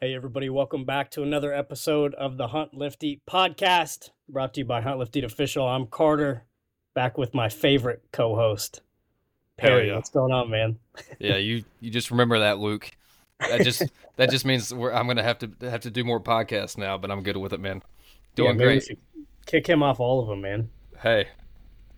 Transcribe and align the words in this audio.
Hey, 0.00 0.14
everybody, 0.14 0.50
welcome 0.50 0.84
back 0.84 1.10
to 1.12 1.22
another 1.22 1.54
episode 1.54 2.14
of 2.14 2.36
the 2.36 2.48
Hunt 2.48 2.74
Lift 2.74 3.02
Eat 3.02 3.22
podcast 3.26 4.10
brought 4.28 4.52
to 4.54 4.60
you 4.60 4.64
by 4.66 4.82
Hunt 4.82 4.98
Lift 4.98 5.16
Eat 5.16 5.24
Official. 5.24 5.66
I'm 5.66 5.86
Carter, 5.86 6.44
back 6.94 7.16
with 7.16 7.32
my 7.32 7.48
favorite 7.48 8.02
co 8.12 8.34
host, 8.36 8.82
Perry. 9.56 9.88
yeah. 9.88 9.94
What's 9.94 10.10
going 10.10 10.32
on, 10.32 10.50
man? 10.50 10.78
yeah, 11.18 11.36
you 11.36 11.64
you 11.80 11.90
just 11.90 12.10
remember 12.10 12.40
that, 12.40 12.58
Luke. 12.58 12.90
That 13.40 13.62
just 13.62 13.84
that 14.16 14.30
just 14.30 14.44
means 14.44 14.72
we're, 14.72 14.92
I'm 14.92 15.06
gonna 15.06 15.22
have 15.22 15.38
to 15.38 15.50
have 15.62 15.80
to 15.80 15.90
do 15.90 16.04
more 16.04 16.20
podcasts 16.20 16.76
now, 16.76 16.98
but 16.98 17.10
I'm 17.10 17.22
good 17.22 17.38
with 17.38 17.54
it, 17.54 17.60
man. 17.60 17.82
Doing 18.34 18.58
Yeah, 18.58 18.64
great. 18.64 18.98
Kick 19.46 19.66
him 19.66 19.82
off 19.82 19.98
all 19.98 20.20
of 20.20 20.28
them, 20.28 20.42
man. 20.42 20.68
Hey, 21.00 21.28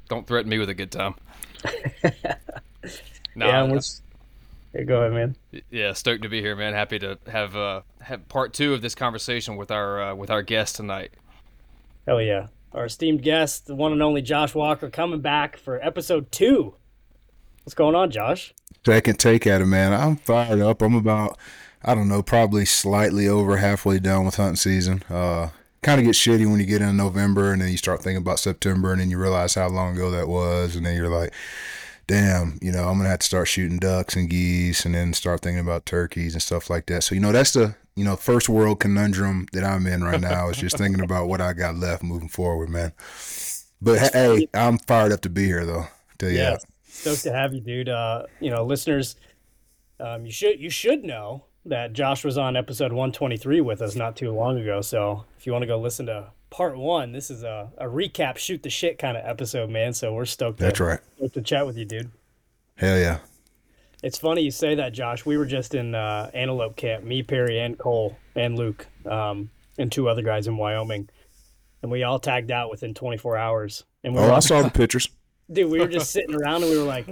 don't 0.09 0.25
threaten 0.27 0.51
me 0.51 0.59
with 0.59 0.69
a 0.69 0.75
good 0.75 0.93
time. 0.93 1.15
No, 3.35 3.47
yeah, 3.47 3.63
let's. 3.63 4.03
Yeah, 4.75 4.83
go 4.83 5.03
ahead, 5.03 5.13
man. 5.53 5.63
yeah, 5.71 5.93
stoked 5.93 6.23
to 6.23 6.29
be 6.29 6.41
here, 6.41 6.57
man. 6.57 6.75
Happy 6.75 6.99
to 6.99 7.17
have 7.29 7.55
uh 7.55 7.83
have 7.98 7.98
part 8.29 8.53
two 8.53 8.75
of 8.75 8.83
this 8.83 8.95
conversation 8.95 9.57
with 9.57 9.71
our 9.71 10.03
uh, 10.03 10.15
with 10.15 10.31
our 10.31 10.43
guest 10.43 10.77
tonight. 10.77 11.13
Hell 12.07 12.21
yeah. 12.21 12.49
Our 12.73 12.87
esteemed 12.87 13.23
guest, 13.23 13.67
the 13.67 13.75
one 13.75 13.93
and 13.93 14.03
only 14.03 14.23
Josh 14.23 14.55
Walker, 14.55 14.91
coming 14.91 15.21
back 15.21 15.57
for 15.57 15.83
episode 15.85 16.31
two. 16.31 16.75
What's 17.65 17.75
going 17.75 17.95
on, 17.95 18.11
Josh? 18.11 18.55
Second 18.85 19.19
take 19.19 19.47
at 19.47 19.61
it, 19.61 19.67
man. 19.67 19.93
I'm 19.93 20.17
fired 20.17 20.61
up. 20.61 20.83
I'm 20.83 20.95
about, 20.95 21.39
I 21.83 21.95
don't 21.95 22.09
know, 22.09 22.23
probably 22.23 22.65
slightly 22.65 23.29
over 23.29 23.59
halfway 23.59 23.99
down 23.99 24.25
with 24.25 24.37
hunting 24.37 24.57
season. 24.57 25.03
Uh, 25.11 25.49
kind 25.83 26.01
of 26.01 26.07
gets 26.07 26.19
shitty 26.19 26.51
when 26.51 26.61
you 26.61 26.67
get 26.67 26.83
in 26.83 26.97
November 26.97 27.53
and 27.53 27.63
then 27.63 27.71
you 27.71 27.77
start 27.77 28.03
thinking 28.03 28.23
about 28.23 28.39
September 28.39 28.93
and 28.93 29.01
then 29.01 29.11
you 29.11 29.19
realize 29.19 29.55
how 29.55 29.69
long 29.69 29.95
ago 29.95 30.11
that 30.11 30.29
was 30.29 30.77
and 30.77 30.85
then 30.85 30.97
you're 30.97 31.09
like, 31.09 31.33
damn, 32.07 32.59
you 32.61 32.73
know, 32.73 32.89
I'm 32.89 32.97
gonna 32.97 33.11
have 33.11 33.21
to 33.21 33.27
start 33.27 33.49
shooting 33.49 33.79
ducks 33.79 34.17
and 34.17 34.29
geese 34.29 34.85
and 34.85 34.95
then 34.95 35.13
start 35.13 35.43
thinking 35.43 35.61
about 35.61 35.87
turkeys 35.87 36.35
and 36.35 36.43
stuff 36.43 36.69
like 36.69 36.87
that. 36.87 37.03
So 37.03 37.15
you 37.15 37.21
know, 37.21 37.33
that's 37.33 37.53
the 37.53 37.77
you 37.99 38.05
know 38.05 38.15
first 38.17 38.49
world 38.49 38.79
conundrum 38.79 39.47
that 39.53 39.65
I'm 39.65 39.87
in 39.87 40.05
right 40.05 40.21
now 40.21 40.49
is 40.49 40.57
just 40.57 40.79
thinking 40.79 41.03
about 41.03 41.27
what 41.27 41.41
I 41.41 41.53
got 41.53 41.75
left 41.75 42.03
moving 42.03 42.29
forward, 42.29 42.71
man. 42.71 42.93
But 43.83 44.13
hey, 44.13 44.49
I'm 44.55 44.79
fired 44.79 45.13
up 45.13 45.21
to 45.23 45.29
be 45.29 45.45
here 45.47 45.67
though. 45.67 45.89
Tell 46.19 46.31
you 46.31 46.39
Yeah, 46.39 46.51
that. 46.51 46.65
stoked 46.87 47.23
to 47.25 47.33
have 47.33 47.53
you, 47.53 47.61
dude. 47.61 47.89
Uh, 47.89 48.25
you 48.41 48.51
know, 48.51 48.65
listeners, 48.65 49.17
um, 49.99 50.25
you 50.25 50.33
should 50.33 50.61
you 50.61 50.71
should 50.71 51.03
know 51.03 51.45
that 51.67 51.93
Josh 51.93 52.25
was 52.25 52.39
on 52.39 52.57
episode 52.57 52.93
123 52.93 53.61
with 53.61 53.83
us 53.83 53.97
not 53.97 54.17
too 54.17 54.31
long 54.31 54.59
ago. 54.59 54.81
So 54.81 55.25
if 55.37 55.47
you 55.47 55.53
want 55.53 55.63
to 55.63 55.67
go 55.67 55.79
listen 55.79 56.07
to 56.07 56.29
part 56.51 56.79
one, 56.79 57.13
this 57.13 57.31
is 57.31 57.43
a, 57.43 57.71
a 57.79 57.85
recap, 57.87 58.39
shoot 58.39 58.63
the 58.63 58.71
shit 58.71 58.99
kind 58.99 59.17
of 59.17 59.27
episode, 59.27 59.71
man. 59.71 59.93
So 59.93 60.15
we're 60.15 60.25
stoked. 60.25 60.59
That's 60.61 60.79
to, 60.79 60.85
right. 60.85 61.01
Stoked 61.17 61.35
to 61.35 61.43
chat 61.43 61.67
with 61.67 61.77
you, 61.77 61.85
dude. 61.85 62.11
Hell 62.77 62.97
yeah. 62.97 63.19
It's 64.03 64.19
funny 64.19 64.43
you 64.43 64.51
say 64.51 64.77
that, 64.77 64.93
Josh. 64.93 65.27
We 65.27 65.37
were 65.37 65.47
just 65.47 65.75
in 65.75 65.95
uh, 65.95 66.31
antelope 66.33 66.77
camp, 66.77 67.05
me, 67.05 67.23
Perry, 67.23 67.59
and 67.59 67.77
Cole, 67.77 68.17
and 68.37 68.57
Luke, 68.57 68.87
um, 69.07 69.51
and 69.79 69.91
two 69.91 70.09
other 70.09 70.23
guys 70.23 70.47
in 70.47 70.57
Wyoming, 70.57 71.09
and 71.83 71.91
we 71.91 72.05
all 72.05 72.19
tagged 72.21 72.51
out 72.53 72.71
within 72.71 72.95
24 72.95 73.37
hours. 73.37 73.85
And 74.05 74.15
we 74.15 74.21
Oh, 74.21 74.29
were 74.29 74.33
I 74.33 74.39
saw 74.41 74.63
the 74.63 74.71
pictures. 74.83 75.09
dude, 75.51 75.71
we 75.71 75.81
were 75.81 75.89
just 75.89 76.11
sitting 76.13 76.35
around 76.35 76.63
and 76.63 76.71
we 76.71 76.79
were 76.79 76.85
like, 76.85 77.07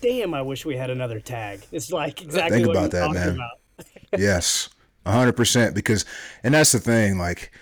"Damn, 0.00 0.32
I 0.32 0.40
wish 0.42 0.64
we 0.64 0.76
had 0.76 0.88
another 0.90 1.20
tag." 1.20 1.60
It's 1.70 1.92
like 1.92 2.22
exactly 2.22 2.58
Think 2.64 2.68
what 2.68 2.76
about 2.78 2.90
that, 2.92 3.00
talking 3.06 3.14
man. 3.20 3.34
about. 3.34 3.90
yes, 4.18 4.70
a 5.04 5.12
hundred 5.12 5.36
percent. 5.36 5.74
Because, 5.74 6.06
and 6.42 6.54
that's 6.54 6.72
the 6.72 6.80
thing. 6.80 7.18
Like, 7.18 7.52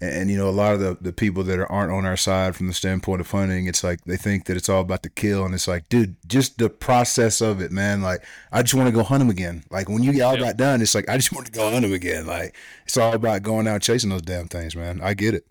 and, 0.00 0.10
and, 0.14 0.30
you 0.30 0.36
know, 0.36 0.48
a 0.48 0.50
lot 0.50 0.74
of 0.74 0.80
the 0.80 0.96
the 1.00 1.12
people 1.12 1.42
that 1.44 1.58
aren't 1.68 1.92
on 1.92 2.04
our 2.06 2.16
side 2.16 2.56
from 2.56 2.66
the 2.68 2.72
standpoint 2.74 3.20
of 3.20 3.30
hunting, 3.30 3.66
it's 3.66 3.82
like 3.82 4.04
they 4.04 4.16
think 4.16 4.46
that 4.46 4.56
it's 4.56 4.68
all 4.68 4.80
about 4.80 5.02
the 5.02 5.10
kill, 5.10 5.44
and 5.44 5.54
it's 5.54 5.68
like, 5.68 5.88
dude, 5.88 6.16
just 6.26 6.58
the 6.58 6.70
process 6.70 7.40
of 7.40 7.60
it, 7.60 7.70
man. 7.72 8.02
Like, 8.02 8.24
I 8.52 8.62
just 8.62 8.74
want 8.74 8.88
to 8.88 8.92
go 8.92 9.02
hunt 9.02 9.20
them 9.20 9.30
again. 9.30 9.64
Like 9.70 9.88
when 9.88 10.02
you 10.02 10.10
all 10.22 10.34
Yeah. 10.34 10.40
got 10.46 10.56
done, 10.56 10.82
it's 10.82 10.94
like 10.94 11.08
I 11.08 11.16
just 11.16 11.32
want 11.32 11.46
to 11.46 11.52
go 11.52 11.70
hunt 11.70 11.82
them 11.82 11.92
again. 11.92 12.26
Like 12.26 12.54
it's 12.84 12.96
all 12.96 13.12
about 13.14 13.42
going 13.42 13.66
out 13.68 13.82
chasing 13.82 14.10
those 14.10 14.22
damn 14.22 14.48
things, 14.48 14.74
man. 14.76 15.00
I 15.02 15.14
get 15.14 15.34
it. 15.34 15.46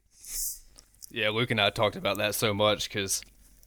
Yeah, 1.10 1.30
Luke 1.30 1.52
and 1.52 1.62
I 1.62 1.70
talked 1.70 1.96
about 1.96 2.18
that 2.18 2.36
so 2.36 2.54
much 2.54 2.90
because 2.90 3.22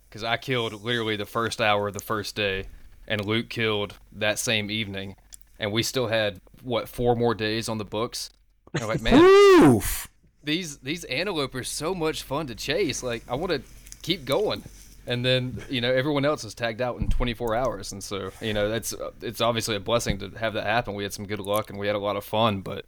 because 0.09 0.25
I 0.25 0.37
killed 0.37 0.83
literally 0.83 1.17
the 1.17 1.25
first 1.27 1.61
hour 1.61 1.89
of 1.89 1.95
the 1.95 2.01
first 2.01 2.37
day, 2.37 2.67
and 3.09 3.25
Luke 3.25 3.49
killed 3.49 3.95
that 4.13 4.39
same 4.39 4.71
evening, 4.71 5.17
and 5.59 5.73
we 5.73 5.83
still 5.83 6.09
had 6.09 6.41
what 6.63 6.89
four 6.89 7.17
more 7.17 7.35
days 7.35 7.69
on 7.69 7.79
the 7.79 7.85
books. 7.85 8.31
And 8.75 8.83
I'm 8.83 8.89
like, 8.89 9.01
man, 9.03 9.15
Oof. 9.65 10.09
These 10.43 10.79
these 10.79 11.05
antelope 11.05 11.55
are 11.55 11.65
so 11.65 11.95
much 11.95 12.23
fun 12.23 12.47
to 12.49 12.55
chase. 12.55 13.03
Like 13.03 13.23
I 13.29 13.35
want 13.35 13.53
to 13.53 13.63
keep 14.03 14.25
going. 14.25 14.63
And 15.07 15.25
then 15.25 15.63
you 15.69 15.81
know 15.81 15.93
everyone 15.93 16.25
else 16.25 16.45
is 16.45 16.55
tagged 16.55 16.81
out 16.81 17.01
in 17.01 17.09
24 17.09 17.55
hours, 17.57 17.91
and 17.91 18.05
so 18.05 18.31
you 18.41 18.53
know 18.53 18.69
that's 18.69 18.95
it's 19.23 19.41
obviously 19.41 19.75
a 19.75 19.81
blessing 19.81 20.19
to 20.19 20.31
have 20.39 20.55
that 20.55 20.67
happen. 20.67 20.95
We 20.95 21.03
had 21.03 21.13
some 21.13 21.27
good 21.27 21.41
luck 21.41 21.71
and 21.71 21.79
we 21.79 21.87
had 21.87 21.97
a 21.97 22.01
lot 22.01 22.17
of 22.17 22.25
fun, 22.25 22.61
but 22.61 22.85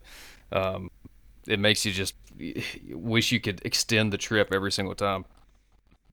um, 0.53 0.91
it 1.47 1.59
makes 1.59 1.85
you 1.85 1.93
just 1.93 2.15
wish 2.91 3.33
you 3.33 3.41
could 3.41 3.62
extend 3.65 4.12
the 4.12 4.19
trip 4.19 4.53
every 4.53 4.71
single 4.71 4.95
time. 4.95 5.25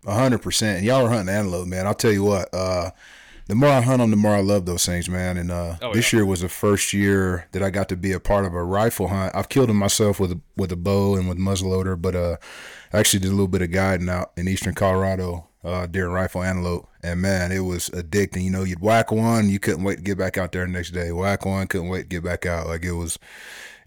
Hundred 0.05 0.41
percent. 0.41 0.83
Y'all 0.83 1.05
are 1.05 1.09
hunting 1.09 1.35
antelope, 1.35 1.67
man. 1.67 1.85
I'll 1.85 1.93
tell 1.93 2.13
you 2.13 2.23
what. 2.23 2.51
Uh, 2.53 2.91
the 3.49 3.55
more 3.55 3.69
I 3.69 3.81
hunt 3.81 3.97
them, 3.97 4.11
the 4.11 4.15
more 4.15 4.35
I 4.35 4.41
love 4.41 4.67
those 4.67 4.85
things, 4.85 5.09
man. 5.09 5.35
And 5.35 5.49
uh, 5.49 5.77
Oh, 5.81 5.91
this 5.91 6.13
year 6.13 6.23
was 6.23 6.41
the 6.41 6.49
first 6.49 6.93
year 6.93 7.47
that 7.51 7.63
I 7.63 7.71
got 7.71 7.89
to 7.89 7.97
be 7.97 8.11
a 8.11 8.19
part 8.19 8.45
of 8.45 8.53
a 8.53 8.63
rifle 8.63 9.07
hunt. 9.07 9.35
I've 9.35 9.49
killed 9.49 9.69
them 9.69 9.77
myself 9.77 10.19
with 10.19 10.33
a, 10.33 10.39
with 10.55 10.71
a 10.71 10.75
bow 10.75 11.15
and 11.15 11.27
with 11.27 11.39
muzzleloader, 11.39 11.99
but 11.99 12.15
uh, 12.15 12.37
I 12.93 12.99
actually 12.99 13.21
did 13.21 13.29
a 13.29 13.31
little 13.31 13.47
bit 13.47 13.63
of 13.63 13.71
guiding 13.71 14.07
out 14.07 14.33
in 14.37 14.47
eastern 14.47 14.75
Colorado 14.75 15.47
uh, 15.63 15.87
during 15.87 16.13
rifle 16.13 16.43
antelope. 16.43 16.87
And 17.01 17.21
man, 17.23 17.51
it 17.51 17.61
was 17.61 17.89
addicting. 17.89 18.43
You 18.43 18.51
know, 18.51 18.63
you'd 18.63 18.81
whack 18.81 19.11
one, 19.11 19.49
you 19.49 19.57
couldn't 19.57 19.83
wait 19.83 19.95
to 19.95 20.03
get 20.03 20.19
back 20.19 20.37
out 20.37 20.51
there 20.51 20.67
the 20.67 20.71
next 20.71 20.91
day. 20.91 21.11
Whack 21.11 21.43
one, 21.43 21.65
couldn't 21.65 21.89
wait 21.89 22.03
to 22.03 22.07
get 22.07 22.23
back 22.23 22.45
out. 22.45 22.67
Like 22.67 22.85
it 22.85 22.91
was, 22.91 23.17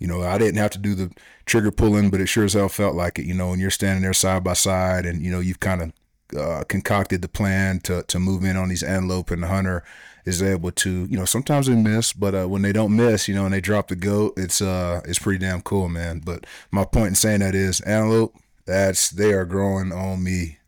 you 0.00 0.09
know, 0.09 0.23
I 0.23 0.39
didn't 0.39 0.56
have 0.59 0.73
to 0.73 0.79
do 0.79 0.97
the 0.97 1.12
trigger 1.47 1.71
pulling, 1.71 2.11
but 2.11 2.21
it 2.21 2.27
sure 2.27 2.44
as 2.44 2.55
hell 2.55 2.69
felt 2.69 2.97
like 2.97 3.21
it. 3.21 3.27
You 3.27 3.34
know, 3.34 3.50
when 3.50 3.61
you're 3.61 3.71
standing 3.71 4.03
there 4.03 4.12
side 4.12 4.43
by 4.43 4.55
side, 4.55 5.06
and 5.06 5.23
you 5.23 5.31
know 5.31 5.39
you've 5.39 5.61
kind 5.61 5.83
of 5.83 5.93
uh, 6.37 6.65
concocted 6.69 7.22
the 7.22 7.28
plan 7.28 7.81
to 7.81 8.03
to 8.04 8.19
move 8.19 8.44
in 8.44 8.56
on 8.56 8.69
these 8.69 8.82
antelope, 8.82 9.31
and 9.31 9.43
the 9.43 9.48
hunter 9.48 9.84
is 10.25 10.43
able 10.43 10.70
to, 10.70 11.06
you 11.06 11.16
know, 11.16 11.25
sometimes 11.25 11.66
they 11.66 11.75
miss, 11.75 12.12
but 12.12 12.34
uh, 12.34 12.47
when 12.47 12.62
they 12.62 12.72
don't 12.72 12.94
miss, 12.94 13.26
you 13.26 13.34
know, 13.34 13.44
and 13.44 13.53
they 13.53 13.60
drop 13.60 13.88
the 13.88 13.97
goat, 13.97 14.34
it's 14.37 14.62
uh, 14.62 15.00
it's 15.04 15.19
pretty 15.19 15.38
damn 15.38 15.62
cool, 15.62 15.88
man. 15.88 16.20
But 16.25 16.47
my 16.70 16.84
point 16.84 17.09
in 17.09 17.15
saying 17.15 17.41
that 17.41 17.54
is 17.54 17.81
antelope, 17.81 18.37
that's 18.65 19.10
they 19.10 19.32
are 19.32 19.44
growing 19.44 19.93
on 19.93 20.22
me. 20.22 20.59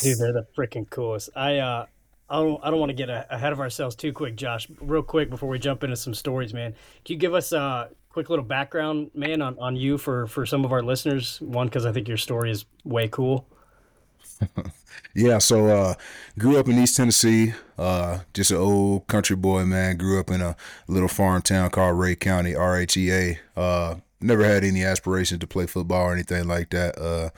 Dude, 0.00 0.18
they're 0.18 0.32
the 0.32 0.46
freaking 0.56 0.88
coolest. 0.88 1.30
I 1.34 1.58
uh, 1.58 1.86
I 2.30 2.40
don't 2.40 2.60
I 2.64 2.70
don't 2.70 2.80
want 2.80 2.90
to 2.90 2.94
get 2.94 3.10
a, 3.10 3.26
ahead 3.34 3.52
of 3.52 3.60
ourselves 3.60 3.96
too 3.96 4.12
quick, 4.12 4.36
Josh. 4.36 4.68
Real 4.80 5.02
quick 5.02 5.30
before 5.30 5.48
we 5.48 5.58
jump 5.58 5.82
into 5.84 5.96
some 5.96 6.14
stories, 6.14 6.54
man. 6.54 6.72
Can 7.04 7.14
you 7.14 7.18
give 7.18 7.34
us 7.34 7.52
a 7.52 7.90
quick 8.10 8.30
little 8.30 8.44
background, 8.44 9.10
man, 9.14 9.42
on, 9.42 9.58
on 9.58 9.76
you 9.76 9.98
for 9.98 10.26
for 10.28 10.46
some 10.46 10.64
of 10.64 10.72
our 10.72 10.82
listeners? 10.82 11.40
One, 11.40 11.66
because 11.66 11.84
I 11.84 11.92
think 11.92 12.06
your 12.06 12.16
story 12.16 12.50
is 12.50 12.64
way 12.84 13.08
cool. 13.08 13.46
Yeah, 15.14 15.38
so 15.38 15.68
uh 15.68 15.94
grew 16.38 16.58
up 16.58 16.68
in 16.68 16.78
East 16.78 16.96
Tennessee, 16.96 17.54
uh 17.78 18.20
just 18.32 18.50
an 18.50 18.56
old 18.56 19.06
country 19.06 19.36
boy, 19.36 19.64
man. 19.64 19.96
Grew 19.96 20.18
up 20.18 20.30
in 20.30 20.40
a 20.40 20.56
little 20.88 21.08
farm 21.08 21.42
town 21.42 21.70
called 21.70 21.98
Rhea 21.98 22.16
County, 22.16 22.52
RHEA. 22.52 23.38
Uh 23.56 23.96
never 24.20 24.44
had 24.44 24.64
any 24.64 24.82
aspirations 24.84 25.40
to 25.40 25.46
play 25.46 25.66
football 25.66 26.06
or 26.06 26.12
anything 26.12 26.48
like 26.48 26.70
that. 26.70 26.98
Uh 26.98 27.30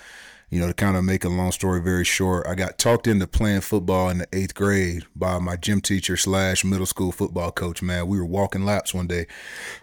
you 0.49 0.61
know, 0.61 0.69
to 0.69 0.75
kind 0.75 0.97
of 0.97 1.03
make 1.03 1.25
a 1.25 1.29
long 1.29 1.51
story 1.51 1.81
very 1.81 2.05
short, 2.05 2.47
I 2.47 2.55
got 2.55 2.79
talked 2.79 3.09
into 3.09 3.27
playing 3.27 3.63
football 3.63 4.09
in 4.11 4.19
the 4.19 4.29
eighth 4.33 4.55
grade 4.55 5.05
by 5.17 5.39
my 5.39 5.57
gym 5.57 5.81
teacher 5.81 6.17
slash 6.17 6.65
middle 6.65 6.87
school 6.87 7.11
football 7.11 7.51
coach. 7.51 7.83
Man, 7.83 8.07
we 8.07 8.19
were 8.19 8.27
walking 8.27 8.65
laps 8.65 8.95
one 8.95 9.09
day 9.09 9.27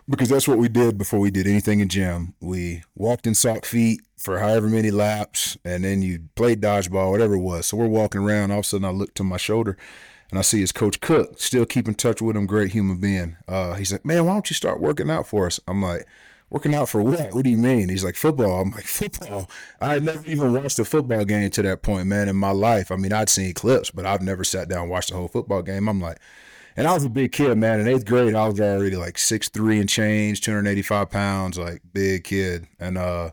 because 0.08 0.30
that's 0.30 0.48
what 0.48 0.58
we 0.58 0.70
did 0.70 0.98
before 0.98 1.20
we 1.20 1.32
did 1.32 1.48
anything 1.48 1.82
in 1.82 1.90
gym. 1.90 2.34
We 2.40 2.84
walked 2.96 3.28
in 3.28 3.36
sock 3.36 3.66
feet 3.66 4.02
for 4.18 4.40
however 4.40 4.70
many 4.70 4.90
laps, 4.90 5.58
and 5.66 5.84
then 5.84 6.02
you 6.02 6.20
played 6.36 6.62
dodgeball, 6.62 7.12
whatever 7.12 7.36
it 7.36 7.42
was. 7.42 7.68
So 7.68 7.76
we're 7.76 7.88
walking 7.88 8.22
around. 8.22 8.52
All 8.52 8.60
of 8.60 8.66
a 8.66 8.68
sudden, 8.68 8.86
I 8.86 8.92
look 8.92 9.14
to 9.16 9.24
my 9.26 9.36
shoulder, 9.38 9.78
and 10.30 10.40
I 10.40 10.44
see 10.44 10.62
his 10.62 10.72
coach 10.72 11.02
Cook. 11.02 11.42
Still 11.42 11.66
keep 11.66 11.90
in 11.90 11.96
touch 11.96 12.22
with 12.22 12.38
him. 12.38 12.46
Great 12.46 12.72
human 12.72 13.00
being. 13.00 13.36
Uh, 13.50 13.74
he's 13.74 13.92
like, 13.92 14.06
"Man, 14.06 14.26
why 14.26 14.34
don't 14.34 14.50
you 14.50 14.54
start 14.54 14.80
working 14.80 15.10
out 15.10 15.28
for 15.28 15.46
us?" 15.46 15.60
I'm 15.68 15.82
like. 15.82 16.08
Working 16.54 16.76
out 16.76 16.88
for 16.88 17.02
what? 17.02 17.34
What 17.34 17.44
do 17.44 17.50
you 17.50 17.58
mean? 17.58 17.90
He's 17.90 18.04
like, 18.04 18.16
football. 18.16 18.62
I'm 18.62 18.70
like, 18.70 18.84
football. 18.86 19.50
I 19.82 19.94
had 19.94 20.04
never 20.04 20.24
even 20.28 20.54
watched 20.54 20.78
a 20.78 20.86
football 20.86 21.26
game 21.26 21.50
to 21.50 21.64
that 21.64 21.82
point, 21.82 22.06
man, 22.06 22.30
in 22.30 22.36
my 22.36 22.52
life. 22.52 22.92
I 22.92 22.96
mean, 22.96 23.12
I'd 23.12 23.28
seen 23.28 23.56
clips, 23.56 23.90
but 23.90 24.06
I've 24.06 24.22
never 24.22 24.44
sat 24.44 24.70
down 24.70 24.84
and 24.84 24.92
watched 24.92 25.10
the 25.10 25.16
whole 25.16 25.28
football 25.28 25.64
game. 25.64 25.90
I'm 25.90 26.00
like, 26.00 26.20
and 26.78 26.86
I 26.86 26.94
was 26.94 27.06
a 27.06 27.10
big 27.10 27.32
kid, 27.32 27.58
man. 27.58 27.80
In 27.80 27.88
eighth 27.88 28.06
grade, 28.06 28.36
I 28.36 28.48
was 28.48 28.62
already 28.62 28.96
like 28.96 29.18
six 29.18 29.50
three 29.50 29.80
and 29.80 29.90
change, 29.90 30.42
285 30.42 31.10
pounds, 31.10 31.58
like 31.58 31.82
big 31.92 32.24
kid. 32.24 32.68
And 32.80 33.00
uh, 33.00 33.32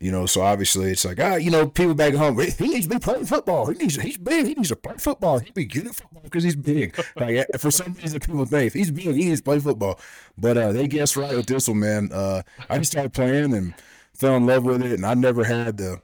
you 0.00 0.10
know, 0.10 0.26
so 0.26 0.42
obviously 0.42 0.90
it's 0.90 1.04
like, 1.04 1.18
ah, 1.20 1.36
you 1.36 1.50
know, 1.50 1.66
people 1.68 1.94
back 1.94 2.14
home, 2.14 2.38
he 2.38 2.68
needs 2.68 2.86
to 2.86 2.94
be 2.94 2.98
playing 2.98 3.26
football. 3.26 3.66
He 3.66 3.78
needs, 3.78 3.96
he's 3.96 4.18
big. 4.18 4.46
He 4.46 4.54
needs 4.54 4.68
to 4.68 4.76
play 4.76 4.96
football. 4.98 5.38
He'd 5.38 5.54
be 5.54 5.64
good 5.64 5.86
at 5.86 5.94
football 5.94 6.22
because 6.22 6.44
he's 6.44 6.56
big. 6.56 6.94
Like 7.16 7.46
for 7.58 7.70
some 7.70 7.94
reason, 7.94 8.20
people 8.20 8.44
think 8.44 8.72
he's 8.72 8.90
big, 8.90 9.06
he 9.06 9.12
needs 9.12 9.40
to 9.40 9.44
play 9.44 9.60
football. 9.60 9.98
But 10.36 10.56
uh, 10.56 10.72
they 10.72 10.88
guessed 10.88 11.16
right 11.16 11.34
with 11.34 11.46
this 11.46 11.68
one, 11.68 11.80
man. 11.80 12.10
Uh, 12.12 12.42
I 12.68 12.78
just 12.78 12.92
started 12.92 13.12
playing 13.12 13.54
and 13.54 13.74
fell 14.12 14.36
in 14.36 14.46
love 14.46 14.64
with 14.64 14.82
it, 14.82 14.92
and 14.92 15.06
I 15.06 15.14
never 15.14 15.44
had 15.44 15.76
the 15.76 16.00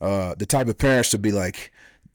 uh, 0.00 0.34
the 0.36 0.46
type 0.46 0.68
of 0.68 0.78
parents 0.78 1.10
to 1.10 1.18
be 1.18 1.32
like, 1.32 1.72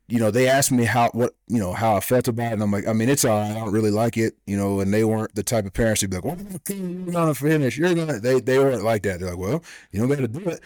you 0.07 0.19
know, 0.19 0.29
they 0.31 0.47
asked 0.47 0.71
me 0.71 0.85
how 0.85 1.09
what 1.09 1.35
you 1.47 1.59
know 1.59 1.73
how 1.73 1.95
I 1.95 1.99
felt 1.99 2.27
about 2.27 2.51
it, 2.51 2.53
and 2.53 2.63
I'm 2.63 2.71
like, 2.71 2.87
I 2.87 2.93
mean, 2.93 3.09
it's 3.09 3.25
all. 3.25 3.39
I 3.39 3.53
don't 3.53 3.71
really 3.71 3.91
like 3.91 4.17
it, 4.17 4.35
you 4.45 4.55
know. 4.55 4.79
And 4.79 4.93
they 4.93 5.03
weren't 5.03 5.33
the 5.33 5.43
type 5.43 5.65
of 5.65 5.73
parents 5.73 6.01
to 6.01 6.07
be 6.07 6.17
like, 6.17 6.25
"Well, 6.25 6.37
you're 6.69 7.11
gonna 7.11 7.33
finish. 7.33 7.77
You're 7.77 7.93
gonna." 7.95 8.19
They 8.19 8.39
they 8.39 8.59
weren't 8.59 8.83
like 8.83 9.03
that. 9.03 9.19
They're 9.19 9.29
like, 9.29 9.39
"Well, 9.39 9.63
you 9.91 9.99
don't 9.99 10.09
got 10.09 10.17
to 10.17 10.27
do 10.27 10.49
it." 10.49 10.61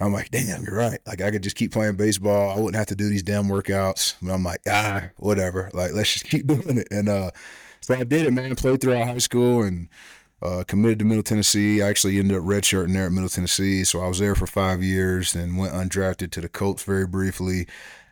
I'm 0.00 0.12
like, 0.12 0.30
"Damn, 0.30 0.64
you're 0.64 0.76
right. 0.76 0.98
Like, 1.06 1.20
I 1.22 1.30
could 1.30 1.42
just 1.42 1.56
keep 1.56 1.72
playing 1.72 1.96
baseball. 1.96 2.50
I 2.50 2.56
wouldn't 2.56 2.76
have 2.76 2.88
to 2.88 2.96
do 2.96 3.08
these 3.08 3.22
damn 3.22 3.44
workouts." 3.44 4.14
But 4.20 4.32
I'm 4.32 4.42
like, 4.42 4.60
"Ah, 4.68 5.10
whatever. 5.16 5.70
Like, 5.72 5.92
let's 5.92 6.12
just 6.12 6.24
keep 6.30 6.46
doing 6.46 6.78
it." 6.78 6.88
And 6.90 7.08
uh, 7.08 7.30
so 7.80 7.94
I 7.94 8.04
did 8.04 8.26
it, 8.26 8.32
man. 8.32 8.54
Played 8.56 8.80
throughout 8.80 9.06
high 9.06 9.18
school 9.18 9.62
and 9.62 9.88
uh, 10.42 10.64
committed 10.66 10.98
to 11.00 11.04
Middle 11.04 11.22
Tennessee. 11.22 11.82
I 11.82 11.88
actually 11.88 12.18
ended 12.18 12.36
up 12.36 12.44
redshirting 12.44 12.92
there 12.92 13.06
at 13.06 13.12
Middle 13.12 13.28
Tennessee, 13.28 13.84
so 13.84 14.00
I 14.00 14.08
was 14.08 14.18
there 14.18 14.34
for 14.34 14.46
five 14.46 14.82
years. 14.82 15.34
and 15.34 15.56
went 15.56 15.72
undrafted 15.72 16.30
to 16.32 16.40
the 16.40 16.48
Colts 16.48 16.82
very 16.82 17.06
briefly 17.06 17.66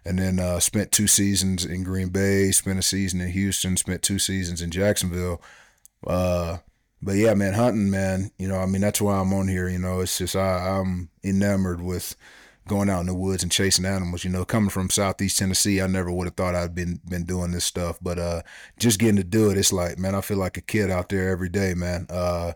and 0.05 0.19
then 0.19 0.39
uh, 0.39 0.59
spent 0.59 0.91
two 0.91 1.07
seasons 1.07 1.65
in 1.65 1.85
Green 1.85 2.09
Bay, 2.09 2.51
spent 2.51 2.79
a 2.79 2.83
season 2.83 3.21
in 3.21 3.31
Houston, 3.31 3.77
spent 3.77 4.03
two 4.03 4.19
seasons 4.19 4.61
in 4.61 4.71
Jacksonville. 4.71 5.41
Uh, 6.07 6.59
but 7.03 7.17
yeah, 7.17 7.35
man, 7.35 7.55
hunting, 7.55 7.91
man, 7.91 8.31
you 8.39 8.47
know, 8.47 8.59
I 8.59 8.67
mean, 8.67 8.81
that's 8.81 9.01
why 9.01 9.19
I'm 9.19 9.33
on 9.35 9.49
here. 9.49 9.69
You 9.69 9.79
know, 9.79 10.01
it's 10.01 10.19
just 10.19 10.37
I, 10.37 10.79
I'm 10.79 11.11
enamored 11.25 11.83
with 11.83 12.15
going 12.69 12.89
out 12.89 13.01
in 13.01 13.07
the 13.07 13.15
woods 13.15 13.43
and 13.43 13.51
chasing 13.51 13.85
animals. 13.85 14.25
You 14.25 14.31
know, 14.31 14.45
coming 14.45 14.71
from 14.71 14.89
Southeast 14.89 15.39
Tennessee, 15.39 15.81
I 15.81 15.89
never 15.89 16.13
would 16.13 16.29
have 16.29 16.37
thought 16.37 16.55
I'd 16.55 16.75
been 16.75 17.01
been 17.09 17.25
doing 17.25 17.51
this 17.51 17.65
stuff, 17.65 17.99
but 18.01 18.19
uh, 18.19 18.43
just 18.79 19.01
getting 19.01 19.17
to 19.17 19.25
do 19.25 19.51
it, 19.51 19.59
it's 19.59 19.73
like, 19.73 19.99
man, 19.99 20.15
I 20.15 20.21
feel 20.21 20.39
like 20.39 20.57
a 20.57 20.63
kid 20.63 20.91
out 20.91 21.09
there 21.09 21.31
every 21.31 21.49
day, 21.49 21.75
man. 21.75 22.07
Uh, 22.09 22.53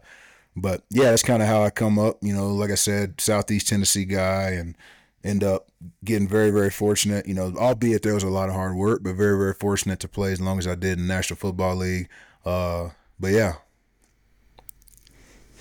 but 0.55 0.85
yeah, 0.91 1.11
that's 1.11 1.23
kind 1.25 1.43
of 1.43 1.49
how 1.49 1.63
I 1.63 1.71
come 1.71 1.99
up. 1.99 2.19
You 2.23 2.33
know, 2.33 2.55
like 2.55 2.71
I 2.71 2.77
said, 2.77 3.21
Southeast 3.21 3.69
Tennessee 3.69 4.05
guy, 4.05 4.51
and 4.51 4.77
end 5.25 5.43
up 5.43 5.67
getting 6.05 6.29
very, 6.29 6.51
very 6.51 6.71
fortunate. 6.71 7.27
You 7.27 7.35
know, 7.35 7.53
albeit 7.59 8.03
there 8.03 8.15
was 8.15 8.23
a 8.23 8.29
lot 8.29 8.49
of 8.49 8.55
hard 8.55 8.77
work, 8.77 9.03
but 9.03 9.17
very, 9.17 9.37
very 9.37 9.55
fortunate 9.55 9.99
to 10.01 10.09
play 10.09 10.31
as 10.31 10.41
long 10.41 10.59
as 10.59 10.69
I 10.69 10.77
did 10.77 10.99
in 10.99 11.09
the 11.09 11.13
National 11.13 11.37
Football 11.37 11.77
League. 11.77 12.09
Uh, 12.45 12.91
but 13.19 13.33
yeah, 13.33 13.55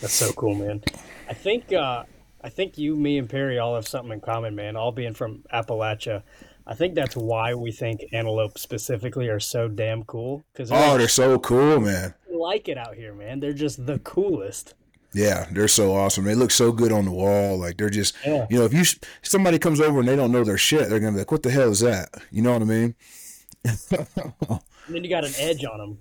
that's 0.06 0.14
so 0.14 0.32
cool, 0.34 0.54
man. 0.54 0.84
I 1.28 1.34
think 1.34 1.74
uh, 1.74 2.04
I 2.44 2.50
think 2.50 2.78
you, 2.78 2.96
me, 2.96 3.18
and 3.18 3.28
Perry 3.28 3.58
all 3.58 3.74
have 3.74 3.88
something 3.88 4.12
in 4.12 4.22
common, 4.22 4.54
man. 4.54 4.76
All 4.76 4.92
being 4.92 5.16
from 5.16 5.44
Appalachia. 5.52 6.22
I 6.68 6.76
think 6.76 6.94
that's 6.94 7.16
why 7.16 7.56
we 7.56 7.72
think 7.72 8.06
antelope 8.14 8.60
specifically 8.60 9.30
are 9.30 9.40
so 9.40 9.68
damn 9.68 10.04
cool. 10.04 10.46
Because 10.54 10.72
oh, 10.72 10.96
they're 11.00 11.08
so 11.08 11.40
cool, 11.40 11.80
man. 11.80 12.14
Like 12.32 12.68
it 12.68 12.78
out 12.78 12.94
here, 12.94 13.16
man. 13.16 13.40
They're 13.40 13.52
just 13.52 13.88
the 13.88 13.98
coolest. 14.00 14.76
Yeah, 15.12 15.48
they're 15.52 15.68
so 15.68 15.96
awesome. 15.96 16.24
They 16.24 16.36
look 16.36 16.52
so 16.52 16.72
good 16.72 16.92
on 16.92 17.06
the 17.06 17.12
wall. 17.12 17.58
Like 17.58 17.78
they're 17.78 17.90
just, 17.90 18.16
yeah. 18.24 18.46
you 18.52 18.60
know, 18.60 18.66
if 18.66 18.74
you 18.74 18.84
somebody 19.24 19.58
comes 19.58 19.82
over 19.82 20.02
and 20.02 20.08
they 20.08 20.16
don't 20.16 20.32
know 20.32 20.44
their 20.44 20.60
shit, 20.60 20.88
they're 20.88 21.00
gonna 21.00 21.14
be 21.14 21.20
like, 21.20 21.32
"What 21.32 21.42
the 21.42 21.50
hell 21.50 21.72
is 21.72 21.80
that?" 21.80 22.10
You 22.30 22.44
know 22.44 22.54
what 22.54 22.62
I 22.62 22.66
mean? 22.66 22.96
and 23.66 24.62
then 24.90 25.04
you 25.04 25.10
got 25.10 25.26
an 25.26 25.34
edge 25.40 25.66
on 25.66 25.80
them. 25.80 25.98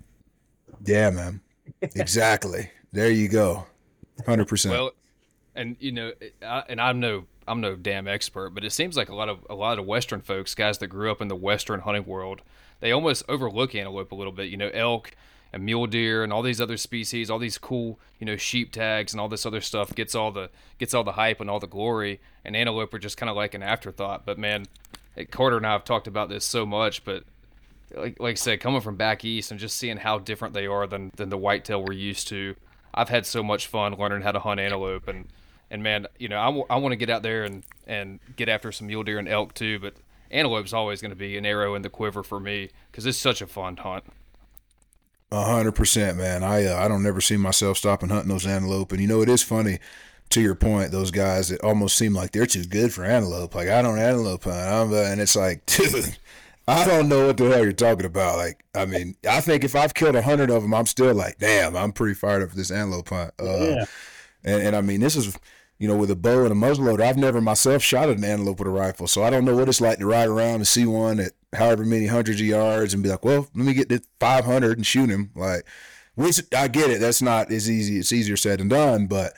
Yeah, 0.85 1.09
man. 1.09 1.41
Exactly. 1.81 2.69
there 2.91 3.09
you 3.09 3.29
go. 3.29 3.65
Hundred 4.25 4.47
percent. 4.47 4.73
Well, 4.73 4.91
and 5.55 5.75
you 5.79 5.91
know, 5.91 6.11
I, 6.45 6.63
and 6.69 6.79
I'm 6.79 6.99
no, 6.99 7.25
I'm 7.47 7.61
no 7.61 7.75
damn 7.75 8.07
expert, 8.07 8.51
but 8.51 8.63
it 8.63 8.71
seems 8.71 8.95
like 8.95 9.09
a 9.09 9.15
lot 9.15 9.29
of 9.29 9.45
a 9.49 9.55
lot 9.55 9.79
of 9.79 9.85
Western 9.85 10.21
folks, 10.21 10.55
guys 10.55 10.77
that 10.79 10.87
grew 10.87 11.11
up 11.11 11.21
in 11.21 11.27
the 11.27 11.35
Western 11.35 11.81
hunting 11.81 12.05
world, 12.05 12.41
they 12.79 12.91
almost 12.91 13.23
overlook 13.27 13.75
antelope 13.75 14.11
a 14.11 14.15
little 14.15 14.33
bit. 14.33 14.49
You 14.49 14.57
know, 14.57 14.69
elk 14.73 15.11
and 15.53 15.63
mule 15.63 15.87
deer 15.87 16.23
and 16.23 16.33
all 16.33 16.41
these 16.41 16.59
other 16.59 16.77
species, 16.77 17.29
all 17.29 17.39
these 17.39 17.57
cool, 17.57 17.99
you 18.19 18.25
know, 18.25 18.35
sheep 18.35 18.71
tags 18.71 19.13
and 19.13 19.21
all 19.21 19.29
this 19.29 19.45
other 19.45 19.61
stuff 19.61 19.95
gets 19.95 20.13
all 20.13 20.31
the 20.31 20.49
gets 20.77 20.93
all 20.93 21.03
the 21.03 21.13
hype 21.13 21.39
and 21.39 21.49
all 21.49 21.59
the 21.59 21.67
glory. 21.67 22.19
And 22.43 22.55
antelope 22.55 22.93
are 22.93 22.99
just 22.99 23.17
kind 23.17 23.29
of 23.29 23.35
like 23.35 23.53
an 23.53 23.63
afterthought. 23.63 24.25
But 24.25 24.37
man, 24.37 24.65
Carter 25.31 25.57
and 25.57 25.65
I 25.65 25.71
have 25.71 25.85
talked 25.85 26.07
about 26.07 26.29
this 26.29 26.45
so 26.45 26.65
much, 26.65 27.05
but 27.05 27.23
like 27.95 28.19
like 28.19 28.31
I 28.31 28.35
said, 28.35 28.59
coming 28.59 28.81
from 28.81 28.97
back 28.97 29.23
east 29.23 29.51
and 29.51 29.59
just 29.59 29.77
seeing 29.77 29.97
how 29.97 30.19
different 30.19 30.53
they 30.53 30.67
are 30.67 30.87
than 30.87 31.11
than 31.15 31.29
the 31.29 31.37
whitetail 31.37 31.81
we're 31.83 31.93
used 31.93 32.27
to, 32.29 32.55
I've 32.95 33.09
had 33.09 33.25
so 33.25 33.43
much 33.43 33.67
fun 33.67 33.93
learning 33.93 34.21
how 34.21 34.31
to 34.31 34.39
hunt 34.39 34.59
antelope 34.59 35.07
and 35.07 35.27
and 35.69 35.81
man, 35.83 36.07
you 36.17 36.27
know, 36.27 36.39
I, 36.39 36.45
w- 36.45 36.65
I 36.69 36.77
want 36.77 36.93
to 36.93 36.97
get 36.97 37.09
out 37.09 37.21
there 37.23 37.43
and 37.43 37.63
and 37.85 38.19
get 38.35 38.49
after 38.49 38.71
some 38.71 38.87
mule 38.87 39.03
deer 39.03 39.19
and 39.19 39.27
elk 39.27 39.53
too, 39.53 39.79
but 39.79 39.95
antelope 40.31 40.65
is 40.65 40.73
always 40.73 41.01
going 41.01 41.11
to 41.11 41.15
be 41.15 41.37
an 41.37 41.45
arrow 41.45 41.75
in 41.75 41.81
the 41.81 41.89
quiver 41.89 42.23
for 42.23 42.39
me 42.39 42.69
because 42.91 43.05
it's 43.05 43.17
such 43.17 43.41
a 43.41 43.47
fun 43.47 43.77
hunt. 43.77 44.05
A 45.31 45.43
hundred 45.43 45.73
percent, 45.73 46.17
man. 46.17 46.43
I 46.43 46.65
uh, 46.65 46.77
I 46.77 46.87
don't 46.87 47.03
never 47.03 47.19
see 47.19 47.37
myself 47.37 47.77
stopping 47.77 48.09
hunting 48.09 48.29
those 48.29 48.45
antelope, 48.45 48.91
and 48.91 49.01
you 49.01 49.07
know 49.07 49.21
it 49.21 49.29
is 49.29 49.43
funny. 49.43 49.79
To 50.29 50.41
your 50.41 50.55
point, 50.55 50.91
those 50.91 51.11
guys 51.11 51.49
that 51.49 51.61
almost 51.61 51.97
seem 51.97 52.13
like 52.13 52.31
they're 52.31 52.47
too 52.47 52.65
good 52.65 52.91
for 52.91 53.05
antelope. 53.05 53.53
Like 53.53 53.69
I 53.69 53.81
don't 53.81 53.99
antelope 53.99 54.43
hunt, 54.43 54.55
I'm, 54.55 54.91
uh, 54.91 55.03
and 55.03 55.21
it's 55.21 55.35
like, 55.35 55.65
dude, 55.67 56.17
I 56.67 56.85
don't 56.85 57.09
know 57.09 57.27
what 57.27 57.37
the 57.37 57.49
hell 57.49 57.63
you're 57.63 57.73
talking 57.73 58.05
about. 58.05 58.37
Like, 58.37 58.65
I 58.73 58.85
mean, 58.85 59.15
I 59.29 59.41
think 59.41 59.63
if 59.63 59.75
I've 59.75 59.93
killed 59.93 60.15
a 60.15 60.21
hundred 60.21 60.49
of 60.49 60.63
them, 60.63 60.73
I'm 60.73 60.87
still 60.87 61.13
like, 61.13 61.37
damn, 61.37 61.75
I'm 61.75 61.91
pretty 61.91 62.15
fired 62.15 62.41
up 62.41 62.49
for 62.49 62.55
this 62.55 62.71
antelope 62.71 63.09
hunt. 63.09 63.33
Uh, 63.39 63.57
yeah. 63.57 63.85
And, 64.43 64.61
and 64.67 64.75
I 64.75 64.81
mean, 64.81 64.99
this 64.99 65.15
is 65.15 65.37
you 65.77 65.87
know, 65.87 65.97
with 65.97 66.09
a 66.09 66.15
bow 66.15 66.45
and 66.45 66.51
a 66.51 66.55
muzzleloader. 66.55 67.01
I've 67.01 67.17
never 67.17 67.41
myself 67.41 67.83
shot 67.83 68.09
an 68.09 68.23
antelope 68.23 68.59
with 68.59 68.67
a 68.67 68.71
rifle, 68.71 69.07
so 69.07 69.23
I 69.23 69.29
don't 69.29 69.45
know 69.45 69.55
what 69.55 69.67
it's 69.67 69.81
like 69.81 69.99
to 69.99 70.05
ride 70.05 70.29
around 70.29 70.55
and 70.55 70.67
see 70.67 70.85
one 70.85 71.19
at 71.19 71.33
however 71.53 71.83
many 71.83 72.07
hundreds 72.07 72.39
of 72.39 72.47
yards 72.47 72.93
and 72.93 73.03
be 73.03 73.09
like, 73.09 73.25
well, 73.25 73.47
let 73.53 73.65
me 73.65 73.73
get 73.73 73.89
to 73.89 74.01
500 74.19 74.77
and 74.77 74.87
shoot 74.87 75.09
him. 75.09 75.31
Like, 75.35 75.65
which 76.15 76.41
I 76.55 76.69
get 76.69 76.91
it. 76.91 77.01
That's 77.01 77.21
not 77.21 77.51
as 77.51 77.69
easy. 77.69 77.99
It's 77.99 78.13
easier 78.13 78.37
said 78.37 78.59
than 78.59 78.69
done, 78.69 79.07
but 79.07 79.33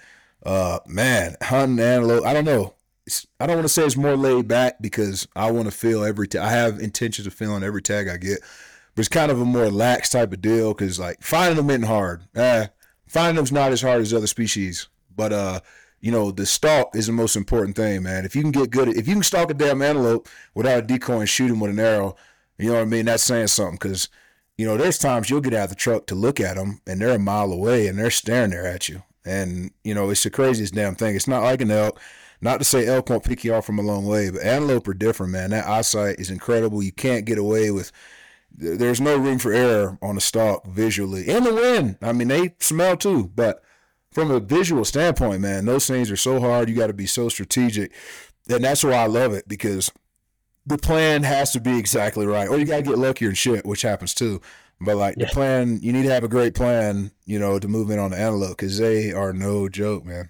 uh, 0.45 0.79
man, 0.85 1.35
hunting 1.41 1.83
antelope. 1.83 2.25
I 2.25 2.33
don't 2.33 2.45
know. 2.45 2.75
I 3.39 3.47
don't 3.47 3.57
want 3.57 3.67
to 3.67 3.73
say 3.73 3.83
it's 3.83 3.95
more 3.97 4.15
laid 4.15 4.47
back 4.47 4.81
because 4.81 5.27
I 5.35 5.51
want 5.51 5.65
to 5.65 5.71
feel 5.71 6.03
every. 6.03 6.27
I 6.39 6.49
have 6.49 6.79
intentions 6.79 7.27
of 7.27 7.33
feeling 7.33 7.63
every 7.63 7.81
tag 7.81 8.07
I 8.07 8.17
get, 8.17 8.39
but 8.95 9.01
it's 9.01 9.09
kind 9.09 9.31
of 9.31 9.41
a 9.41 9.45
more 9.45 9.69
lax 9.69 10.09
type 10.09 10.33
of 10.33 10.41
deal 10.41 10.73
because 10.73 10.99
like 10.99 11.21
finding 11.21 11.57
them 11.57 11.69
isn't 11.69 11.83
hard. 11.83 12.23
Eh, 12.35 12.67
finding 13.07 13.35
them's 13.35 13.51
not 13.51 13.71
as 13.71 13.81
hard 13.81 14.01
as 14.01 14.13
other 14.13 14.27
species, 14.27 14.87
but 15.15 15.33
uh 15.33 15.59
you 15.99 16.11
know, 16.11 16.31
the 16.31 16.45
stalk 16.45 16.95
is 16.95 17.07
the 17.07 17.13
most 17.13 17.35
important 17.35 17.75
thing, 17.75 18.03
man. 18.03 18.25
If 18.25 18.35
you 18.35 18.41
can 18.41 18.51
get 18.51 18.69
good 18.69 18.89
at, 18.89 18.97
if 18.97 19.07
you 19.07 19.15
can 19.15 19.23
stalk 19.23 19.49
a 19.49 19.53
damn 19.53 19.81
antelope 19.81 20.27
without 20.53 20.79
a 20.79 20.81
decoy 20.83 21.21
and 21.21 21.29
shoot 21.29 21.49
him 21.49 21.59
with 21.59 21.71
an 21.71 21.79
arrow, 21.79 22.15
you 22.57 22.67
know 22.67 22.75
what 22.75 22.81
I 22.81 22.85
mean? 22.85 23.05
That's 23.05 23.23
saying 23.23 23.47
something 23.47 23.75
because, 23.81 24.09
you 24.57 24.65
know, 24.65 24.77
there's 24.77 24.97
times 24.97 25.29
you'll 25.29 25.41
get 25.41 25.53
out 25.53 25.65
of 25.65 25.69
the 25.69 25.75
truck 25.75 26.05
to 26.07 26.15
look 26.15 26.39
at 26.39 26.55
them 26.55 26.81
and 26.87 27.01
they're 27.01 27.15
a 27.15 27.19
mile 27.19 27.51
away 27.51 27.87
and 27.87 27.97
they're 27.97 28.11
staring 28.11 28.51
there 28.51 28.65
at 28.65 28.87
you. 28.89 29.03
And, 29.25 29.71
you 29.83 29.93
know, 29.93 30.09
it's 30.09 30.23
the 30.23 30.29
craziest 30.29 30.73
damn 30.73 30.95
thing. 30.95 31.15
It's 31.15 31.27
not 31.27 31.43
like 31.43 31.61
an 31.61 31.71
elk. 31.71 31.99
Not 32.39 32.59
to 32.59 32.65
say 32.65 32.85
elk 32.85 33.09
won't 33.09 33.23
pick 33.23 33.43
you 33.43 33.53
off 33.53 33.65
from 33.65 33.79
a 33.79 33.83
long 33.83 34.05
way, 34.05 34.29
but 34.29 34.43
antelope 34.43 34.87
are 34.87 34.93
different, 34.93 35.31
man. 35.31 35.49
That 35.49 35.67
eyesight 35.67 36.19
is 36.19 36.29
incredible. 36.29 36.83
You 36.83 36.91
can't 36.91 37.25
get 37.25 37.37
away 37.37 37.71
with, 37.71 37.91
there's 38.51 39.01
no 39.01 39.17
room 39.17 39.39
for 39.39 39.51
error 39.51 39.97
on 40.01 40.15
the 40.15 40.21
stalk 40.21 40.65
visually. 40.67 41.27
In 41.27 41.43
the 41.43 41.53
wind, 41.53 41.97
I 42.01 42.13
mean, 42.13 42.27
they 42.27 42.53
smell 42.59 42.95
too, 42.95 43.31
but 43.35 43.63
from 44.11 44.31
a 44.31 44.39
visual 44.39 44.85
standpoint, 44.85 45.41
man, 45.41 45.65
those 45.65 45.87
things 45.87 46.11
are 46.11 46.17
so 46.17 46.39
hard. 46.39 46.69
You 46.69 46.75
got 46.75 46.87
to 46.87 46.93
be 46.93 47.05
so 47.05 47.29
strategic. 47.29 47.91
And 48.49 48.63
that's 48.63 48.83
why 48.83 48.93
I 48.93 49.07
love 49.07 49.33
it 49.33 49.47
because 49.47 49.91
the 50.65 50.77
plan 50.77 51.23
has 51.23 51.51
to 51.53 51.59
be 51.59 51.77
exactly 51.77 52.25
right. 52.25 52.47
Or 52.47 52.57
you 52.57 52.65
got 52.65 52.77
to 52.77 52.83
get 52.83 52.97
luckier 52.97 53.29
and 53.29 53.37
shit, 53.37 53.65
which 53.65 53.81
happens 53.81 54.13
too. 54.13 54.41
But 54.79 54.95
like 54.95 55.15
yeah. 55.17 55.25
the 55.25 55.31
plan, 55.31 55.79
you 55.81 55.91
need 55.91 56.03
to 56.03 56.11
have 56.11 56.23
a 56.23 56.27
great 56.27 56.53
plan, 56.53 57.11
you 57.25 57.39
know, 57.39 57.57
to 57.57 57.67
move 57.67 57.89
in 57.89 57.99
on 57.99 58.11
the 58.11 58.17
antelope 58.17 58.57
because 58.57 58.77
they 58.77 59.11
are 59.11 59.33
no 59.33 59.69
joke, 59.69 60.05
man. 60.05 60.29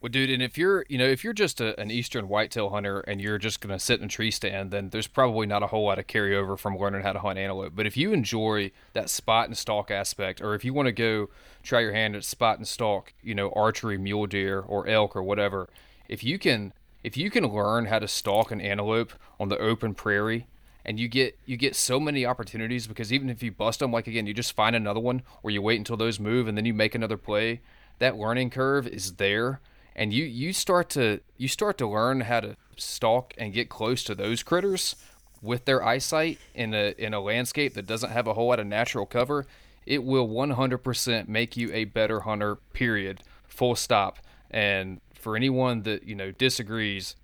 Well, 0.00 0.08
dude, 0.08 0.30
and 0.30 0.42
if 0.42 0.56
you're, 0.56 0.86
you 0.88 0.96
know, 0.96 1.06
if 1.06 1.22
you're 1.22 1.34
just 1.34 1.60
a, 1.60 1.78
an 1.78 1.90
eastern 1.90 2.26
whitetail 2.26 2.70
hunter 2.70 3.00
and 3.00 3.20
you're 3.20 3.36
just 3.36 3.60
gonna 3.60 3.78
sit 3.78 4.00
in 4.00 4.06
a 4.06 4.08
tree 4.08 4.30
stand, 4.30 4.70
then 4.70 4.88
there's 4.88 5.06
probably 5.06 5.46
not 5.46 5.62
a 5.62 5.66
whole 5.66 5.84
lot 5.84 5.98
of 5.98 6.06
carryover 6.06 6.58
from 6.58 6.78
learning 6.78 7.02
how 7.02 7.12
to 7.12 7.18
hunt 7.18 7.38
antelope. 7.38 7.74
But 7.76 7.86
if 7.86 7.98
you 7.98 8.14
enjoy 8.14 8.70
that 8.94 9.10
spot 9.10 9.48
and 9.48 9.58
stalk 9.58 9.90
aspect, 9.90 10.40
or 10.40 10.54
if 10.54 10.64
you 10.64 10.72
want 10.72 10.86
to 10.86 10.92
go 10.92 11.28
try 11.62 11.80
your 11.80 11.92
hand 11.92 12.16
at 12.16 12.24
spot 12.24 12.56
and 12.56 12.66
stalk, 12.66 13.12
you 13.22 13.34
know, 13.34 13.52
archery, 13.54 13.98
mule 13.98 14.26
deer, 14.26 14.60
or 14.60 14.86
elk, 14.86 15.14
or 15.14 15.22
whatever, 15.22 15.68
if 16.08 16.24
you 16.24 16.38
can, 16.38 16.72
if 17.04 17.18
you 17.18 17.30
can 17.30 17.44
learn 17.44 17.84
how 17.84 17.98
to 17.98 18.08
stalk 18.08 18.50
an 18.50 18.60
antelope 18.62 19.12
on 19.38 19.50
the 19.50 19.58
open 19.58 19.92
prairie, 19.92 20.46
and 20.82 20.98
you 20.98 21.08
get 21.08 21.38
you 21.44 21.58
get 21.58 21.76
so 21.76 22.00
many 22.00 22.24
opportunities 22.24 22.86
because 22.86 23.12
even 23.12 23.28
if 23.28 23.42
you 23.42 23.52
bust 23.52 23.80
them, 23.80 23.92
like 23.92 24.06
again, 24.06 24.26
you 24.26 24.32
just 24.32 24.54
find 24.54 24.74
another 24.74 24.98
one, 24.98 25.20
or 25.42 25.50
you 25.50 25.60
wait 25.60 25.76
until 25.76 25.98
those 25.98 26.18
move, 26.18 26.48
and 26.48 26.56
then 26.56 26.64
you 26.64 26.72
make 26.72 26.94
another 26.94 27.18
play. 27.18 27.60
That 27.98 28.16
learning 28.16 28.48
curve 28.48 28.86
is 28.86 29.16
there 29.16 29.60
and 29.94 30.12
you 30.12 30.24
you 30.24 30.52
start 30.52 30.88
to 30.90 31.20
you 31.36 31.48
start 31.48 31.78
to 31.78 31.86
learn 31.86 32.22
how 32.22 32.40
to 32.40 32.56
stalk 32.76 33.34
and 33.36 33.52
get 33.52 33.68
close 33.68 34.02
to 34.04 34.14
those 34.14 34.42
critters 34.42 34.96
with 35.42 35.64
their 35.64 35.84
eyesight 35.84 36.38
in 36.54 36.74
a 36.74 36.94
in 36.98 37.14
a 37.14 37.20
landscape 37.20 37.74
that 37.74 37.86
doesn't 37.86 38.10
have 38.10 38.26
a 38.26 38.34
whole 38.34 38.48
lot 38.48 38.60
of 38.60 38.66
natural 38.66 39.06
cover, 39.06 39.46
it 39.86 40.04
will 40.04 40.28
100% 40.28 41.28
make 41.28 41.56
you 41.56 41.72
a 41.72 41.84
better 41.84 42.20
hunter. 42.20 42.56
Period. 42.72 43.22
Full 43.48 43.74
stop. 43.74 44.18
And 44.50 45.00
for 45.14 45.36
anyone 45.36 45.82
that 45.82 46.04
you 46.04 46.14
know 46.14 46.30
disagrees, 46.32 47.16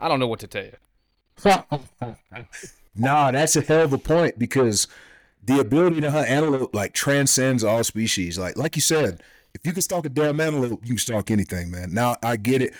I 0.00 0.08
don't 0.08 0.20
know 0.20 0.26
what 0.26 0.40
to 0.40 0.46
tell 0.46 0.64
you. 0.64 0.76
nah, 2.94 3.30
that's 3.30 3.56
a 3.56 3.62
hell 3.62 3.84
of 3.84 3.92
a 3.92 3.98
point 3.98 4.38
because 4.38 4.88
the 5.42 5.58
ability 5.58 6.00
to 6.02 6.10
hunt 6.10 6.28
antelope 6.28 6.74
like 6.74 6.92
transcends 6.92 7.64
all 7.64 7.84
species. 7.84 8.38
Like 8.38 8.56
like 8.56 8.76
you 8.76 8.82
said, 8.82 9.22
if 9.54 9.66
you 9.66 9.72
can 9.72 9.82
stalk 9.82 10.06
a 10.06 10.08
damn 10.08 10.40
antelope, 10.40 10.80
you 10.82 10.90
can 10.90 10.98
stalk 10.98 11.30
anything, 11.30 11.70
man. 11.70 11.92
Now 11.92 12.16
I 12.22 12.36
get 12.36 12.62
it. 12.62 12.74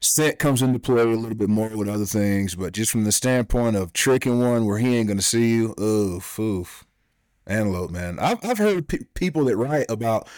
scent 0.00 0.38
comes 0.38 0.62
into 0.62 0.78
play 0.78 1.02
a 1.02 1.06
little 1.06 1.36
bit 1.36 1.48
more 1.48 1.68
with 1.70 1.88
other 1.88 2.04
things, 2.04 2.54
but 2.54 2.72
just 2.72 2.90
from 2.90 3.04
the 3.04 3.12
standpoint 3.12 3.76
of 3.76 3.92
tricking 3.92 4.40
one 4.40 4.66
where 4.66 4.78
he 4.78 4.96
ain't 4.96 5.08
gonna 5.08 5.22
see 5.22 5.54
you, 5.54 5.74
oof, 5.80 6.38
oof, 6.38 6.84
antelope, 7.46 7.90
man. 7.90 8.18
I've 8.18 8.38
I've 8.44 8.58
heard 8.58 8.88
pe- 8.88 9.04
people 9.14 9.44
that 9.46 9.56
write 9.56 9.86
about 9.88 10.28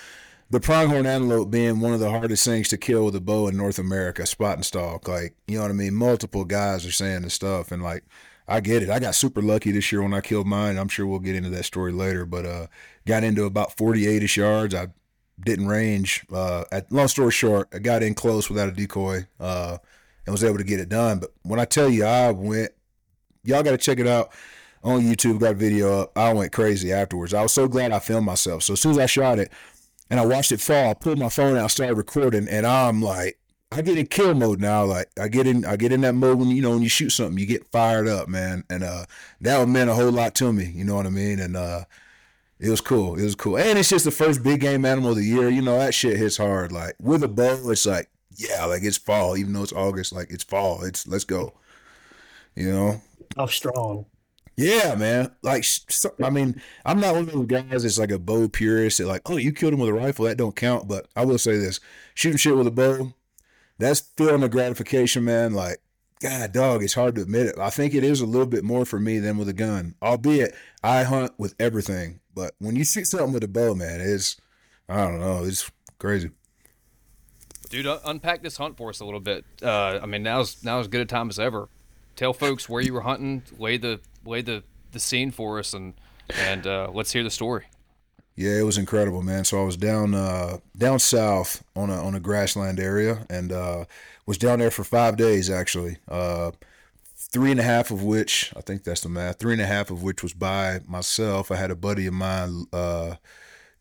the 0.51 0.61
pronghorn 0.61 1.07
antelope 1.07 1.51
being 1.51 1.79
one 1.79 1.95
of 1.95 2.01
the 2.01 2.11
hardest 2.11 2.45
things 2.45 2.69
to 2.69 2.77
kill 2.77 3.05
with 3.05 3.15
a 3.15 3.21
bow 3.21 3.47
in 3.47 3.57
North 3.57 3.79
America, 3.79 4.27
spot 4.27 4.57
and 4.57 4.65
stalk. 4.65 5.07
Like, 5.07 5.37
you 5.47 5.57
know 5.57 5.63
what 5.63 5.71
I 5.71 5.75
mean? 5.75 5.95
Multiple 5.95 6.45
guys 6.45 6.85
are 6.85 6.93
saying 6.93 7.23
this 7.23 7.35
stuff, 7.35 7.71
and 7.71 7.83
like, 7.83 8.05
I 8.49 8.59
get 8.59 8.83
it. 8.83 8.91
I 8.91 8.99
got 8.99 9.15
super 9.15 9.41
lucky 9.41 9.71
this 9.71 9.93
year 9.93 10.03
when 10.03 10.13
I 10.13 10.21
killed 10.21 10.49
mine. 10.49 10.77
I'm 10.77 10.89
sure 10.89 11.07
we'll 11.07 11.21
get 11.21 11.37
into 11.37 11.51
that 11.51 11.65
story 11.65 11.93
later, 11.93 12.27
but 12.27 12.45
uh, 12.45 12.67
got 13.07 13.23
into 13.23 13.45
about 13.45 13.77
48 13.77 14.25
ish 14.25 14.37
yards. 14.37 14.75
I 14.75 14.89
didn't 15.45 15.69
range. 15.69 16.25
Uh, 16.33 16.65
at 16.73 16.91
long 16.93 17.09
story 17.09 17.33
short, 17.33 17.69
I 17.73 17.79
got 17.79 18.03
in 18.03 18.15
close 18.15 18.49
without 18.49 18.69
a 18.69 18.73
decoy 18.73 19.27
uh, 19.39 19.79
and 20.27 20.33
was 20.33 20.45
able 20.45 20.59
to 20.59 20.65
get 20.65 20.81
it 20.81 20.89
done. 20.89 21.19
But 21.19 21.33
when 21.43 21.61
I 21.61 21.65
tell 21.65 21.89
you, 21.89 22.05
I 22.05 22.31
went. 22.31 22.73
Y'all 23.43 23.63
got 23.63 23.71
to 23.71 23.79
check 23.79 23.99
it 23.99 24.07
out 24.07 24.33
on 24.85 25.01
YouTube. 25.01 25.41
Got 25.41 25.53
a 25.53 25.55
video 25.55 26.03
up. 26.03 26.17
I 26.17 26.33
went 26.33 26.53
crazy 26.53 26.93
afterwards. 26.93 27.33
I 27.33 27.43
was 27.43 27.53
so 27.53 27.69
glad 27.69 27.93
I 27.93 27.99
filmed 27.99 28.27
myself. 28.27 28.63
So 28.63 28.75
as 28.75 28.81
soon 28.81 28.93
as 28.93 28.99
I 28.99 29.07
shot 29.07 29.39
it 29.39 29.51
and 30.11 30.21
I 30.21 30.27
watched 30.27 30.53
it 30.53 30.61
fall, 30.61 30.91
I 30.91 30.95
pulled 30.95 31.19
my 31.19 31.31
phone 31.31 31.57
out, 31.57 31.71
started 31.71 31.95
recording, 31.95 32.49
and 32.49 32.67
I'm 32.67 33.01
like, 33.01 33.39
I 33.73 33.83
get 33.83 33.97
in 33.97 34.07
kill 34.07 34.35
mode 34.35 34.61
now. 34.61 34.85
Like 34.85 35.09
I 35.19 35.29
get 35.29 35.47
in, 35.47 35.65
I 35.65 35.77
get 35.77 35.93
in 35.93 36.01
that 36.03 36.15
mode 36.15 36.39
when 36.39 36.49
you 36.49 36.61
know 36.61 36.71
when 36.71 36.83
you 36.83 36.89
shoot 36.89 37.11
something, 37.11 37.39
you 37.39 37.47
get 37.47 37.71
fired 37.71 38.09
up, 38.09 38.29
man. 38.29 38.65
And 38.69 38.83
uh, 38.83 39.05
that 39.41 39.69
meant 39.69 39.91
a 39.91 39.95
whole 39.95 40.11
lot 40.11 40.35
to 40.37 40.53
me. 40.53 40.65
You 40.75 40.85
know 40.85 40.97
what 40.97 41.07
I 41.07 41.11
mean? 41.11 41.39
And 41.39 41.57
uh, 41.57 41.85
it 42.61 42.69
was 42.69 42.83
cool. 42.83 43.19
It 43.19 43.25
was 43.25 43.35
cool. 43.35 43.57
And 43.57 43.79
it's 43.79 43.89
just 43.89 44.05
the 44.05 44.11
first 44.11 44.43
big 44.43 44.61
game 44.61 44.85
animal 44.85 45.11
of 45.11 45.17
the 45.17 45.25
year. 45.25 45.49
You 45.49 45.63
know, 45.63 45.79
that 45.79 45.95
shit 45.95 46.19
hits 46.19 46.37
hard. 46.37 46.73
Like 46.73 46.95
with 47.01 47.25
a 47.25 47.29
bow, 47.29 47.71
it's 47.71 47.87
like, 47.87 48.11
yeah, 48.37 48.67
like 48.67 48.83
it's 48.83 48.99
fall, 48.99 49.37
even 49.37 49.55
though 49.55 49.63
it's 49.63 49.73
August, 49.73 50.13
like 50.13 50.31
it's 50.31 50.45
fall. 50.45 50.85
It's 50.85 51.07
let's 51.07 51.25
go. 51.25 51.55
You 52.55 52.71
know? 52.71 53.03
How 53.37 53.47
strong. 53.47 54.07
Yeah, 54.57 54.95
man. 54.95 55.31
Like, 55.43 55.65
I 56.23 56.29
mean, 56.29 56.61
I'm 56.85 57.01
not 57.01 57.15
one 57.15 57.23
of 57.29 57.33
those 57.33 57.47
guys 57.47 57.83
that's 57.83 57.99
like 57.99 58.11
a 58.11 58.19
bow 58.19 58.47
purist 58.49 58.99
that 58.99 59.07
like, 59.07 59.23
oh, 59.31 59.39
you 59.39 59.53
killed 59.53 59.73
him 59.73 59.81
with 59.81 59.89
a 59.89 59.95
rifle, 59.95 60.27
that 60.27 60.37
don't 60.37 60.55
count. 60.55 60.87
But 60.87 61.09
I 61.17 61.25
will 61.25 61.39
say 61.39 61.57
this: 61.57 61.81
shooting 62.15 62.37
shit 62.37 62.55
with 62.55 62.67
a 62.67 62.71
bow, 62.71 63.15
that's 63.79 64.01
feeling 64.01 64.43
the 64.43 64.51
gratification, 64.51 65.25
man. 65.25 65.55
Like, 65.55 65.79
God, 66.21 66.53
dog, 66.53 66.83
it's 66.83 66.93
hard 66.93 67.15
to 67.15 67.23
admit 67.23 67.47
it. 67.47 67.59
I 67.59 67.71
think 67.71 67.95
it 67.95 68.05
is 68.05 68.21
a 68.21 68.27
little 68.27 68.47
bit 68.47 68.63
more 68.63 68.85
for 68.85 69.01
me 69.01 69.19
than 69.19 69.39
with 69.39 69.49
a 69.49 69.55
gun, 69.55 69.95
albeit 70.03 70.55
I 70.83 71.05
hunt 71.05 71.33
with 71.39 71.55
everything. 71.59 72.20
But 72.35 72.55
when 72.59 72.77
you 72.77 72.85
shoot 72.85 73.07
something 73.07 73.33
with 73.33 73.45
a 73.45 73.49
bow, 73.49 73.75
man, 73.75 74.01
it's 74.01 74.37
I 74.89 75.07
don't 75.07 75.21
know, 75.21 75.45
it's 75.45 75.71
crazy. 75.99 76.31
Dude, 77.69 77.87
unpack 78.05 78.43
this 78.43 78.57
hunt 78.57 78.77
for 78.77 78.89
us 78.89 78.99
a 78.99 79.05
little 79.05 79.21
bit. 79.21 79.45
Uh, 79.63 80.01
I 80.03 80.07
mean, 80.07 80.25
now's 80.25 80.65
now 80.65 80.81
as 80.81 80.89
good 80.89 81.03
a 81.03 81.05
time 81.05 81.29
as 81.29 81.39
ever. 81.39 81.69
Tell 82.17 82.33
folks 82.33 82.69
where 82.69 82.83
you 82.83 82.93
were 82.93 83.03
hunting, 83.03 83.43
lay 83.59 83.77
the 83.77 84.01
lay 84.25 84.43
the 84.43 84.65
the 84.91 84.99
scene 84.99 85.31
for 85.31 85.59
us, 85.59 85.73
and 85.73 85.95
and 86.37 86.67
uh, 86.67 86.91
let's 86.93 87.13
hear 87.13 87.23
the 87.23 87.31
story. 87.31 87.67
Yeah, 88.35 88.59
it 88.59 88.63
was 88.63 88.79
incredible, 88.79 89.23
man. 89.23 89.45
So 89.45 89.61
I 89.61 89.65
was 89.65 89.77
down 89.77 90.15
uh, 90.15 90.59
down 90.77 90.99
south 90.99 91.63
on 91.77 91.91
a 91.91 92.03
on 92.03 92.15
a 92.15 92.21
grassland 92.21 92.81
area, 92.81 93.25
and 93.31 93.53
uh, 93.53 93.85
was 94.27 94.39
down 94.39 94.59
there 94.59 94.71
for 94.71 94.83
five 94.83 95.17
days 95.17 95.49
actually. 95.49 95.99
Three 97.33 97.53
and 97.53 97.61
a 97.61 97.65
half 97.65 97.93
of 97.93 98.03
which 98.03 98.53
I 98.57 98.61
think 98.61 98.83
that's 98.83 99.03
the 99.03 99.09
math. 99.09 99.39
Three 99.39 99.53
and 99.53 99.63
a 99.63 99.67
half 99.67 99.91
of 99.91 100.03
which 100.03 100.23
was 100.23 100.35
by 100.35 100.81
myself. 100.89 101.53
I 101.53 101.57
had 101.57 101.71
a 101.71 101.77
buddy 101.77 102.07
of 102.07 102.15
mine 102.15 102.67
uh, 102.73 103.17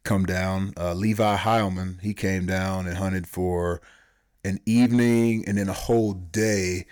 come 0.03 0.25
down, 0.25 0.73
uh, 0.77 0.93
Levi 0.93 1.35
Heilman. 1.35 1.99
He 2.01 2.13
came 2.13 2.45
down 2.45 2.87
and 2.87 2.97
hunted 2.97 3.27
for 3.27 3.81
an 4.43 4.59
evening 4.67 5.45
and 5.47 5.57
then 5.57 5.67
a 5.67 5.73
whole 5.73 6.13
day. 6.13 6.85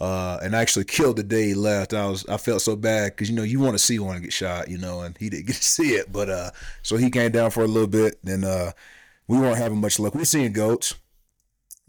Uh, 0.00 0.38
and 0.42 0.56
actually 0.56 0.84
killed 0.84 1.16
the 1.16 1.22
day 1.22 1.46
he 1.46 1.54
left. 1.54 1.94
I 1.94 2.06
was 2.06 2.26
I 2.26 2.36
felt 2.36 2.62
so 2.62 2.74
bad 2.74 3.12
because 3.12 3.30
you 3.30 3.36
know 3.36 3.44
you 3.44 3.60
want 3.60 3.74
to 3.74 3.78
see 3.78 4.00
one 4.00 4.20
get 4.20 4.32
shot, 4.32 4.68
you 4.68 4.76
know, 4.76 5.00
and 5.00 5.16
he 5.18 5.30
didn't 5.30 5.46
get 5.48 5.56
to 5.56 5.64
see 5.64 5.94
it. 5.94 6.12
But 6.12 6.28
uh, 6.28 6.50
so 6.82 6.96
he 6.96 7.10
came 7.10 7.30
down 7.30 7.52
for 7.52 7.62
a 7.62 7.68
little 7.68 7.88
bit, 7.88 8.18
and 8.26 8.44
uh, 8.44 8.72
we 9.28 9.38
weren't 9.38 9.56
having 9.56 9.80
much 9.80 9.98
luck. 10.00 10.14
We're 10.14 10.24
seeing 10.24 10.52
goats, 10.52 10.94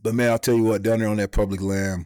but 0.01 0.13
man, 0.13 0.31
I'll 0.31 0.39
tell 0.39 0.53
you 0.55 0.63
what, 0.63 0.83
down 0.83 0.99
there 0.99 1.09
on 1.09 1.17
that 1.17 1.31
public 1.31 1.61
land, 1.61 2.05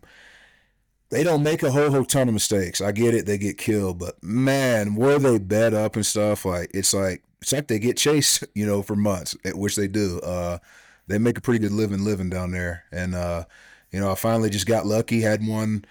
they 1.09 1.23
don't 1.23 1.43
make 1.43 1.63
a 1.63 1.71
whole 1.71 1.89
whole 1.89 2.05
ton 2.05 2.27
of 2.27 2.33
mistakes. 2.33 2.81
I 2.81 2.91
get 2.91 3.15
it, 3.15 3.25
they 3.25 3.37
get 3.37 3.57
killed, 3.57 3.99
but 3.99 4.21
man, 4.23 4.95
where 4.95 5.19
they 5.19 5.39
bed 5.39 5.73
up 5.73 5.95
and 5.95 6.05
stuff, 6.05 6.45
like 6.45 6.71
it's 6.73 6.93
like 6.93 7.23
it's 7.41 7.51
like 7.51 7.67
they 7.67 7.79
get 7.79 7.97
chased, 7.97 8.43
you 8.55 8.65
know, 8.65 8.81
for 8.81 8.95
months, 8.95 9.35
which 9.53 9.75
they 9.75 9.87
do. 9.87 10.19
Uh, 10.19 10.59
they 11.07 11.17
make 11.17 11.37
a 11.37 11.41
pretty 11.41 11.59
good 11.59 11.71
living 11.71 12.03
living 12.05 12.29
down 12.29 12.51
there, 12.51 12.83
and 12.91 13.15
uh, 13.15 13.45
you 13.91 13.99
know, 13.99 14.11
I 14.11 14.15
finally 14.15 14.49
just 14.49 14.67
got 14.67 14.85
lucky, 14.85 15.21
had 15.21 15.45
one, 15.45 15.85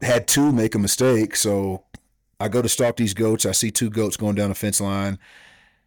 had 0.00 0.28
two 0.28 0.52
make 0.52 0.74
a 0.74 0.78
mistake, 0.78 1.34
so 1.34 1.84
I 2.40 2.48
go 2.48 2.62
to 2.62 2.68
stalk 2.68 2.96
these 2.96 3.14
goats. 3.14 3.46
I 3.46 3.52
see 3.52 3.70
two 3.70 3.90
goats 3.90 4.16
going 4.16 4.36
down 4.36 4.52
a 4.52 4.54
fence 4.54 4.80
line, 4.80 5.18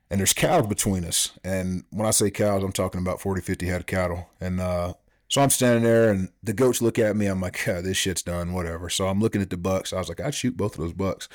and 0.10 0.20
there's 0.20 0.34
cows 0.34 0.67
between 0.67 1.05
us. 1.05 1.31
And 1.43 1.86
when 1.91 2.05
I 2.05 2.12
say 2.12 2.29
cows, 2.29 2.63
I'm 2.63 2.74
talking 2.74 3.00
about 3.00 3.22
40, 3.22 3.41
50 3.41 3.65
head 3.67 3.81
of 3.81 3.86
cattle. 3.88 4.29
And 4.41 4.60
uh, 4.60 4.93
so 5.32 5.42
I'm 5.42 5.50
standing 5.50 5.86
there, 5.86 6.10
and 6.10 6.28
the 6.44 6.52
goats 6.52 6.82
look 6.82 7.00
at 7.00 7.16
me. 7.16 7.26
I'm 7.26 7.40
like, 7.40 7.66
yeah, 7.66 7.80
this 7.80 7.96
shit's 7.96 8.22
done, 8.22 8.52
whatever. 8.52 8.90
So 8.90 9.08
I'm 9.08 9.22
looking 9.22 9.42
at 9.42 9.50
the 9.50 9.56
bucks. 9.56 9.94
I 9.94 9.98
was 9.98 10.10
like, 10.10 10.20
I'd 10.20 10.36
shoot 10.36 10.58
both 10.58 10.74
of 10.74 10.82
those 10.82 10.92
bucks. 10.92 11.30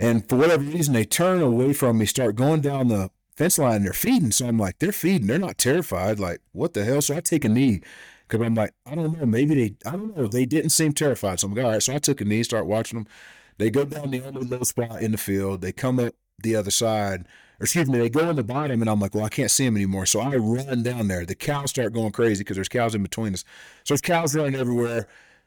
And 0.00 0.28
for 0.28 0.34
whatever 0.34 0.64
reason, 0.64 0.94
they 0.94 1.04
turn 1.04 1.40
away 1.40 1.72
from 1.72 1.98
me, 1.98 2.06
start 2.06 2.34
going 2.34 2.60
down 2.60 2.88
the 2.88 3.08
fence 3.36 3.56
line, 3.56 3.76
and 3.76 3.84
they're 3.84 3.92
feeding. 3.92 4.32
So 4.32 4.48
I'm 4.48 4.58
like, 4.58 4.80
they're 4.80 4.90
feeding. 4.90 5.28
They're 5.28 5.38
not 5.38 5.58
terrified. 5.58 6.18
Like, 6.18 6.40
what 6.50 6.74
the 6.74 6.84
hell? 6.84 7.00
So 7.00 7.16
I 7.16 7.20
take 7.20 7.44
a 7.44 7.48
knee 7.48 7.82
because 8.26 8.44
I'm 8.44 8.56
like, 8.56 8.72
I 8.84 8.96
don't 8.96 9.16
know. 9.16 9.26
Maybe 9.26 9.54
they, 9.54 9.76
I 9.88 9.92
don't 9.92 10.16
know. 10.16 10.26
They 10.26 10.44
didn't 10.44 10.70
seem 10.70 10.92
terrified. 10.92 11.38
So 11.38 11.46
I'm 11.46 11.54
like, 11.54 11.64
all 11.64 11.70
right. 11.70 11.82
So 11.84 11.94
I 11.94 11.98
took 11.98 12.20
a 12.20 12.24
knee, 12.24 12.42
start 12.42 12.66
watching 12.66 12.98
them. 12.98 13.08
They 13.58 13.70
go 13.70 13.84
down 13.84 14.10
the 14.10 14.26
only 14.26 14.40
little 14.40 14.66
spot 14.66 15.02
in 15.02 15.12
the 15.12 15.18
field. 15.18 15.60
They 15.60 15.70
come 15.70 16.00
up 16.00 16.14
the 16.42 16.56
other 16.56 16.72
side 16.72 17.26
excuse 17.60 17.88
me, 17.88 17.98
they 17.98 18.08
go 18.08 18.30
in 18.30 18.36
the 18.36 18.42
bottom, 18.42 18.80
and 18.80 18.90
I'm 18.90 19.00
like, 19.00 19.14
well, 19.14 19.24
I 19.24 19.28
can't 19.28 19.50
see 19.50 19.64
them 19.64 19.76
anymore. 19.76 20.06
So 20.06 20.20
I 20.20 20.36
run 20.36 20.82
down 20.82 21.08
there. 21.08 21.26
The 21.26 21.34
cows 21.34 21.70
start 21.70 21.92
going 21.92 22.12
crazy 22.12 22.42
because 22.42 22.56
there's 22.56 22.68
cows 22.68 22.94
in 22.94 23.02
between 23.02 23.34
us. 23.34 23.44
So 23.84 23.94
there's 23.94 24.00
cows 24.00 24.34
running 24.34 24.54
everywhere. 24.54 25.06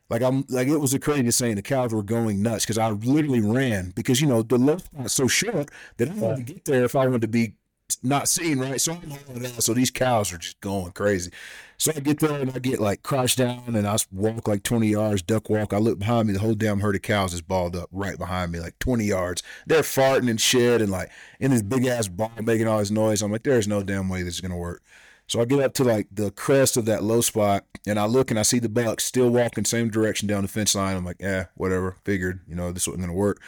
Like 0.10 0.22
I'm 0.22 0.46
like 0.50 0.68
it 0.68 0.78
was 0.78 0.92
the 0.92 1.00
craziest 1.00 1.40
thing. 1.40 1.56
The 1.56 1.62
cows 1.62 1.94
were 1.94 2.04
going 2.04 2.44
nuts 2.44 2.66
because 2.66 2.78
I 2.78 2.90
literally 2.90 3.42
ran 3.42 3.94
because 3.96 4.22
you 4.22 4.28
know 4.28 4.44
the 4.44 4.58
low 4.58 4.78
spot's 4.78 5.14
so 5.14 5.28
short 5.28 5.70
that 5.98 6.10
I 6.10 6.14
had 6.14 6.36
to 6.36 6.44
get 6.44 6.66
there 6.66 6.84
if 6.84 6.96
I 6.96 7.06
wanted 7.06 7.22
to 7.22 7.28
be 7.30 7.56
not 8.02 8.28
seen 8.28 8.60
right. 8.60 8.80
So 8.80 8.94
I'm 8.94 9.12
out. 9.46 9.64
So 9.64 9.74
these 9.74 9.92
cows 9.92 10.34
are 10.34 10.38
just 10.38 10.60
going 10.62 10.92
crazy. 10.92 11.32
So 11.78 11.92
I 11.96 12.00
get 12.00 12.20
there 12.20 12.40
and 12.40 12.52
I 12.52 12.60
get 12.60 12.80
like 12.80 13.04
crouched 13.04 13.38
down 13.38 13.76
and 13.76 13.88
I 13.88 13.98
walk 14.12 14.48
like 14.48 14.64
20 14.64 14.88
yards, 14.88 15.22
duck 15.22 15.50
walk. 15.50 15.74
I 15.74 15.78
look 15.78 16.00
behind 16.00 16.28
me, 16.28 16.34
the 16.34 16.40
whole 16.40 16.54
damn 16.54 16.80
herd 16.80 16.96
of 16.96 17.02
cows 17.02 17.34
is 17.34 17.42
balled 17.42 17.76
up 17.76 17.90
right 17.92 18.18
behind 18.18 18.52
me, 18.52 18.60
like 18.60 18.80
20 18.80 19.04
yards. 19.04 19.44
They're 19.68 19.82
farting 19.82 20.30
and 20.30 20.40
shit 20.40 20.82
and 20.82 20.92
like 20.92 21.12
in 21.40 21.52
this 21.52 21.62
big 21.62 21.86
ass 21.86 22.08
ball 22.08 22.32
making 22.42 22.68
all 22.68 22.80
this 22.80 22.92
noise. 22.92 23.22
I'm 23.22 23.32
like, 23.32 23.44
there's 23.44 23.68
no 23.68 23.84
damn 23.84 24.08
way 24.08 24.24
this 24.24 24.36
is 24.36 24.42
gonna 24.42 24.58
work. 24.58 24.82
So 25.28 25.42
I 25.42 25.46
get 25.46 25.60
up 25.60 25.74
to 25.76 25.84
like 25.84 26.08
the 26.12 26.32
crest 26.32 26.78
of 26.78 26.86
that 26.86 27.04
low 27.04 27.22
spot 27.22 27.66
and 27.86 28.00
I 28.00 28.06
look 28.06 28.30
and 28.30 28.40
I 28.40 28.44
see 28.44 28.60
the 28.60 28.70
buck 28.70 29.02
still 29.02 29.30
walking 29.30 29.66
same 29.66 29.90
direction 29.90 30.28
down 30.28 30.44
the 30.44 30.48
fence 30.48 30.76
line. 30.76 30.96
I'm 30.96 31.06
like, 31.06 31.18
yeah, 31.20 31.46
whatever. 31.56 31.98
Figured, 32.04 32.42
you 32.48 32.56
know, 32.56 32.72
this 32.72 32.88
wasn't 32.88 33.04
gonna 33.04 33.14
work. 33.14 33.42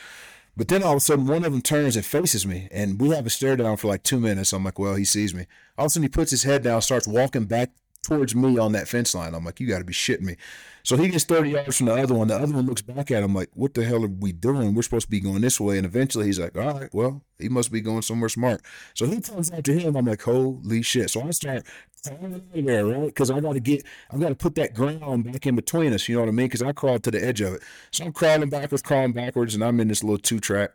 But 0.58 0.70
then 0.70 0.84
all 0.84 0.94
of 0.94 0.98
a 0.98 1.02
sudden, 1.02 1.28
one 1.28 1.44
of 1.44 1.52
them 1.52 1.62
turns 1.62 1.96
and 1.96 2.06
faces 2.06 2.46
me, 2.46 2.70
and 2.72 3.00
we 3.00 3.10
have 3.10 3.26
a 3.26 3.30
stare 3.30 3.58
down 3.58 3.76
for 3.78 3.88
like 3.88 4.04
two 4.04 4.20
minutes. 4.20 4.54
I'm 4.54 4.64
like, 4.64 4.80
well, 4.80 4.96
he 4.96 5.04
sees 5.04 5.34
me. 5.34 5.48
All 5.78 5.86
of 5.86 5.88
a 5.88 5.90
sudden, 5.92 6.04
he 6.04 6.10
puts 6.10 6.32
his 6.32 6.44
head 6.44 6.64
down, 6.64 6.82
starts 6.82 7.08
walking 7.08 7.46
back 7.46 7.72
towards 8.06 8.36
me 8.36 8.58
on 8.58 8.72
that 8.74 8.88
fence 8.88 9.16
line. 9.16 9.34
I'm 9.34 9.44
like, 9.44 9.60
you 9.60 9.68
got 9.68 9.80
to 9.80 9.84
be 9.84 9.94
shitting 9.94 10.22
me. 10.22 10.38
So 10.84 10.98
he 10.98 11.08
gets 11.08 11.24
30 11.24 11.50
yards 11.50 11.78
from 11.78 11.88
the 11.88 11.96
other 11.96 12.14
one. 12.14 12.28
The 12.28 12.36
other 12.36 12.54
one 12.54 12.68
looks 12.68 12.84
back 12.84 13.10
at 13.10 13.24
him 13.24 13.34
like, 13.34 13.50
what 13.54 13.74
the 13.74 13.84
hell 13.84 14.04
are 14.04 14.08
we 14.08 14.32
doing? 14.32 14.76
We're 14.76 14.84
supposed 14.84 15.08
to 15.08 15.12
be 15.12 15.20
going 15.20 15.42
this 15.42 15.60
way. 15.60 15.78
And 15.78 15.86
eventually 15.86 16.28
he's 16.28 16.40
like, 16.40 16.56
all 16.56 16.80
right, 16.80 16.94
well, 16.94 17.24
he 17.40 17.50
must 17.50 17.72
be 17.72 17.82
going 17.82 18.04
somewhere 18.04 18.30
smart. 18.30 18.62
So 18.94 19.08
he 19.08 19.20
comes 19.20 19.50
after 19.50 19.74
him. 19.74 19.96
I'm 19.96 20.06
like, 20.06 20.22
holy 20.22 20.84
shit. 20.84 21.10
So 21.10 21.24
I 21.24 21.32
start 21.32 21.64
there, 22.54 22.86
right? 22.86 23.08
Because 23.08 23.32
I 23.32 23.40
got 23.40 23.54
to 23.54 23.60
get, 23.60 23.84
I 24.12 24.18
got 24.18 24.30
to 24.30 24.36
put 24.36 24.54
that 24.56 24.76
ground 24.76 25.24
back 25.24 25.48
in 25.48 25.56
between 25.56 25.92
us. 25.92 26.08
You 26.08 26.16
know 26.16 26.22
what 26.22 26.30
I 26.30 26.34
mean? 26.34 26.46
Because 26.46 26.62
I 26.62 26.72
crawled 26.72 27.04
to 27.04 27.12
the 27.12 27.26
edge 27.26 27.42
of 27.42 27.56
it. 27.56 27.64
So 27.92 28.06
I'm 28.06 28.14
crawling 28.14 28.50
backwards, 28.50 28.84
crawling 28.84 29.14
backwards, 29.14 29.56
and 29.56 29.64
I'm 29.64 29.80
in 29.80 29.88
this 29.88 30.04
little 30.04 30.20
two 30.20 30.40
track 30.40 30.72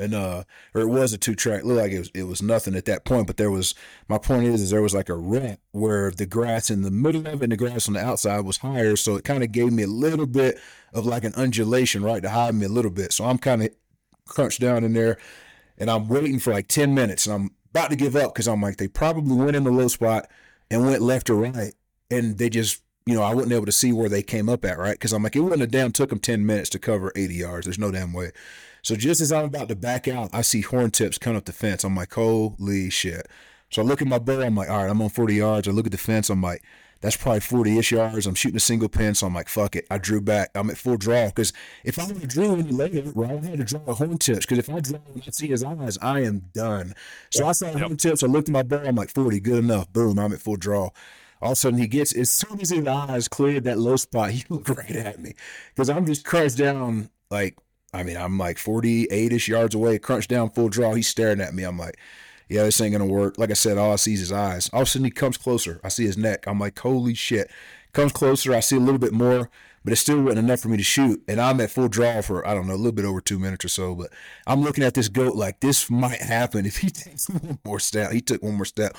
and 0.00 0.14
uh 0.14 0.42
or 0.74 0.80
it 0.80 0.88
was 0.88 1.12
a 1.12 1.18
two 1.18 1.34
track 1.34 1.62
looked 1.64 1.80
like 1.80 1.92
it 1.92 1.98
was 1.98 2.10
it 2.14 2.22
was 2.24 2.42
nothing 2.42 2.74
at 2.74 2.86
that 2.86 3.04
point 3.04 3.26
but 3.26 3.36
there 3.36 3.50
was 3.50 3.74
my 4.08 4.18
point 4.18 4.44
is 4.44 4.62
is 4.62 4.70
there 4.70 4.82
was 4.82 4.94
like 4.94 5.08
a 5.08 5.14
rent 5.14 5.60
where 5.72 6.10
the 6.10 6.26
grass 6.26 6.70
in 6.70 6.82
the 6.82 6.90
middle 6.90 7.26
of 7.26 7.40
it 7.40 7.42
and 7.42 7.52
the 7.52 7.56
grass 7.56 7.86
on 7.86 7.94
the 7.94 8.00
outside 8.00 8.40
was 8.40 8.58
higher. 8.58 8.96
So 8.96 9.16
it 9.16 9.24
kind 9.24 9.44
of 9.44 9.52
gave 9.52 9.72
me 9.72 9.82
a 9.82 9.88
little 9.88 10.26
bit 10.26 10.58
of 10.92 11.06
like 11.06 11.24
an 11.24 11.34
undulation 11.34 12.02
right 12.02 12.22
to 12.22 12.30
hide 12.30 12.54
me 12.54 12.66
a 12.66 12.70
little 12.70 12.90
bit. 12.90 13.12
So 13.12 13.24
i'm 13.24 13.38
kind 13.38 13.62
of 13.62 13.70
crunched 14.26 14.60
down 14.60 14.84
in 14.84 14.92
there 14.92 15.18
and 15.78 15.90
i'm 15.90 16.08
waiting 16.08 16.38
for 16.38 16.52
like 16.52 16.68
10 16.68 16.94
minutes 16.94 17.26
and 17.26 17.34
i'm 17.34 17.50
about 17.70 17.90
to 17.90 17.96
give 17.96 18.14
up 18.14 18.32
because 18.32 18.46
i'm 18.46 18.62
like 18.62 18.76
they 18.76 18.88
probably 18.88 19.36
went 19.36 19.56
in 19.56 19.64
the 19.64 19.70
low 19.70 19.88
spot 19.88 20.28
and 20.70 20.86
went 20.86 21.02
left 21.02 21.28
or 21.28 21.34
right 21.34 21.74
and 22.10 22.38
they 22.38 22.48
just 22.48 22.82
you 23.10 23.16
know, 23.16 23.22
I 23.22 23.34
wasn't 23.34 23.52
able 23.52 23.66
to 23.66 23.72
see 23.72 23.92
where 23.92 24.08
they 24.08 24.22
came 24.22 24.48
up 24.48 24.64
at, 24.64 24.78
right? 24.78 24.92
Because 24.92 25.12
I'm 25.12 25.22
like, 25.22 25.36
it 25.36 25.40
wouldn't 25.40 25.60
have 25.60 25.70
damn 25.70 25.92
took 25.92 26.10
them 26.10 26.20
10 26.20 26.46
minutes 26.46 26.70
to 26.70 26.78
cover 26.78 27.12
80 27.16 27.34
yards. 27.34 27.66
There's 27.66 27.78
no 27.78 27.90
damn 27.90 28.12
way. 28.12 28.30
So 28.82 28.96
just 28.96 29.20
as 29.20 29.32
I'm 29.32 29.44
about 29.44 29.68
to 29.68 29.76
back 29.76 30.08
out, 30.08 30.30
I 30.32 30.42
see 30.42 30.62
horn 30.62 30.90
tips 30.90 31.18
coming 31.18 31.36
up 31.36 31.44
the 31.44 31.52
fence. 31.52 31.84
I'm 31.84 31.96
like, 31.96 32.14
holy 32.14 32.88
shit. 32.90 33.28
So 33.70 33.82
I 33.82 33.84
look 33.84 34.00
at 34.00 34.08
my 34.08 34.18
bow. 34.18 34.40
I'm 34.40 34.56
like, 34.56 34.70
all 34.70 34.82
right, 34.82 34.90
I'm 34.90 35.02
on 35.02 35.10
40 35.10 35.34
yards. 35.34 35.68
I 35.68 35.72
look 35.72 35.86
at 35.86 35.92
the 35.92 35.98
fence. 35.98 36.30
I'm 36.30 36.42
like, 36.42 36.62
That's 37.00 37.16
probably 37.16 37.40
40 37.40 37.78
ish 37.78 37.92
yards. 37.92 38.26
I'm 38.26 38.34
shooting 38.34 38.56
a 38.56 38.60
single 38.60 38.88
pin, 38.88 39.14
so 39.14 39.26
I'm 39.26 39.34
like, 39.34 39.48
fuck 39.48 39.74
it. 39.74 39.86
I 39.90 39.96
drew 39.96 40.20
back. 40.20 40.50
I'm 40.54 40.68
at 40.68 40.76
full 40.76 40.98
draw 40.98 41.26
because 41.26 41.52
if 41.82 41.98
I 41.98 42.06
would 42.06 42.18
have 42.18 42.28
drew 42.28 42.54
any 42.54 42.70
later, 42.70 43.10
right, 43.14 43.42
I 43.42 43.46
had 43.46 43.58
to 43.58 43.64
draw 43.64 43.80
a 43.86 43.94
horn 43.94 44.18
tips 44.18 44.44
because 44.44 44.58
if 44.58 44.68
I 44.68 44.80
draw 44.80 44.98
and 45.14 45.22
I 45.26 45.30
see 45.30 45.48
his 45.48 45.64
eyes, 45.64 45.96
I 46.02 46.20
am 46.20 46.50
done. 46.52 46.94
So 47.30 47.46
I 47.46 47.52
saw 47.52 47.68
yep. 47.68 47.78
horn 47.78 47.96
tips. 47.96 48.22
I 48.22 48.26
looked 48.26 48.48
at 48.48 48.52
my 48.52 48.62
barrel. 48.62 48.88
I'm 48.88 48.96
like, 48.96 49.10
40, 49.10 49.40
good 49.40 49.64
enough. 49.64 49.90
Boom, 49.92 50.18
I'm 50.18 50.32
at 50.32 50.40
full 50.40 50.56
draw. 50.56 50.90
All 51.42 51.52
of 51.52 51.52
a 51.52 51.56
sudden, 51.56 51.78
he 51.78 51.86
gets 51.86 52.14
as 52.14 52.30
soon 52.30 52.60
as 52.60 52.70
his 52.70 52.86
eyes 52.86 53.28
cleared 53.28 53.64
that 53.64 53.78
low 53.78 53.96
spot, 53.96 54.30
he 54.30 54.44
looked 54.50 54.68
right 54.68 54.90
at 54.90 55.20
me 55.20 55.34
because 55.68 55.88
I'm 55.88 56.06
just 56.06 56.24
crunched 56.24 56.58
down 56.58 57.10
like 57.30 57.56
I 57.92 58.02
mean, 58.02 58.16
I'm 58.16 58.38
like 58.38 58.58
48 58.58 59.32
ish 59.32 59.48
yards 59.48 59.74
away, 59.74 59.98
crunch 59.98 60.28
down 60.28 60.50
full 60.50 60.68
draw. 60.68 60.94
He's 60.94 61.08
staring 61.08 61.40
at 61.40 61.54
me. 61.54 61.64
I'm 61.64 61.78
like, 61.78 61.98
yeah, 62.48 62.64
this 62.64 62.80
ain't 62.80 62.92
gonna 62.92 63.06
work. 63.06 63.38
Like 63.38 63.50
I 63.50 63.54
said, 63.54 63.78
all 63.78 63.92
I 63.92 63.96
see 63.96 64.14
is 64.14 64.20
his 64.20 64.32
eyes. 64.32 64.70
All 64.72 64.82
of 64.82 64.88
a 64.88 64.90
sudden 64.90 65.04
he 65.04 65.10
comes 65.10 65.36
closer. 65.36 65.80
I 65.82 65.88
see 65.88 66.04
his 66.04 66.16
neck. 66.18 66.46
I'm 66.46 66.58
like, 66.60 66.78
holy 66.78 67.14
shit. 67.14 67.50
Comes 67.92 68.12
closer. 68.12 68.54
I 68.54 68.60
see 68.60 68.76
a 68.76 68.80
little 68.80 68.98
bit 68.98 69.12
more, 69.12 69.50
but 69.82 69.92
it 69.92 69.96
still 69.96 70.20
wasn't 70.20 70.40
enough 70.40 70.60
for 70.60 70.68
me 70.68 70.76
to 70.76 70.82
shoot. 70.82 71.22
And 71.26 71.40
I'm 71.40 71.60
at 71.60 71.70
full 71.70 71.88
draw 71.88 72.20
for 72.20 72.46
I 72.46 72.54
don't 72.54 72.66
know 72.66 72.74
a 72.74 72.76
little 72.76 72.92
bit 72.92 73.04
over 73.04 73.20
two 73.20 73.38
minutes 73.38 73.64
or 73.64 73.68
so. 73.68 73.94
But 73.94 74.10
I'm 74.46 74.62
looking 74.62 74.84
at 74.84 74.94
this 74.94 75.08
goat 75.08 75.36
like 75.36 75.60
this 75.60 75.90
might 75.90 76.20
happen 76.20 76.66
if 76.66 76.78
he 76.78 76.90
takes 76.90 77.28
one 77.28 77.58
more 77.64 77.80
step. 77.80 78.12
He 78.12 78.20
took 78.20 78.42
one 78.42 78.54
more 78.54 78.64
step. 78.64 78.96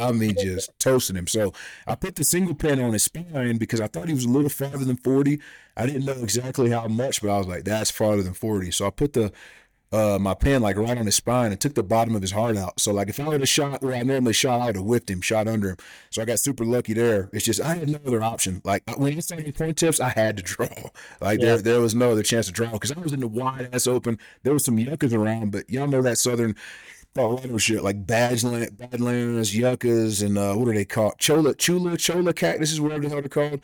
I 0.00 0.12
mean, 0.12 0.34
just 0.38 0.70
toasting 0.78 1.16
him. 1.16 1.26
So 1.26 1.52
I 1.86 1.94
put 1.94 2.16
the 2.16 2.24
single 2.24 2.54
pin 2.54 2.80
on 2.80 2.92
his 2.92 3.04
spine 3.04 3.58
because 3.58 3.80
I 3.80 3.88
thought 3.88 4.08
he 4.08 4.14
was 4.14 4.24
a 4.24 4.30
little 4.30 4.50
farther 4.50 4.84
than 4.84 4.96
40. 4.96 5.40
I 5.76 5.86
didn't 5.86 6.06
know 6.06 6.12
exactly 6.12 6.70
how 6.70 6.88
much, 6.88 7.20
but 7.20 7.30
I 7.30 7.38
was 7.38 7.46
like, 7.46 7.64
that's 7.64 7.90
farther 7.90 8.22
than 8.22 8.34
40. 8.34 8.70
So 8.70 8.86
I 8.86 8.90
put 8.90 9.12
the 9.12 9.32
uh, 9.92 10.18
my 10.20 10.34
pen 10.34 10.62
like 10.62 10.76
right 10.76 10.98
on 10.98 11.06
his 11.06 11.14
spine 11.14 11.52
and 11.52 11.60
took 11.60 11.74
the 11.74 11.82
bottom 11.82 12.14
of 12.16 12.22
his 12.22 12.32
heart 12.32 12.56
out. 12.56 12.80
So 12.80 12.92
like 12.92 13.08
if 13.08 13.20
I 13.20 13.28
would 13.28 13.40
have 13.40 13.48
shot 13.48 13.82
where 13.82 13.94
I 13.94 14.02
normally 14.02 14.32
shot, 14.32 14.60
I 14.60 14.66
would 14.66 14.76
have 14.76 14.84
whipped 14.84 15.10
him, 15.10 15.20
shot 15.20 15.46
under 15.46 15.70
him. 15.70 15.76
So 16.10 16.22
I 16.22 16.24
got 16.24 16.40
super 16.40 16.64
lucky 16.64 16.92
there. 16.92 17.30
It's 17.32 17.44
just 17.44 17.60
I 17.60 17.74
had 17.76 17.88
no 17.88 17.98
other 18.06 18.22
option. 18.22 18.60
Like 18.64 18.82
when 18.96 19.12
he 19.12 19.20
started 19.20 19.54
point 19.54 19.78
tips, 19.78 20.00
I 20.00 20.10
had 20.10 20.36
to 20.36 20.42
draw. 20.42 20.66
Like 21.20 21.40
yeah. 21.40 21.46
there 21.46 21.58
there 21.58 21.80
was 21.80 21.94
no 21.94 22.12
other 22.12 22.22
chance 22.22 22.46
to 22.46 22.52
draw 22.52 22.70
because 22.70 22.92
I 22.92 22.98
was 22.98 23.12
in 23.12 23.20
the 23.20 23.28
wide 23.28 23.70
ass 23.72 23.86
open. 23.86 24.18
There 24.42 24.52
was 24.52 24.64
some 24.64 24.78
yuccas 24.78 25.14
around, 25.14 25.52
but 25.52 25.68
y'all 25.70 25.86
know 25.86 26.02
that 26.02 26.18
southern 26.18 26.56
Colorado 27.14 27.56
shit 27.56 27.82
like 27.82 28.06
badland, 28.06 28.76
badlands, 28.76 29.56
yuccas, 29.56 30.20
and 30.20 30.36
uh, 30.36 30.54
what 30.54 30.68
are 30.68 30.74
they 30.74 30.84
called? 30.84 31.18
Chola, 31.18 31.54
chula, 31.54 31.96
cholla 31.96 32.34
cactuses, 32.34 32.80
whatever 32.80 33.02
the 33.04 33.08
hell 33.08 33.20
they're 33.20 33.28
called. 33.28 33.60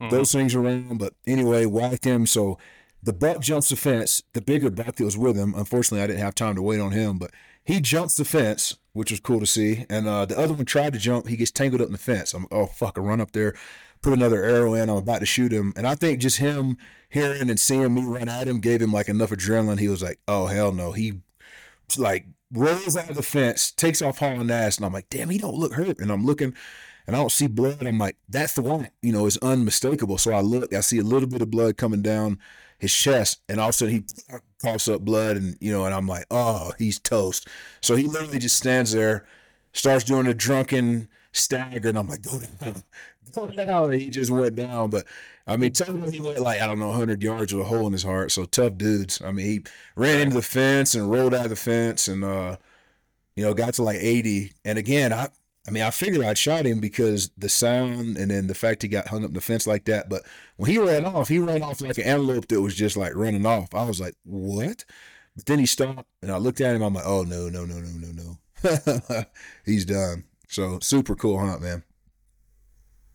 Mm-hmm. 0.00 0.08
Those 0.08 0.32
things 0.32 0.54
around. 0.54 0.98
But 0.98 1.14
anyway, 1.26 1.66
whacked 1.66 2.04
him. 2.04 2.26
So 2.26 2.58
the 3.04 3.12
buck 3.12 3.40
jumps 3.40 3.68
the 3.68 3.76
fence. 3.76 4.22
The 4.32 4.40
bigger 4.40 4.70
buck 4.70 4.96
that 4.96 5.04
was 5.04 5.16
with 5.16 5.36
him, 5.36 5.54
unfortunately, 5.54 6.02
I 6.02 6.06
didn't 6.06 6.22
have 6.22 6.34
time 6.34 6.54
to 6.56 6.62
wait 6.62 6.80
on 6.80 6.92
him, 6.92 7.18
but 7.18 7.30
he 7.62 7.80
jumps 7.80 8.16
the 8.16 8.24
fence, 8.24 8.76
which 8.92 9.10
was 9.10 9.20
cool 9.20 9.40
to 9.40 9.46
see. 9.46 9.84
And 9.90 10.08
uh, 10.08 10.24
the 10.24 10.38
other 10.38 10.54
one 10.54 10.64
tried 10.64 10.94
to 10.94 10.98
jump. 10.98 11.28
He 11.28 11.36
gets 11.36 11.50
tangled 11.50 11.82
up 11.82 11.86
in 11.86 11.92
the 11.92 11.98
fence. 11.98 12.32
I'm, 12.32 12.46
oh, 12.50 12.66
fuck, 12.66 12.98
I 12.98 13.02
run 13.02 13.20
up 13.20 13.32
there, 13.32 13.54
put 14.02 14.14
another 14.14 14.42
arrow 14.42 14.74
in. 14.74 14.88
I'm 14.88 14.96
about 14.96 15.20
to 15.20 15.26
shoot 15.26 15.52
him. 15.52 15.72
And 15.76 15.86
I 15.86 15.94
think 15.94 16.20
just 16.20 16.38
him 16.38 16.78
hearing 17.10 17.50
and 17.50 17.60
seeing 17.60 17.94
me 17.94 18.02
run 18.02 18.28
at 18.28 18.48
him 18.48 18.60
gave 18.60 18.80
him 18.80 18.92
like 18.92 19.08
enough 19.08 19.30
adrenaline. 19.30 19.78
He 19.78 19.88
was 19.88 20.02
like, 20.02 20.18
oh, 20.26 20.46
hell 20.46 20.72
no. 20.72 20.92
He 20.92 21.20
like 21.98 22.26
rolls 22.52 22.96
out 22.96 23.10
of 23.10 23.16
the 23.16 23.22
fence, 23.22 23.70
takes 23.70 24.00
off 24.00 24.18
hauling 24.18 24.50
ass. 24.50 24.78
And 24.78 24.86
I'm 24.86 24.92
like, 24.94 25.10
damn, 25.10 25.28
he 25.28 25.38
don't 25.38 25.56
look 25.56 25.74
hurt. 25.74 25.98
And 25.98 26.10
I'm 26.10 26.24
looking 26.24 26.54
and 27.06 27.14
I 27.14 27.18
don't 27.18 27.32
see 27.32 27.48
blood. 27.48 27.86
I'm 27.86 27.98
like, 27.98 28.16
that's 28.28 28.54
the 28.54 28.62
one, 28.62 28.88
you 29.02 29.12
know, 29.12 29.26
it's 29.26 29.36
unmistakable. 29.38 30.16
So 30.16 30.32
I 30.32 30.40
look, 30.40 30.72
I 30.72 30.80
see 30.80 30.98
a 30.98 31.04
little 31.04 31.28
bit 31.28 31.42
of 31.42 31.50
blood 31.50 31.76
coming 31.76 32.00
down 32.00 32.38
his 32.84 32.94
chest, 32.94 33.40
and 33.48 33.58
all 33.58 33.68
of 33.68 33.70
a 33.70 33.72
sudden 33.72 33.94
he 33.94 34.04
coughs 34.62 34.88
up 34.88 35.02
blood, 35.02 35.36
and 35.36 35.56
you 35.60 35.72
know, 35.72 35.84
and 35.84 35.94
I'm 35.94 36.06
like, 36.06 36.26
oh, 36.30 36.72
he's 36.78 36.98
toast. 36.98 37.48
So 37.80 37.96
he 37.96 38.04
literally 38.04 38.38
just 38.38 38.56
stands 38.56 38.92
there, 38.92 39.26
starts 39.72 40.04
doing 40.04 40.26
a 40.26 40.34
drunken 40.34 41.08
stagger, 41.32 41.88
and 41.88 41.98
I'm 41.98 42.08
like, 42.08 42.22
go 42.22 42.38
down, 42.60 42.82
go 43.34 43.46
down. 43.48 43.92
And 43.92 44.00
he 44.00 44.10
just 44.10 44.30
went 44.30 44.56
down, 44.56 44.90
but 44.90 45.06
I 45.46 45.56
mean, 45.56 45.72
me 45.88 46.10
he 46.10 46.20
went 46.20 46.38
like 46.40 46.60
I 46.60 46.66
don't 46.66 46.78
know, 46.78 46.88
100 46.88 47.22
yards 47.22 47.52
with 47.52 47.66
a 47.66 47.68
hole 47.68 47.86
in 47.86 47.92
his 47.92 48.02
heart. 48.02 48.32
So 48.32 48.44
tough 48.44 48.76
dudes. 48.78 49.20
I 49.22 49.32
mean, 49.32 49.46
he 49.46 49.64
ran 49.96 50.20
into 50.20 50.36
the 50.36 50.42
fence 50.42 50.94
and 50.94 51.10
rolled 51.10 51.34
out 51.34 51.44
of 51.44 51.50
the 51.50 51.56
fence, 51.56 52.08
and 52.08 52.24
uh, 52.24 52.56
you 53.36 53.44
know, 53.44 53.54
got 53.54 53.74
to 53.74 53.82
like 53.82 53.98
80. 54.00 54.52
And 54.64 54.78
again, 54.78 55.12
I 55.12 55.28
I 55.66 55.70
mean, 55.70 55.82
I 55.82 55.90
figured 55.90 56.24
I'd 56.24 56.36
shot 56.36 56.66
him 56.66 56.80
because 56.80 57.30
the 57.38 57.48
sound 57.48 58.18
and 58.18 58.30
then 58.30 58.48
the 58.48 58.54
fact 58.54 58.82
he 58.82 58.88
got 58.88 59.08
hung 59.08 59.24
up 59.24 59.28
in 59.28 59.34
the 59.34 59.40
fence 59.40 59.66
like 59.66 59.86
that. 59.86 60.10
But 60.10 60.22
when 60.56 60.70
he 60.70 60.78
ran 60.78 61.06
off, 61.06 61.28
he 61.28 61.38
ran 61.38 61.62
off 61.62 61.80
like 61.80 61.96
an 61.96 62.04
antelope 62.04 62.48
that 62.48 62.60
was 62.60 62.74
just 62.74 62.96
like 62.96 63.14
running 63.14 63.46
off. 63.46 63.74
I 63.74 63.84
was 63.84 64.00
like, 64.00 64.14
what? 64.24 64.84
But 65.34 65.46
then 65.46 65.58
he 65.58 65.66
stopped 65.66 66.08
and 66.22 66.30
I 66.30 66.36
looked 66.36 66.60
at 66.60 66.76
him. 66.76 66.82
I'm 66.82 66.94
like, 66.94 67.06
oh, 67.06 67.22
no, 67.22 67.48
no, 67.48 67.64
no, 67.64 67.76
no, 67.76 67.88
no, 67.98 68.12
no. 68.12 69.24
He's 69.64 69.86
done. 69.86 70.24
So 70.48 70.78
super 70.80 71.14
cool 71.14 71.38
hunt, 71.38 71.62
man. 71.62 71.82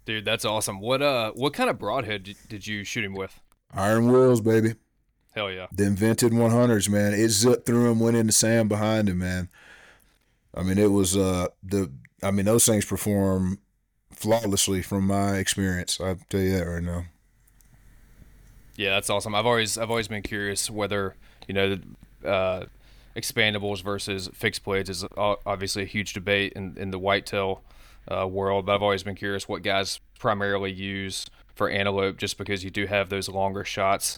Dude, 0.05 0.25
that's 0.25 0.43
awesome. 0.43 0.79
What 0.79 1.03
uh, 1.03 1.31
what 1.33 1.53
kind 1.53 1.69
of 1.69 1.77
broadhead 1.77 2.35
did 2.47 2.65
you 2.65 2.83
shoot 2.83 3.05
him 3.05 3.13
with? 3.13 3.39
Iron 3.73 4.12
Wills, 4.12 4.41
baby. 4.41 4.73
Hell 5.35 5.51
yeah. 5.51 5.67
The 5.71 5.83
invented 5.83 6.31
100s, 6.31 6.89
man. 6.89 7.13
It 7.13 7.29
zipped 7.29 7.67
through 7.67 7.91
him, 7.91 7.99
went 7.99 8.17
into 8.17 8.33
sand 8.33 8.69
behind 8.69 9.07
him, 9.07 9.19
man. 9.19 9.49
I 10.55 10.63
mean, 10.63 10.79
it 10.79 10.91
was 10.91 11.15
uh 11.15 11.49
the 11.63 11.91
I 12.23 12.32
mean, 12.32 12.45
those 12.45 12.65
things 12.65 12.86
perform 12.86 13.60
flawlessly 14.12 14.82
from 14.82 15.08
my 15.08 15.36
experience. 15.36 15.99
I 16.01 16.15
tell 16.29 16.41
you 16.41 16.58
that 16.58 16.65
right 16.65 16.84
now. 16.84 17.05
Yeah, 18.75 18.91
that's 18.91 19.10
awesome. 19.10 19.36
I've 19.36 19.45
always 19.45 19.77
I've 19.77 19.89
always 19.89 20.08
been 20.08 20.23
curious 20.23 20.69
whether 20.69 21.15
you 21.47 21.53
know 21.53 21.79
uh, 22.25 22.65
expandables 23.15 23.84
versus 23.84 24.29
fixed 24.34 24.63
blades 24.63 24.89
is 24.89 25.05
obviously 25.17 25.84
a 25.84 25.86
huge 25.86 26.13
debate 26.13 26.53
in 26.53 26.77
in 26.77 26.91
the 26.91 26.99
whitetail 26.99 27.62
uh, 28.08 28.27
world. 28.27 28.65
But 28.65 28.75
I've 28.75 28.84
always 28.84 29.03
been 29.03 29.15
curious 29.15 29.47
what 29.47 29.63
guys 29.63 29.99
primarily 30.17 30.71
use 30.71 31.25
for 31.55 31.69
antelope, 31.69 32.17
just 32.17 32.38
because 32.38 32.63
you 32.63 32.69
do 32.69 32.86
have 32.86 33.10
those 33.10 33.27
longer 33.27 33.65
shots 33.65 34.17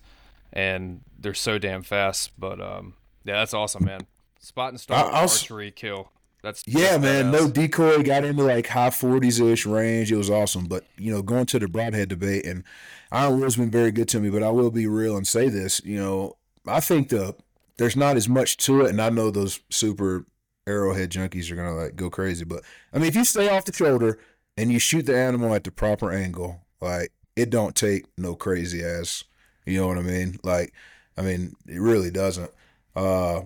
and 0.53 1.01
they're 1.17 1.33
so 1.33 1.57
damn 1.57 1.81
fast. 1.81 2.31
But 2.37 2.61
um, 2.61 2.95
yeah, 3.23 3.35
that's 3.35 3.53
awesome, 3.53 3.85
man. 3.85 4.01
Spot 4.39 4.69
and 4.69 4.79
start 4.79 5.13
archery 5.13 5.71
kill. 5.71 6.11
That's 6.41 6.63
yeah, 6.65 6.97
man. 6.97 7.31
No 7.31 7.49
decoy. 7.49 8.01
Got 8.01 8.25
into 8.25 8.43
like 8.43 8.67
high 8.67 8.89
forties 8.89 9.39
ish 9.39 9.65
range. 9.65 10.11
It 10.11 10.17
was 10.17 10.29
awesome. 10.29 10.65
But 10.65 10.85
you 10.97 11.11
know, 11.11 11.21
going 11.21 11.45
to 11.47 11.59
the 11.59 11.67
broadhead 11.67 12.09
debate, 12.09 12.45
and 12.45 12.63
Iron 13.11 13.39
Will's 13.39 13.57
been 13.57 13.69
very 13.69 13.91
good 13.91 14.07
to 14.09 14.19
me. 14.19 14.29
But 14.29 14.43
I 14.43 14.49
will 14.49 14.71
be 14.71 14.87
real 14.87 15.17
and 15.17 15.27
say 15.27 15.49
this. 15.49 15.81
You 15.85 15.99
know, 15.99 16.37
I 16.67 16.79
think 16.79 17.09
the 17.09 17.35
there's 17.77 17.95
not 17.95 18.17
as 18.17 18.27
much 18.27 18.57
to 18.57 18.81
it, 18.81 18.89
and 18.89 19.01
I 19.01 19.09
know 19.09 19.29
those 19.29 19.59
super 19.69 20.25
arrowhead 20.67 21.11
junkies 21.11 21.51
are 21.51 21.55
gonna 21.55 21.75
like 21.75 21.95
go 21.95 22.09
crazy. 22.09 22.45
But 22.45 22.63
I 22.93 22.97
mean, 22.97 23.07
if 23.07 23.15
you 23.15 23.25
stay 23.25 23.49
off 23.49 23.65
the 23.65 23.73
shoulder 23.73 24.19
and 24.57 24.71
you 24.71 24.79
shoot 24.79 25.05
the 25.05 25.17
animal 25.17 25.53
at 25.53 25.63
the 25.63 25.71
proper 25.71 26.11
angle, 26.11 26.61
like 26.81 27.11
it 27.35 27.49
don't 27.49 27.75
take 27.75 28.05
no 28.17 28.35
crazy 28.35 28.83
ass. 28.83 29.23
You 29.65 29.79
know 29.79 29.87
what 29.87 29.97
I 29.99 30.01
mean? 30.01 30.39
Like, 30.43 30.73
I 31.17 31.21
mean, 31.21 31.55
it 31.67 31.79
really 31.79 32.09
doesn't. 32.09 32.51
Uh, 32.95 33.41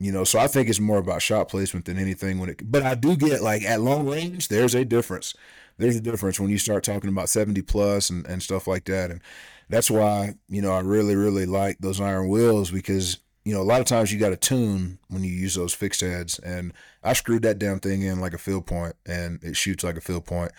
you 0.00 0.10
know, 0.10 0.24
so 0.24 0.38
I 0.38 0.46
think 0.46 0.70
it's 0.70 0.80
more 0.80 0.96
about 0.96 1.20
shot 1.20 1.48
placement 1.48 1.84
than 1.84 1.98
anything 1.98 2.38
when 2.38 2.48
it 2.48 2.70
but 2.70 2.82
I 2.82 2.94
do 2.94 3.14
get 3.16 3.42
like 3.42 3.62
at 3.62 3.82
long 3.82 4.08
range, 4.08 4.48
there's 4.48 4.74
a 4.74 4.84
difference. 4.84 5.34
There's 5.76 5.96
a 5.96 6.00
difference 6.00 6.40
when 6.40 6.48
you 6.48 6.56
start 6.56 6.84
talking 6.84 7.10
about 7.10 7.28
70 7.28 7.60
plus 7.62 8.08
and, 8.08 8.26
and 8.26 8.42
stuff 8.42 8.66
like 8.66 8.86
that. 8.86 9.10
And 9.10 9.20
that's 9.68 9.90
why, 9.90 10.34
you 10.48 10.62
know, 10.62 10.72
I 10.72 10.80
really, 10.80 11.16
really 11.16 11.46
like 11.46 11.78
those 11.80 12.00
Iron 12.00 12.28
Wills 12.28 12.70
because, 12.70 13.18
you 13.44 13.54
know, 13.54 13.60
a 13.60 13.62
lot 13.62 13.80
of 13.80 13.86
times 13.86 14.12
you 14.12 14.18
got 14.18 14.30
to 14.30 14.36
tune 14.36 14.98
when 15.08 15.22
you 15.22 15.30
use 15.30 15.54
those 15.54 15.74
fixed 15.74 16.00
heads. 16.00 16.38
And 16.38 16.72
I 17.02 17.12
screwed 17.12 17.42
that 17.42 17.58
damn 17.58 17.78
thing 17.78 18.02
in 18.02 18.20
like 18.20 18.34
a 18.34 18.38
field 18.38 18.66
point 18.66 18.94
and 19.06 19.42
it 19.42 19.56
shoots 19.56 19.84
like 19.84 19.96
a 19.96 20.02
field 20.02 20.24
point. 20.24 20.52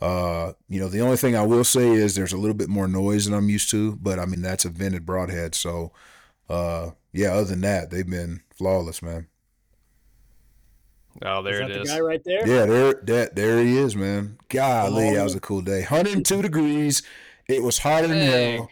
Uh, 0.00 0.52
you 0.68 0.78
know, 0.78 0.88
the 0.88 1.00
only 1.00 1.16
thing 1.16 1.36
I 1.36 1.42
will 1.42 1.64
say 1.64 1.88
is 1.88 2.14
there's 2.14 2.32
a 2.32 2.38
little 2.38 2.54
bit 2.54 2.68
more 2.68 2.88
noise 2.88 3.24
than 3.24 3.34
I'm 3.34 3.48
used 3.48 3.70
to, 3.70 3.96
but 3.96 4.18
I 4.18 4.26
mean, 4.26 4.42
that's 4.42 4.64
a 4.64 4.70
vented 4.70 5.06
broadhead. 5.06 5.54
So, 5.54 5.92
uh, 6.48 6.90
yeah, 7.12 7.32
other 7.32 7.44
than 7.44 7.60
that, 7.62 7.90
they've 7.90 8.08
been 8.08 8.42
flawless, 8.50 9.02
man. 9.02 9.28
Oh, 11.24 11.42
there 11.42 11.62
is 11.62 11.70
it 11.70 11.76
is. 11.76 11.88
The 11.88 11.94
guy 11.94 12.00
right 12.00 12.24
there. 12.24 12.46
Yeah, 12.46 12.66
there, 12.66 12.94
that, 13.04 13.36
there 13.36 13.62
he 13.62 13.78
is, 13.78 13.94
man. 13.94 14.38
Golly, 14.48 15.10
oh. 15.10 15.14
that 15.14 15.22
was 15.22 15.34
a 15.34 15.40
cool 15.40 15.60
day. 15.60 15.80
102 15.80 16.42
degrees. 16.42 17.02
It 17.46 17.62
was 17.62 17.78
hotter 17.78 18.08
than 18.08 18.18
hell. 18.18 18.70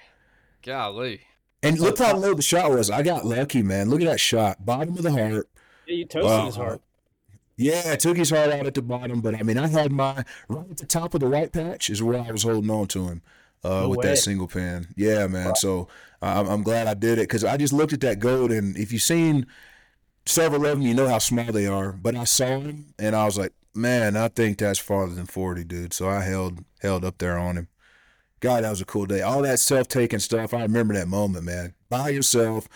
Golly. 0.63 1.21
And 1.63 1.79
look 1.79 1.99
how 1.99 2.17
low 2.17 2.35
the 2.35 2.43
shot 2.43 2.71
was. 2.71 2.91
I 2.91 3.03
got 3.03 3.25
lucky, 3.25 3.63
man. 3.63 3.89
Look 3.89 4.01
at 4.01 4.07
that 4.07 4.19
shot. 4.19 4.65
Bottom 4.65 4.97
of 4.97 5.03
the 5.03 5.13
heart. 5.13 5.49
Yeah, 5.87 5.95
you 5.95 6.05
toasted 6.05 6.25
wow. 6.25 6.47
his 6.47 6.57
heart. 6.57 6.81
Yeah, 7.57 7.83
I 7.87 7.97
took 7.97 8.17
his 8.17 8.31
heart 8.31 8.51
out 8.51 8.67
at 8.67 8.75
the 8.75 8.83
bottom, 8.83 9.21
but 9.21 9.37
I 9.37 9.43
mean, 9.43 9.59
I 9.59 9.69
had 9.69 9.93
my 9.93 10.25
right 10.49 10.71
at 10.71 10.79
the 10.79 10.87
top 10.87 11.15
of 11.15 11.21
the 11.21 11.29
white 11.29 11.53
patch 11.53 11.91
is 11.91 12.03
where 12.03 12.19
I 12.19 12.33
was 12.33 12.43
holding 12.43 12.71
on 12.71 12.89
to 12.89 13.07
him 13.07 13.23
uh, 13.65 13.83
no 13.83 13.89
with 13.91 13.99
way. 13.99 14.07
that 14.09 14.19
single 14.19 14.49
pin. 14.49 14.89
Yeah, 14.97 15.27
man. 15.27 15.49
Wow. 15.49 15.55
So 15.55 15.89
I'm, 16.21 16.49
I'm 16.49 16.63
glad 16.63 16.87
I 16.87 16.95
did 16.95 17.19
it 17.19 17.29
because 17.29 17.45
I 17.45 17.57
just 17.57 17.73
looked 17.73 17.93
at 17.93 18.01
that 18.01 18.19
goat, 18.19 18.53
and 18.53 18.77
if 18.77 18.93
you've 18.93 19.03
seen 19.03 19.47
several 20.27 20.65
of 20.67 20.79
them, 20.79 20.83
you 20.83 20.95
know 20.95 21.09
how 21.09 21.19
small 21.19 21.47
they 21.47 21.67
are. 21.67 21.93
But 21.93 22.17
I 22.17 22.25
saw 22.25 22.61
him, 22.61 22.95
and 22.99 23.15
I 23.15 23.25
was 23.25 23.39
like, 23.39 23.53
man, 23.75 24.17
I 24.17 24.29
think 24.29 24.59
that's 24.59 24.79
farther 24.79 25.15
than 25.15 25.27
40, 25.27 25.65
dude. 25.65 25.93
So 25.93 26.09
I 26.09 26.23
held 26.23 26.65
held 26.81 27.05
up 27.05 27.19
there 27.19 27.39
on 27.39 27.57
him. 27.57 27.69
God, 28.41 28.65
that 28.65 28.71
was 28.71 28.81
a 28.81 28.85
cool 28.85 29.07
day. 29.07 29.23
All 29.23 29.43
that 29.43 29.61
self 29.61 29.87
taking 29.89 30.19
stuff. 30.19 30.53
I 30.53 30.63
remember 30.63 30.95
that 30.95 31.09
moment, 31.09 31.45
man. 31.45 31.75
By 31.89 32.09
yourself. 32.11 32.69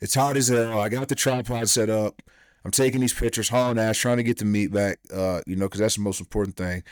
It's 0.00 0.14
hot 0.14 0.36
as 0.36 0.48
hell. 0.48 0.78
I 0.78 0.90
got 0.90 1.08
the 1.08 1.14
tripod 1.14 1.68
set 1.68 1.88
up. 1.88 2.20
I'm 2.62 2.70
taking 2.70 3.00
these 3.00 3.14
pictures, 3.14 3.48
hauling 3.48 3.78
ass, 3.78 3.96
trying 3.96 4.18
to 4.18 4.22
get 4.22 4.38
the 4.38 4.44
meat 4.44 4.72
back, 4.72 4.98
uh, 5.12 5.40
you 5.46 5.56
know, 5.56 5.66
because 5.66 5.80
that's 5.80 5.96
the 5.96 6.02
most 6.02 6.20
important 6.20 6.56
thing. 6.56 6.82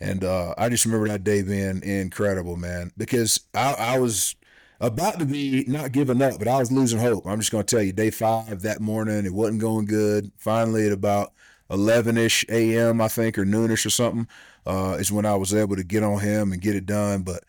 And 0.00 0.22
uh, 0.24 0.54
I 0.56 0.68
just 0.68 0.84
remember 0.84 1.08
that 1.08 1.24
day 1.24 1.42
being 1.42 1.82
incredible, 1.82 2.56
man, 2.56 2.92
because 2.96 3.40
I, 3.54 3.74
I 3.74 3.98
was 3.98 4.36
about 4.80 5.18
to 5.18 5.24
be 5.26 5.64
not 5.66 5.92
giving 5.92 6.22
up, 6.22 6.38
but 6.38 6.46
I 6.46 6.58
was 6.58 6.70
losing 6.70 7.00
hope. 7.00 7.26
I'm 7.26 7.40
just 7.40 7.50
going 7.50 7.64
to 7.64 7.76
tell 7.76 7.82
you, 7.84 7.92
day 7.92 8.10
five 8.10 8.62
that 8.62 8.80
morning, 8.80 9.26
it 9.26 9.34
wasn't 9.34 9.60
going 9.60 9.86
good. 9.86 10.30
Finally, 10.38 10.86
at 10.86 10.92
about 10.92 11.32
11 11.70 12.16
ish 12.16 12.44
a.m., 12.48 13.00
I 13.00 13.08
think, 13.08 13.38
or 13.38 13.44
noonish 13.44 13.84
or 13.84 13.90
something, 13.90 14.28
uh, 14.66 14.96
is 15.00 15.10
when 15.10 15.26
I 15.26 15.34
was 15.34 15.52
able 15.52 15.76
to 15.76 15.84
get 15.84 16.02
on 16.04 16.20
him 16.20 16.52
and 16.52 16.62
get 16.62 16.76
it 16.76 16.86
done. 16.86 17.22
But 17.22 17.42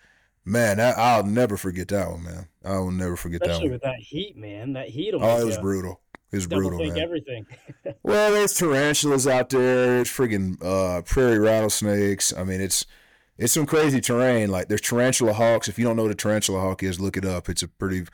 man, 0.44 0.78
that, 0.78 0.98
I'll 0.98 1.24
never 1.24 1.56
forget 1.56 1.88
that 1.90 2.10
one, 2.10 2.24
man. 2.24 2.48
I 2.66 2.78
will 2.80 2.92
never 2.92 3.16
forget 3.16 3.42
Especially 3.44 3.60
that 3.60 3.66
one. 3.66 3.72
with 3.74 3.82
that 3.84 4.00
heat, 4.00 4.36
man. 4.36 4.74
That 4.74 4.90
heat 4.90 5.14
Oh, 5.14 5.42
it 5.42 5.46
was 5.46 5.58
brutal. 5.58 6.02
It 6.32 6.36
was 6.36 6.48
double 6.48 6.70
brutal, 6.70 6.80
think 6.80 6.94
man. 6.96 7.04
everything. 7.04 7.46
Well, 8.04 8.32
there's 8.32 8.54
tarantulas 8.54 9.28
out 9.28 9.50
there. 9.50 9.86
There's 9.88 10.10
friggin' 10.10 10.64
uh, 10.64 11.02
prairie 11.04 11.40
rattlesnakes. 11.40 12.34
I 12.36 12.44
mean, 12.44 12.62
it's 12.62 12.86
it's 13.38 13.54
some 13.54 13.66
crazy 13.66 14.02
terrain. 14.02 14.50
Like 14.50 14.68
there's 14.68 14.82
tarantula 14.82 15.34
hawks. 15.34 15.68
If 15.68 15.78
you 15.80 15.86
don't 15.86 15.96
know 15.96 16.04
what 16.04 16.12
a 16.12 16.16
tarantula 16.16 16.60
hawk 16.60 16.84
is, 16.84 17.00
look 17.00 17.18
it 17.18 17.26
up. 17.26 17.50
It's 17.50 17.64
a 17.64 17.68
pretty 17.68 18.06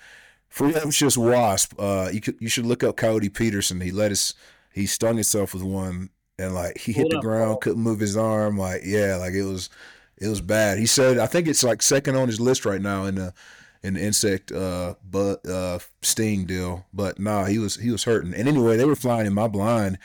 ferocious 0.49 1.17
wasp. 1.17 1.73
Uh, 1.79 2.09
you 2.11 2.21
could 2.21 2.35
you 2.39 2.49
should 2.49 2.65
look 2.65 2.83
up 2.83 2.95
Coyote 2.97 3.29
Peterson. 3.29 3.81
He 3.81 3.91
let 3.91 4.11
us. 4.11 4.33
He 4.73 4.85
stung 4.85 5.15
himself 5.15 5.53
with 5.53 5.63
one, 5.63 6.09
and 6.37 6.53
like 6.53 6.77
he 6.77 6.91
hit 6.91 7.01
Hold 7.03 7.11
the 7.13 7.17
up, 7.17 7.23
ground, 7.23 7.47
Paul. 7.51 7.57
couldn't 7.57 7.83
move 7.83 7.99
his 7.99 8.17
arm. 8.17 8.57
Like 8.57 8.81
yeah, 8.85 9.15
like 9.17 9.33
it 9.33 9.43
was 9.43 9.69
it 10.17 10.27
was 10.27 10.41
bad. 10.41 10.77
He 10.77 10.85
said 10.85 11.17
I 11.17 11.27
think 11.27 11.47
it's 11.47 11.63
like 11.63 11.81
second 11.81 12.15
on 12.15 12.27
his 12.27 12.39
list 12.39 12.65
right 12.65 12.81
now 12.81 13.05
in 13.05 13.15
the 13.15 13.33
the 13.93 14.03
insect 14.03 14.51
uh 14.51 14.95
but 15.09 15.45
uh 15.47 15.79
sting 16.01 16.45
deal. 16.45 16.85
But 16.93 17.19
nah, 17.19 17.45
he 17.45 17.59
was 17.59 17.75
he 17.75 17.91
was 17.91 18.03
hurting. 18.03 18.33
And 18.33 18.47
anyway, 18.47 18.77
they 18.77 18.85
were 18.85 18.95
flying 18.95 19.27
in 19.27 19.33
my 19.33 19.47
blind. 19.47 19.97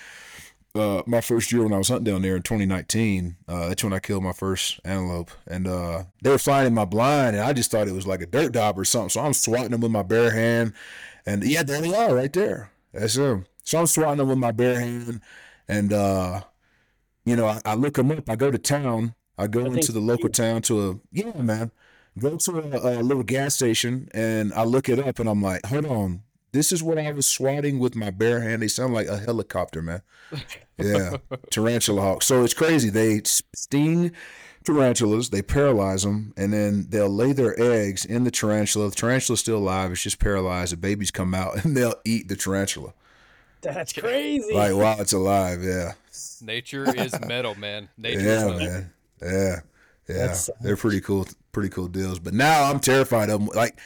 Uh, 0.73 1.03
my 1.05 1.21
first 1.21 1.51
year 1.51 1.64
when 1.64 1.73
I 1.73 1.79
was 1.79 1.88
hunting 1.88 2.05
down 2.05 2.23
there 2.23 2.37
in 2.37 2.43
2019, 2.43 3.37
uh, 3.49 3.69
that's 3.69 3.83
when 3.83 3.93
I 3.93 3.99
killed 3.99 4.23
my 4.23 4.33
first 4.33 4.79
antelope, 4.85 5.33
and 5.49 5.66
uh, 5.66 6.05
they 6.23 6.31
were 6.31 6.38
flying 6.38 6.69
in 6.69 6.75
my 6.75 6.85
blind, 6.85 7.35
and 7.35 7.45
I 7.45 7.53
just 7.53 7.73
thought 7.73 7.88
it 7.88 7.93
was 7.93 8.07
like 8.07 8.23
a 8.23 8.27
dirt 8.27 8.53
dog 8.53 8.79
or 8.79 8.85
something. 8.85 9.09
So 9.09 9.21
I'm 9.21 9.33
swatting 9.33 9.73
them 9.73 9.81
with 9.81 9.90
my 9.90 10.05
bare 10.05 10.31
hand, 10.31 10.73
and 11.27 11.43
yeah, 11.43 11.64
there 11.64 11.81
they 11.81 11.93
are, 11.93 12.14
right 12.14 12.33
there. 12.33 12.71
That's 12.93 13.14
them. 13.14 13.47
So 13.64 13.81
I'm 13.81 13.87
swatting 13.87 14.19
them 14.19 14.29
with 14.29 14.38
my 14.38 14.53
bare 14.53 14.79
hand, 14.79 15.21
and 15.66 15.93
uh, 15.93 16.43
you 17.25 17.35
know, 17.35 17.47
I, 17.47 17.61
I 17.64 17.75
look 17.75 17.95
them 17.95 18.12
up. 18.12 18.31
I 18.31 18.37
go 18.37 18.53
to 18.53 18.59
town. 18.59 19.16
I 19.37 19.49
go 19.49 19.64
think 19.64 19.77
into 19.77 19.93
the 19.93 20.01
local 20.01 20.29
town 20.29 20.62
to 20.62 20.90
a 20.90 21.01
yeah, 21.11 21.33
man. 21.40 21.73
Go 22.18 22.37
to 22.37 22.59
a, 22.59 23.01
a 23.01 23.03
little 23.03 23.23
gas 23.23 23.55
station, 23.55 24.09
and 24.12 24.53
I 24.55 24.64
look 24.64 24.88
it 24.88 24.99
up, 24.99 25.18
and 25.18 25.29
I'm 25.29 25.40
like, 25.42 25.64
hold 25.66 25.87
on, 25.87 26.23
this 26.53 26.73
is 26.73 26.83
what 26.83 26.99
I 26.99 27.12
was 27.12 27.27
swatting 27.27 27.79
with 27.79 27.94
my 27.94 28.11
bare 28.11 28.40
hand. 28.40 28.62
They 28.62 28.68
sound 28.68 28.92
like 28.94 29.07
a 29.07 29.18
helicopter, 29.18 29.83
man. 29.83 30.03
Yeah, 30.83 31.18
tarantula 31.51 32.01
hawk. 32.01 32.23
So 32.23 32.42
it's 32.42 32.55
crazy. 32.55 32.88
They 32.88 33.20
sting 33.25 34.12
tarantulas, 34.64 35.29
they 35.29 35.42
paralyze 35.42 36.05
them, 36.05 36.33
and 36.38 36.55
then 36.55 36.87
they'll 36.88 37.11
lay 37.11 37.35
their 37.35 37.55
eggs 37.61 38.07
in 38.07 38.25
the 38.25 38.31
tarantula. 38.31 38.88
The 38.88 38.94
tarantula's 38.96 39.40
still 39.40 39.59
alive. 39.59 39.92
It's 39.92 40.03
just 40.03 40.18
paralyzed. 40.18 40.73
The 40.73 40.79
babies 40.79 41.11
come 41.11 41.35
out, 41.35 41.62
and 41.64 41.77
they'll 41.77 41.96
eat 42.07 42.29
the 42.29 42.37
tarantula 42.37 42.94
That's 43.61 43.92
crazy. 43.92 44.55
like 44.55 44.75
while 44.75 44.99
it's 45.01 45.12
alive. 45.12 45.62
Yeah, 45.62 45.92
Nature 46.40 46.94
is 46.96 47.12
metal, 47.27 47.55
man. 47.57 47.90
Nature 47.99 48.18
is 48.20 48.25
yeah, 48.25 48.44
metal. 48.44 48.59
man. 48.59 48.92
Yeah, 49.20 49.57
yeah. 50.09 50.27
That's 50.27 50.49
They're 50.62 50.79
pretty 50.79 51.03
cool, 51.03 51.27
pretty 51.52 51.68
cool 51.68 51.88
deals. 51.88 52.18
But 52.18 52.34
now 52.34 52.70
I'm 52.70 52.80
terrified 52.80 53.30
of 53.30 53.40
them. 53.40 53.50
Like, 53.54 53.78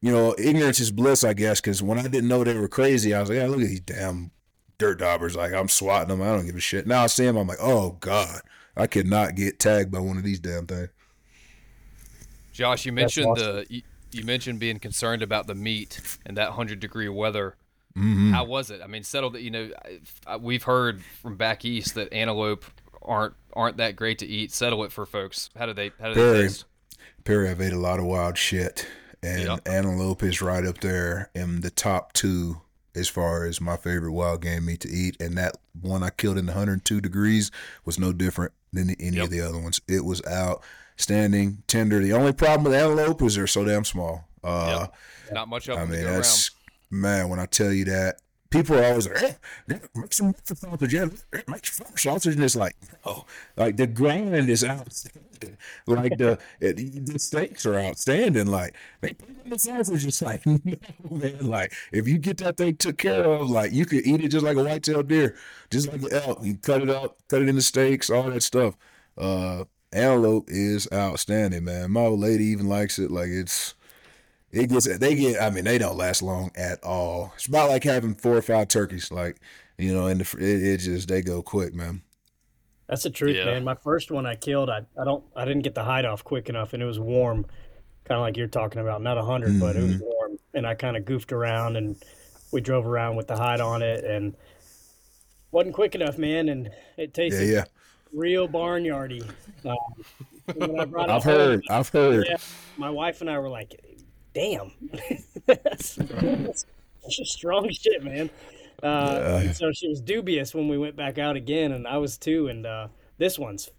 you 0.00 0.12
know, 0.12 0.34
ignorance 0.38 0.80
is 0.80 0.90
bliss, 0.90 1.24
I 1.24 1.34
guess. 1.34 1.60
Because 1.60 1.82
when 1.82 1.98
I 1.98 2.02
didn't 2.02 2.28
know 2.28 2.44
they 2.44 2.56
were 2.56 2.68
crazy, 2.68 3.14
I 3.14 3.20
was 3.20 3.28
like, 3.28 3.38
yeah, 3.38 3.46
look 3.46 3.60
at 3.60 3.66
these 3.66 3.80
damn 3.80 4.30
dirt 4.78 4.98
daubers. 5.00 5.36
Like 5.36 5.52
I'm 5.52 5.68
swatting 5.68 6.08
them. 6.08 6.22
I 6.22 6.26
don't 6.34 6.46
give 6.46 6.56
a 6.56 6.60
shit. 6.60 6.86
Now 6.86 7.02
I 7.02 7.06
see 7.08 7.24
them. 7.24 7.36
I'm 7.36 7.48
like, 7.48 7.58
oh 7.60 7.96
god, 8.00 8.40
I 8.76 8.86
could 8.86 9.06
not 9.06 9.34
get 9.34 9.58
tagged 9.58 9.90
by 9.90 9.98
one 10.00 10.16
of 10.16 10.22
these 10.24 10.40
damn 10.40 10.66
things. 10.66 10.88
Josh, 12.52 12.86
you 12.86 12.92
mentioned 12.92 13.26
awesome. 13.26 13.56
the 13.56 13.66
you, 13.68 13.82
you 14.10 14.24
mentioned 14.24 14.58
being 14.58 14.78
concerned 14.78 15.22
about 15.22 15.46
the 15.46 15.54
meat 15.54 16.00
and 16.26 16.36
that 16.36 16.50
hundred 16.50 16.80
degree 16.80 17.08
weather. 17.08 17.56
Mm-hmm. 17.96 18.32
How 18.32 18.44
was 18.44 18.70
it? 18.70 18.80
I 18.82 18.86
mean, 18.86 19.02
settled 19.02 19.32
that 19.34 19.42
you 19.42 19.50
know 19.50 19.70
I, 19.84 20.00
I- 20.26 20.36
we've 20.36 20.62
heard 20.62 21.02
from 21.22 21.36
back 21.36 21.64
east 21.64 21.94
that 21.94 22.12
antelope 22.12 22.64
aren't 23.02 23.34
aren't 23.52 23.76
that 23.78 23.96
great 23.96 24.18
to 24.20 24.26
eat. 24.26 24.52
Settle 24.52 24.84
it 24.84 24.92
for 24.92 25.06
folks. 25.06 25.50
How 25.56 25.66
do 25.66 25.72
they 25.72 25.90
how 26.00 26.08
do 26.08 26.14
they 26.14 26.20
Very. 26.20 26.42
taste? 26.42 26.64
Perry, 27.24 27.48
I've 27.50 27.60
ate 27.60 27.72
a 27.72 27.78
lot 27.78 27.98
of 27.98 28.04
wild 28.06 28.38
shit, 28.38 28.86
and 29.22 29.42
Yeah. 29.42 29.56
antelope 29.66 30.22
is 30.22 30.40
right 30.40 30.64
up 30.64 30.80
there 30.80 31.30
in 31.34 31.60
the 31.60 31.70
top 31.70 32.12
two 32.12 32.60
as 32.94 33.08
far 33.08 33.44
as 33.44 33.60
my 33.60 33.76
favorite 33.76 34.12
wild 34.12 34.42
game 34.42 34.64
meat 34.66 34.80
to 34.80 34.88
eat. 34.90 35.16
And 35.20 35.36
that 35.38 35.56
one 35.80 36.02
I 36.02 36.10
killed 36.10 36.38
in 36.38 36.46
the 36.46 36.52
102 36.52 37.00
degrees 37.00 37.50
was 37.84 37.98
no 37.98 38.12
different 38.12 38.52
than 38.72 38.90
any 38.98 39.16
Yep. 39.16 39.24
of 39.26 39.30
the 39.30 39.40
other 39.40 39.58
ones. 39.58 39.80
It 39.86 40.04
was 40.04 40.20
outstanding, 40.26 41.62
tender. 41.68 42.00
The 42.00 42.12
only 42.12 42.32
problem 42.32 42.64
with 42.64 42.74
antelope 42.74 43.22
is 43.22 43.34
they're 43.36 43.46
so 43.46 43.64
damn 43.64 43.84
small. 43.84 44.28
Uh, 44.42 44.86
Not 45.32 45.48
much 45.48 45.68
of 45.68 45.78
I 45.78 45.84
mean, 45.84 45.98
to 46.00 46.04
go 46.04 46.12
that's 46.14 46.50
man. 46.90 47.28
When 47.28 47.38
I 47.38 47.46
tell 47.46 47.72
you 47.72 47.84
that, 47.86 48.20
people 48.50 48.78
are 48.78 48.84
always 48.84 49.08
like, 49.08 49.22
eh, 49.22 49.78
"Make 49.94 50.12
some 50.12 50.34
sausage, 50.44 50.94
yeah, 50.94 51.06
eh, 51.32 51.42
make 51.48 51.66
some 51.66 51.86
sausage," 51.96 52.34
and 52.34 52.44
it's 52.44 52.56
like, 52.56 52.76
oh, 53.04 53.24
like 53.56 53.76
the 53.76 53.86
grind 53.86 54.48
is 54.48 54.64
outstanding. 54.64 55.56
Like 55.86 56.18
the 56.18 56.38
the 56.60 57.18
steaks 57.18 57.66
are 57.66 57.78
outstanding. 57.78 58.46
Like 58.46 58.74
they 59.00 59.12
put 59.14 59.30
it 59.30 59.50
the 59.50 59.58
sausage, 59.58 60.06
it's 60.06 60.22
like 60.22 60.44
no 60.46 60.58
man. 61.10 61.46
Like 61.46 61.72
if 61.92 62.08
you 62.08 62.18
get 62.18 62.38
that 62.38 62.56
thing 62.56 62.76
took 62.76 62.98
care 62.98 63.24
of, 63.24 63.50
like 63.50 63.72
you 63.72 63.86
could 63.86 64.06
eat 64.06 64.24
it 64.24 64.28
just 64.28 64.44
like 64.44 64.56
a 64.56 64.64
white-tailed 64.64 65.08
deer, 65.08 65.36
just 65.70 65.90
like 65.92 66.02
an 66.02 66.12
elk. 66.12 66.38
You 66.42 66.56
cut 66.56 66.82
it 66.82 66.90
up, 66.90 67.18
cut 67.28 67.42
it 67.42 67.48
into 67.48 67.62
steaks, 67.62 68.10
all 68.10 68.30
that 68.30 68.42
stuff. 68.42 68.76
Uh, 69.16 69.64
antelope 69.92 70.44
is 70.48 70.88
outstanding, 70.92 71.64
man. 71.64 71.90
My 71.90 72.02
old 72.02 72.20
lady 72.20 72.44
even 72.46 72.68
likes 72.68 72.98
it. 72.98 73.10
Like 73.10 73.28
it's. 73.28 73.74
It 74.50 74.68
gets 74.68 74.98
they 74.98 75.14
get. 75.14 75.42
I 75.42 75.50
mean, 75.50 75.64
they 75.64 75.78
don't 75.78 75.96
last 75.96 76.22
long 76.22 76.50
at 76.56 76.82
all. 76.82 77.32
It's 77.36 77.46
about 77.46 77.68
like 77.68 77.84
having 77.84 78.14
four 78.14 78.36
or 78.36 78.42
five 78.42 78.68
turkeys. 78.68 79.10
Like 79.10 79.40
you 79.76 79.94
know, 79.94 80.06
and 80.06 80.20
the, 80.20 80.38
it, 80.38 80.62
it 80.62 80.76
just 80.78 81.08
they 81.08 81.22
go 81.22 81.42
quick, 81.42 81.74
man. 81.74 82.02
That's 82.88 83.02
the 83.02 83.10
truth, 83.10 83.36
Yeah. 83.36 83.44
man. 83.44 83.64
My 83.64 83.74
first 83.74 84.10
one 84.10 84.24
I 84.24 84.34
killed, 84.34 84.70
I, 84.70 84.86
I 84.98 85.04
don't 85.04 85.22
I 85.36 85.44
didn't 85.44 85.62
get 85.62 85.74
the 85.74 85.84
hide 85.84 86.06
off 86.06 86.24
quick 86.24 86.48
enough, 86.48 86.72
and 86.72 86.82
it 86.82 86.86
was 86.86 86.98
warm, 86.98 87.44
kind 88.04 88.16
of 88.18 88.22
like 88.22 88.36
you're 88.38 88.46
talking 88.46 88.80
about. 88.80 89.02
Not 89.02 89.18
a 89.18 89.20
100 89.20 89.60
but 89.60 89.76
it 89.76 89.82
was 89.82 89.98
warm, 89.98 90.38
and 90.54 90.66
I 90.66 90.74
kind 90.74 90.96
of 90.96 91.04
goofed 91.04 91.32
around, 91.32 91.76
and 91.76 91.96
we 92.50 92.62
drove 92.62 92.86
around 92.86 93.16
with 93.16 93.26
the 93.26 93.36
hide 93.36 93.60
on 93.60 93.82
it, 93.82 94.04
and 94.04 94.34
wasn't 95.50 95.74
quick 95.74 95.94
enough, 95.94 96.16
man. 96.16 96.48
And 96.48 96.70
it 96.96 97.12
tasted 97.12 97.48
yeah. 97.50 97.64
real 98.12 98.48
barnyardy. 98.48 99.28
Um, 99.66 99.76
I 100.78 100.84
brought 100.86 101.10
it 101.10 101.12
I've 101.12 101.24
home, 101.24 101.34
heard. 101.34 101.64
I've 101.68 101.88
heard. 101.90 102.26
Yeah, 102.26 102.38
my 102.78 102.88
wife 102.88 103.20
and 103.20 103.28
I 103.28 103.38
were 103.38 103.50
like, 103.50 103.78
"Damn, 104.38 104.72
that's, 105.46 105.96
that's 105.96 106.64
just 107.10 107.32
strong 107.32 107.68
shit, 107.70 108.04
man." 108.04 108.30
Uh, 108.82 109.40
and 109.42 109.56
so 109.56 109.72
she 109.72 109.88
was 109.88 110.00
dubious 110.00 110.54
when 110.54 110.68
we 110.68 110.78
went 110.78 110.94
back 110.94 111.18
out 111.18 111.34
again, 111.34 111.72
and 111.72 111.86
I 111.88 111.96
was 111.98 112.16
too. 112.16 112.46
And 112.46 112.64
uh, 112.64 112.88
this 113.18 113.38
one's 113.38 113.70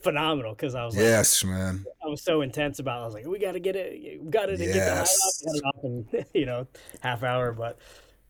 phenomenal 0.00 0.52
because 0.54 0.74
I 0.74 0.84
was 0.86 0.94
like, 0.96 1.04
Yes, 1.04 1.44
man. 1.44 1.84
I 2.04 2.08
was 2.08 2.22
so 2.22 2.40
intense 2.40 2.78
about. 2.78 3.00
it. 3.00 3.02
I 3.02 3.04
was 3.04 3.14
like, 3.14 3.26
"We 3.26 3.38
got 3.38 3.52
to 3.52 3.60
get 3.60 3.76
it, 3.76 4.22
we 4.22 4.30
got 4.30 4.46
to 4.46 4.56
get 4.56 4.72
the 4.72 4.80
high 4.80 4.86
Yes. 5.00 5.44
up, 5.46 5.54
it 5.54 5.62
up 5.66 5.84
in 5.84 6.06
you 6.40 6.46
know 6.46 6.66
half 7.00 7.22
hour." 7.22 7.52
But 7.52 7.78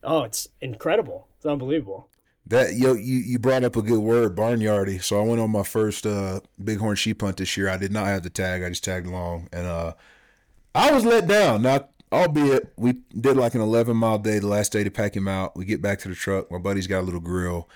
oh, 0.03 0.23
it's 0.23 0.49
incredible! 0.59 1.27
It's 1.37 1.45
unbelievable. 1.45 2.09
That 2.47 2.73
yo, 2.73 2.93
you 2.95 3.17
you 3.19 3.39
brought 3.39 3.63
up 3.63 3.75
a 3.77 3.81
good 3.81 3.99
word, 3.99 4.35
barnyardy. 4.35 5.01
So 5.03 5.19
I 5.19 5.23
went 5.23 5.39
on 5.39 5.51
my 5.51 5.63
first 5.63 6.05
uh, 6.05 6.41
bighorn 6.57 6.95
sheep 6.95 7.21
hunt 7.21 7.37
this 7.37 7.55
year. 7.55 7.69
I 7.69 7.77
did 7.77 7.91
not 7.93 8.07
have 8.07 8.23
the 8.23 8.29
tag. 8.29 8.63
I 8.63 8.69
just 8.69 8.83
tagged 8.83 9.05
along, 9.07 9.47
and 9.53 9.67
uh, 9.67 9.93
I 10.73 10.91
was 10.91 11.05
let 11.05 11.27
down. 11.27 11.61
Not 11.61 11.89
albeit 12.11 12.73
we 12.77 12.93
did 13.19 13.37
like 13.37 13.53
an 13.55 13.61
11 13.61 13.95
mile 13.95 14.17
day 14.17 14.39
the 14.39 14.47
last 14.47 14.71
day 14.71 14.83
to 14.83 14.91
pack 14.91 15.15
him 15.15 15.27
out. 15.27 15.55
We 15.55 15.65
get 15.65 15.81
back 15.81 15.99
to 15.99 16.09
the 16.09 16.15
truck. 16.15 16.51
My 16.51 16.57
buddy's 16.57 16.87
got 16.87 17.01
a 17.01 17.01
little 17.01 17.19
grill, 17.19 17.69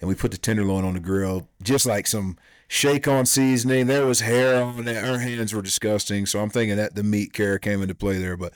and 0.00 0.08
we 0.08 0.14
put 0.14 0.30
the 0.30 0.38
tenderloin 0.38 0.84
on 0.84 0.94
the 0.94 1.00
grill, 1.00 1.48
just 1.62 1.86
like 1.86 2.06
some 2.06 2.36
shake 2.68 3.08
on 3.08 3.26
seasoning. 3.26 3.86
There 3.86 4.06
was 4.06 4.20
hair 4.20 4.62
on 4.62 4.86
it. 4.86 5.04
Our 5.04 5.18
hands 5.18 5.52
were 5.52 5.62
disgusting. 5.62 6.26
So 6.26 6.40
I'm 6.40 6.50
thinking 6.50 6.76
that 6.76 6.94
the 6.94 7.02
meat 7.02 7.32
care 7.32 7.58
came 7.58 7.82
into 7.82 7.94
play 7.94 8.18
there, 8.18 8.36
but. 8.36 8.52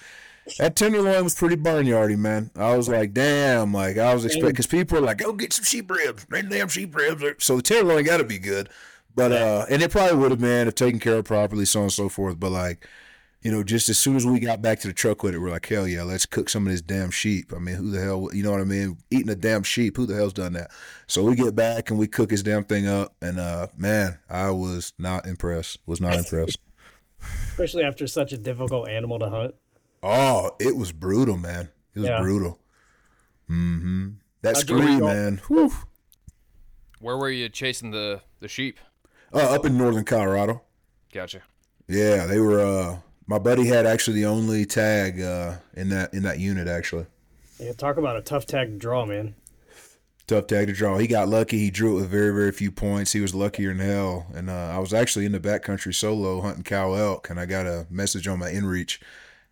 That 0.59 0.77
tenderloin 0.77 1.25
was 1.25 1.35
pretty 1.35 1.57
barnyardy, 1.57 2.18
man. 2.18 2.51
I 2.55 2.77
was 2.77 2.87
like, 2.87 3.14
damn, 3.14 3.73
like 3.73 3.97
I 3.97 4.12
was 4.12 4.27
expecting 4.27 4.51
because 4.51 4.66
people 4.66 4.99
are 4.99 5.01
like, 5.01 5.16
go 5.16 5.33
get 5.33 5.55
some 5.55 5.64
sheep 5.64 5.90
ribs, 5.90 6.29
man, 6.29 6.51
damn 6.51 6.68
sheep 6.68 6.94
ribs. 6.94 7.25
So 7.38 7.57
the 7.57 7.62
tenderloin 7.62 8.05
got 8.05 8.18
to 8.18 8.25
be 8.25 8.38
good, 8.38 8.68
but 9.14 9.33
uh, 9.33 9.64
and 9.70 9.81
it 9.81 9.90
probably 9.90 10.18
would 10.18 10.33
have 10.33 10.42
been 10.42 10.68
if 10.68 10.75
taken 10.75 11.01
care 11.01 11.16
of 11.16 11.25
properly, 11.25 11.64
so 11.64 11.81
on 11.81 11.85
and 11.85 11.92
so 11.94 12.11
forth. 12.11 12.38
But 12.38 12.51
like, 12.51 12.87
you 13.44 13.52
know, 13.52 13.62
just 13.62 13.88
as 13.90 13.98
soon 13.98 14.16
as 14.16 14.24
we 14.26 14.40
got 14.40 14.62
back 14.62 14.80
to 14.80 14.88
the 14.88 14.94
truck 14.94 15.22
with 15.22 15.35
it, 15.35 15.38
we're 15.38 15.50
like, 15.50 15.66
hell 15.66 15.87
yeah, 15.87 16.02
let's 16.02 16.24
cook 16.26 16.48
some 16.48 16.66
of 16.66 16.72
this 16.72 16.80
damn 16.80 17.11
sheep. 17.11 17.52
I 17.54 17.59
mean, 17.59 17.76
who 17.76 17.90
the 17.90 18.00
hell, 18.00 18.30
you 18.33 18.42
know 18.42 18.50
what 18.50 18.61
I 18.62 18.64
mean? 18.64 18.96
Eating 19.11 19.28
a 19.28 19.35
damn 19.37 19.62
sheep, 19.62 19.96
who 19.98 20.07
the 20.07 20.14
hell's 20.14 20.33
done 20.33 20.54
that? 20.54 20.70
So 21.07 21.22
we 21.22 21.37
get 21.37 21.54
back 21.54 21.90
and 21.90 21.98
we 21.98 22.07
cook 22.09 22.30
his 22.30 22.42
damn 22.42 22.64
thing 22.64 22.88
up, 22.88 23.14
and 23.20 23.38
uh, 23.38 23.66
man, 23.76 24.18
I 24.30 24.50
was 24.50 24.94
not 24.98 25.26
impressed. 25.26 25.78
Was 25.87 26.00
not 26.00 26.14
impressed. 26.14 26.59
Especially 27.48 27.85
after 27.85 28.07
such 28.07 28.33
a 28.33 28.38
difficult 28.38 28.88
animal 28.88 29.18
to 29.18 29.28
hunt. 29.28 29.54
Oh, 30.02 30.57
it 30.59 30.76
was 30.76 30.92
brutal, 30.92 31.37
man. 31.37 31.68
It 31.94 32.00
was 32.00 32.09
Yeah. 32.09 32.20
brutal. 32.20 32.59
Mm-hmm. 33.50 34.09
That 34.42 34.57
scream, 34.57 35.00
man. 35.00 35.40
Whew. 35.48 35.72
Where 37.00 37.16
were 37.16 37.30
you 37.30 37.48
chasing 37.48 37.90
the 37.90 38.20
the 38.40 38.48
sheep? 38.48 38.78
Uh, 39.33 39.54
up 39.54 39.64
in 39.66 39.76
northern 39.76 40.04
Colorado. 40.04 40.62
Gotcha. 41.12 41.42
Yeah, 41.88 42.26
they 42.26 42.38
were. 42.40 42.61
Uh, 42.61 42.96
my 43.26 43.38
buddy 43.38 43.66
had 43.66 43.87
actually 43.87 44.20
the 44.20 44.26
only 44.26 44.64
tag 44.66 45.20
uh, 45.20 45.56
in 45.74 45.88
that 45.90 46.12
in 46.14 46.22
that 46.24 46.38
unit. 46.38 46.68
Actually, 46.68 47.06
Yeah, 47.58 47.72
talk 47.72 47.96
about 47.96 48.16
a 48.16 48.22
tough 48.22 48.46
tag 48.46 48.68
to 48.70 48.76
draw, 48.76 49.04
man. 49.06 49.34
tough 50.26 50.46
tag 50.46 50.66
to 50.68 50.72
draw. 50.72 50.98
He 50.98 51.06
got 51.06 51.28
lucky. 51.28 51.58
He 51.58 51.70
drew 51.70 51.92
it 51.92 52.00
with 52.02 52.10
very 52.10 52.32
very 52.34 52.52
few 52.52 52.70
points. 52.70 53.12
He 53.12 53.20
was 53.20 53.34
luckier 53.34 53.74
than 53.74 53.87
hell. 53.87 54.26
And 54.34 54.48
uh, 54.50 54.72
I 54.74 54.78
was 54.78 54.92
actually 54.94 55.26
in 55.26 55.32
the 55.32 55.40
backcountry 55.40 55.94
solo 55.94 56.40
hunting 56.40 56.64
cow 56.64 56.94
elk, 56.94 57.30
and 57.30 57.38
I 57.40 57.46
got 57.46 57.66
a 57.66 57.87
message 57.90 58.26
on 58.28 58.38
my 58.38 58.50
inReach. 58.50 58.98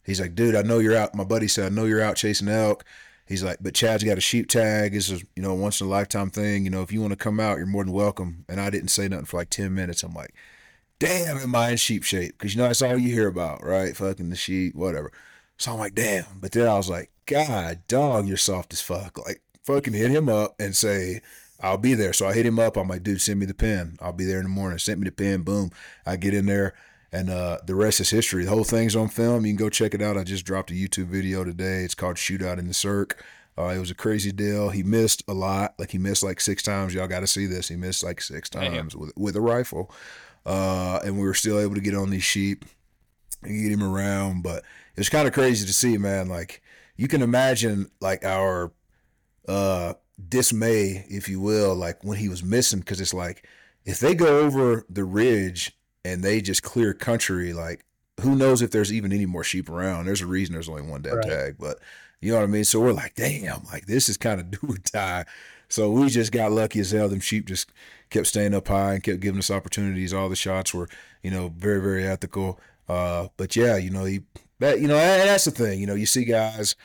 He's 0.05 0.21
like, 0.21 0.35
"Dude, 0.35 0.57
I 0.57 0.63
know 0.63 0.79
you're 0.79 0.97
out." 0.97 1.15
My 1.15 1.25
buddy 1.25 1.49
said, 1.49 1.67
"I 1.67 1.75
know 1.75 1.85
you're 1.85 2.03
out 2.03 2.17
chasing 2.17 2.49
elk." 2.49 2.85
He's 3.27 3.43
like, 3.45 3.59
"But 3.61 3.75
Chad's 3.75 4.03
got 4.05 4.19
a 4.19 4.21
sheep 4.21 4.49
tag. 4.49 4.93
This 4.93 5.09
is 5.11 5.23
you 5.37 5.43
know 5.43 5.55
once 5.55 5.81
in 5.81 5.87
a 5.87 5.91
lifetime 5.91 6.29
thing. 6.31 6.65
You 6.65 6.71
know 6.71 6.83
if 6.83 6.93
you 6.93 7.01
want 7.01 7.13
to 7.13 7.17
come 7.17 7.39
out, 7.41 7.59
you're 7.59 7.67
more 7.67 7.85
than 7.85 7.93
welcome." 7.93 8.45
And 8.49 8.61
I 8.61 8.69
didn't 8.69 8.89
say 8.89 9.09
nothing 9.09 9.27
for 9.27 9.37
like 9.39 9.49
ten 9.51 9.75
minutes. 9.75 10.03
I'm 10.03 10.13
like, 10.13 10.35
"Damn, 11.07 11.39
am 11.39 11.55
I 11.55 11.71
in 11.71 11.77
sheep 11.77 12.05
shape?" 12.05 12.39
Because 12.39 12.55
you 12.55 12.61
know 12.61 12.69
that's 12.69 12.83
all 12.83 12.97
you 12.97 13.13
hear 13.13 13.29
about, 13.29 13.65
right? 13.65 13.97
Fucking 13.97 14.31
the 14.31 14.37
sheep, 14.37 14.75
whatever. 14.75 15.13
So 15.57 15.73
I'm 15.73 15.79
like, 15.79 15.95
"Damn," 15.95 16.25
but 16.41 16.53
then 16.53 16.69
I 16.69 16.75
was 16.75 16.89
like, 16.89 17.11
"God, 17.27 17.81
dog, 17.89 18.29
you're 18.29 18.37
soft 18.37 18.73
as 18.73 18.81
fuck." 18.81 19.19
Like 19.27 19.41
fucking 19.65 19.95
hit 19.95 20.11
him 20.11 20.29
up 20.29 20.55
and 20.59 20.75
say. 20.77 21.21
I'll 21.65 21.79
be 21.79 21.95
there. 21.95 22.13
So 22.13 22.27
I 22.27 22.33
hit 22.33 22.45
him 22.45 22.59
up. 22.59 22.77
I'm 22.77 22.89
like, 22.89 23.05
dude, 23.05 23.21
send 23.21 23.39
me 23.39 23.47
the 23.47 23.55
pen. 23.55 23.97
I'll 24.01 24.13
be 24.13 24.25
there 24.25 24.39
in 24.39 24.43
the 24.43 24.49
morning. 24.49 24.79
Sent 24.79 24.99
me 24.99 25.05
the 25.05 25.13
pen. 25.13 25.43
Boom. 25.43 25.71
I 26.05 26.17
get 26.17 26.35
in 26.35 26.47
there, 26.47 26.75
and 27.13 27.31
uh, 27.31 27.59
the 27.65 27.77
rest 27.77 28.01
is 28.01 28.11
history. 28.11 28.45
The 28.45 28.51
whole 28.51 28.65
thing's 28.65 28.97
on 28.97 29.07
film. 29.07 29.47
You 29.47 29.53
can 29.53 29.65
go 29.65 29.71
check 29.71 29.95
it 29.95 30.03
out. 30.03 30.19
I 30.19 30.25
just 30.25 30.45
dropped 30.45 30.73
a 30.73 30.75
YouTube 30.75 31.07
video 31.07 31.45
today. 31.45 31.85
It's 31.85 31.95
called 31.95 32.17
Shootout 32.17 32.59
in 32.59 32.67
the 32.67 32.75
Cirque. 32.75 33.23
Uh, 33.57 33.67
it 33.67 33.79
was 33.79 33.93
a 33.93 33.95
crazy 33.95 34.33
deal. 34.33 34.71
He 34.71 34.83
missed 34.83 35.23
a 35.29 35.35
lot. 35.35 35.75
Like 35.79 35.91
he 35.91 35.99
missed 35.99 36.25
like 36.25 36.41
six 36.41 36.65
times. 36.65 36.95
Y'all 36.95 37.07
got 37.07 37.21
to 37.21 37.29
see 37.29 37.47
this. 37.47 37.69
He 37.69 37.77
missed 37.77 38.03
like 38.03 38.21
six 38.23 38.51
Damn. 38.51 38.73
times 38.73 38.97
with 38.97 39.13
with 39.17 39.37
a 39.37 39.41
rifle, 39.41 39.89
uh, 40.47 41.01
and 41.05 41.17
we 41.17 41.25
were 41.25 41.35
still 41.35 41.59
able 41.59 41.75
to 41.75 41.81
get 41.81 41.95
on 41.95 42.11
these 42.11 42.25
sheep 42.25 42.65
and 43.43 43.63
get 43.63 43.73
him 43.73 43.83
around. 43.83 44.43
But 44.43 44.65
it's 44.97 45.09
kind 45.09 45.27
of 45.27 45.35
crazy 45.35 45.67
to 45.67 45.73
see, 45.73 45.99
man. 45.99 46.29
Like 46.29 46.63
you 46.97 47.09
can 47.09 47.23
imagine, 47.23 47.91
like 48.01 48.25
our 48.25 48.73
uh 49.49 49.95
dismay, 50.29 51.05
if 51.09 51.29
you 51.29 51.41
will, 51.41 51.75
like 51.75 52.05
when 52.05 52.19
he 52.19 52.29
was 52.29 52.43
missing, 52.43 52.81
because 52.81 53.01
it's 53.01 53.15
like 53.15 53.47
if 53.85 53.99
they 53.99 54.15
go 54.15 54.41
over 54.41 54.85
the 54.89 55.05
ridge 55.05 55.77
and 56.05 56.23
they 56.23 56.41
just 56.41 56.63
clear 56.63 56.95
country, 56.95 57.53
like 57.53 57.85
who 58.21 58.37
knows 58.37 58.63
if 58.63 58.71
there's 58.71 58.93
even 58.93 59.13
any 59.13 59.27
more 59.27 59.43
sheep 59.45 59.69
around? 59.69 60.07
There's 60.07 60.21
a 60.21 60.27
reason 60.27 60.53
there's 60.53 60.69
only 60.69 60.83
one 60.83 61.03
dead 61.03 61.15
Right. 61.15 61.29
tag, 61.29 61.57
but 61.59 61.79
you 62.21 62.31
know 62.31 62.39
what 62.39 62.45
I 62.45 62.49
mean. 62.49 62.65
So 62.65 62.79
we're 62.81 62.93
like, 62.93 63.15
damn, 63.15 63.65
like 63.73 63.87
this 63.87 64.09
is 64.09 64.17
kind 64.17 64.41
of 64.41 64.51
do 64.53 64.59
or 64.69 64.77
die. 64.77 65.25
So 65.73 65.91
we 65.91 66.11
just 66.11 66.33
got 66.33 66.53
lucky 66.53 66.81
as 66.81 66.91
hell. 66.91 67.09
Them 67.09 67.21
sheep 67.21 67.47
just 67.47 67.73
kept 68.11 68.27
staying 68.27 68.53
up 68.53 68.69
high 68.69 68.93
and 68.93 69.03
kept 69.03 69.21
giving 69.21 69.39
us 69.39 69.51
opportunities. 69.51 70.13
All 70.13 70.29
the 70.29 70.37
shots 70.37 70.75
were, 70.75 70.87
you 71.23 71.31
know, 71.31 71.49
very 71.57 71.81
very 71.81 72.07
ethical. 72.07 72.61
Uh, 72.91 73.29
but 73.39 73.57
yeah, 73.57 73.79
you 73.79 73.89
know, 73.89 74.05
you 74.05 74.23
that 74.59 74.81
you 74.81 74.87
know, 74.87 74.97
that's 74.97 75.47
the 75.47 75.51
thing. 75.51 75.81
You 75.81 75.87
know, 75.87 75.95
you 75.95 76.05
see 76.05 76.27
guys 76.27 76.77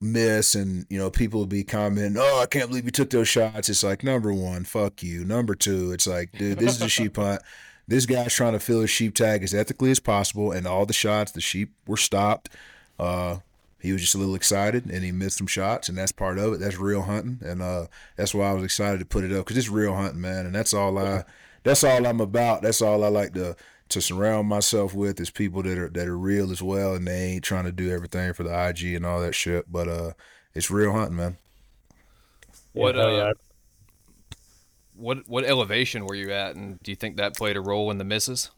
miss 0.00 0.54
and 0.54 0.86
you 0.88 0.98
know 0.98 1.10
people 1.10 1.40
will 1.40 1.46
be 1.46 1.64
commenting 1.64 2.20
oh 2.20 2.40
i 2.42 2.44
can't 2.44 2.68
believe 2.68 2.84
you 2.84 2.90
took 2.90 3.08
those 3.08 3.26
shots 3.26 3.70
it's 3.70 3.82
like 3.82 4.04
number 4.04 4.30
one 4.30 4.62
fuck 4.62 5.02
you 5.02 5.24
number 5.24 5.54
two 5.54 5.90
it's 5.90 6.06
like 6.06 6.30
dude 6.32 6.58
this 6.58 6.76
is 6.76 6.82
a 6.82 6.88
sheep 6.88 7.16
hunt 7.16 7.40
this 7.88 8.04
guy's 8.04 8.34
trying 8.34 8.52
to 8.52 8.60
fill 8.60 8.82
his 8.82 8.90
sheep 8.90 9.14
tag 9.14 9.42
as 9.42 9.54
ethically 9.54 9.90
as 9.90 9.98
possible 9.98 10.52
and 10.52 10.66
all 10.66 10.84
the 10.84 10.92
shots 10.92 11.32
the 11.32 11.40
sheep 11.40 11.72
were 11.86 11.96
stopped 11.96 12.50
uh 12.98 13.38
he 13.86 13.92
was 13.92 14.02
just 14.02 14.14
a 14.14 14.18
little 14.18 14.34
excited 14.34 14.90
and 14.90 15.04
he 15.04 15.12
missed 15.12 15.38
some 15.38 15.46
shots 15.46 15.88
and 15.88 15.96
that's 15.96 16.12
part 16.12 16.38
of 16.38 16.52
it 16.52 16.60
that's 16.60 16.78
real 16.78 17.02
hunting 17.02 17.38
and 17.46 17.62
uh 17.62 17.86
that's 18.16 18.34
why 18.34 18.50
i 18.50 18.52
was 18.52 18.64
excited 18.64 18.98
to 18.98 19.06
put 19.06 19.24
it 19.24 19.32
up 19.32 19.44
because 19.44 19.56
it's 19.56 19.68
real 19.68 19.94
hunting 19.94 20.20
man 20.20 20.44
and 20.46 20.54
that's 20.54 20.74
all 20.74 20.98
i 20.98 21.24
that's 21.62 21.84
all 21.84 22.06
i'm 22.06 22.20
about 22.20 22.62
that's 22.62 22.82
all 22.82 23.04
i 23.04 23.08
like 23.08 23.32
to 23.32 23.56
to 23.88 24.00
surround 24.00 24.48
myself 24.48 24.94
with 24.94 25.20
is 25.20 25.30
people 25.30 25.62
that 25.62 25.78
are 25.78 25.88
that 25.88 26.08
are 26.08 26.18
real 26.18 26.50
as 26.50 26.62
well 26.62 26.94
and 26.94 27.06
they 27.06 27.34
ain't 27.34 27.44
trying 27.44 27.64
to 27.64 27.72
do 27.72 27.90
everything 27.90 28.32
for 28.32 28.42
the 28.42 28.68
IG 28.68 28.94
and 28.94 29.06
all 29.06 29.20
that 29.20 29.34
shit. 29.34 29.70
But 29.70 29.88
uh 29.88 30.12
it's 30.54 30.70
real 30.70 30.92
hunting, 30.92 31.16
man. 31.16 31.36
What, 32.72 32.98
uh. 32.98 33.34
What 34.94 35.28
what 35.28 35.44
elevation 35.44 36.06
were 36.06 36.14
you 36.14 36.32
at, 36.32 36.56
and 36.56 36.80
do 36.82 36.90
you 36.90 36.96
think 36.96 37.18
that 37.18 37.36
played 37.36 37.58
a 37.58 37.60
role 37.60 37.90
in 37.90 37.98
the 37.98 38.04
misses? 38.04 38.50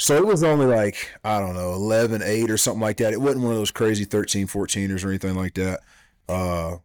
So 0.00 0.16
it 0.16 0.24
was 0.24 0.42
only 0.42 0.64
like, 0.64 1.10
I 1.22 1.38
don't 1.38 1.52
know, 1.52 1.74
11, 1.74 2.22
8 2.22 2.50
or 2.50 2.56
something 2.56 2.80
like 2.80 2.96
that. 2.96 3.12
It 3.12 3.20
wasn't 3.20 3.44
one 3.44 3.52
of 3.52 3.58
those 3.58 3.70
crazy 3.70 4.06
13, 4.06 4.46
14ers 4.46 5.04
or 5.04 5.10
anything 5.10 5.34
like 5.34 5.52
that. 5.54 5.80
Uh 6.26 6.78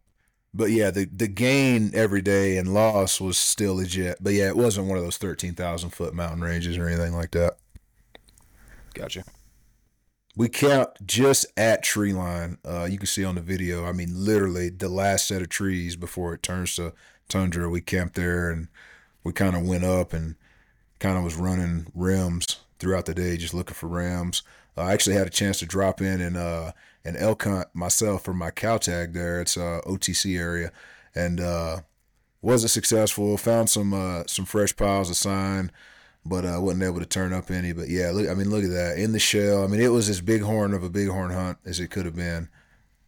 but 0.54 0.72
yeah, 0.72 0.92
the 0.92 1.06
the 1.06 1.30
gain 1.30 1.92
every 1.94 2.22
day 2.22 2.58
and 2.58 2.74
loss 2.74 3.22
was 3.22 3.38
still 3.38 3.76
legit. 3.76 4.18
But 4.22 4.34
yeah, 4.34 4.48
it 4.48 4.58
wasn't 4.58 4.88
one 4.88 4.98
of 4.98 5.04
those 5.06 5.18
13,000 5.18 5.92
foot 5.92 6.14
mountain 6.14 6.42
ranges 6.42 6.78
or 6.78 6.88
anything 6.88 7.14
like 7.14 7.32
that. 7.32 7.56
Gotcha. 8.94 9.24
We 10.36 10.50
camped 10.50 11.08
just 11.08 11.46
at 11.56 11.84
tree 11.84 12.12
line. 12.12 12.58
Uh, 12.66 12.84
you 12.84 12.98
can 12.98 13.08
see 13.08 13.24
on 13.24 13.36
the 13.36 13.42
video. 13.42 13.86
I 13.86 13.94
mean, 13.94 14.10
literally 14.12 14.70
the 14.70 14.90
last 14.90 15.30
set 15.30 15.42
of 15.42 15.48
trees 15.48 15.96
before 15.96 16.34
it 16.34 16.44
turns 16.44 16.76
to 16.76 16.92
tundra. 17.30 17.70
We 17.70 17.80
camped 17.80 18.16
there 18.16 18.50
and 18.50 18.68
we 19.24 19.32
kind 19.32 19.56
of 19.56 19.66
went 19.66 19.86
up 19.86 20.12
and 20.12 20.36
kind 21.00 21.18
of 21.18 21.24
was 21.24 21.36
running 21.36 21.88
rims 21.96 22.58
throughout 22.80 23.06
the 23.06 23.14
day, 23.14 23.38
just 23.38 23.54
looking 23.54 23.76
for 23.76 23.88
rams. 23.88 24.44
Uh, 24.78 24.82
I 24.82 24.94
actually 24.94 25.16
had 25.16 25.28
a 25.28 25.32
chance 25.32 25.60
to 25.60 25.66
drop 25.66 26.02
in 26.02 26.22
and 26.22 26.38
uh, 26.38 26.72
an 27.04 27.16
elk 27.16 27.44
hunt 27.44 27.68
myself 27.74 28.24
for 28.24 28.34
my 28.34 28.52
cow 28.52 28.78
tag 28.78 29.14
there. 29.14 29.42
It's 29.42 29.58
uh, 29.58 29.82
OTC 29.86 30.38
area, 30.38 30.72
and 31.14 31.40
uh, 31.40 31.82
wasn't 32.42 32.72
successful. 32.72 33.38
Found 33.38 33.70
some 33.70 33.94
uh, 33.94 34.24
some 34.28 34.46
fresh 34.46 34.76
piles 34.76 35.10
of 35.10 35.16
sign 35.16 35.72
but 36.26 36.44
uh, 36.44 36.60
wasn't 36.60 36.84
able 36.84 37.00
to 37.00 37.06
turn 37.06 37.34
up 37.34 37.52
any. 37.52 37.72
But 37.72 37.88
yeah, 37.88 38.10
look, 38.12 38.28
I 38.28 38.34
mean, 38.34 38.50
look 38.50 38.64
at 38.64 38.72
that 38.72 38.98
in 38.98 39.12
the 39.12 39.20
shell. 39.20 39.64
I 39.64 39.68
mean, 39.68 39.80
it 39.80 39.90
was 39.90 40.10
as 40.10 40.22
bighorn 40.22 40.74
of 40.74 40.84
a 40.84 40.90
bighorn 40.90 41.32
hunt 41.32 41.60
as 41.66 41.80
it 41.80 41.92
could 41.92 42.06
have 42.06 42.16
been. 42.16 42.50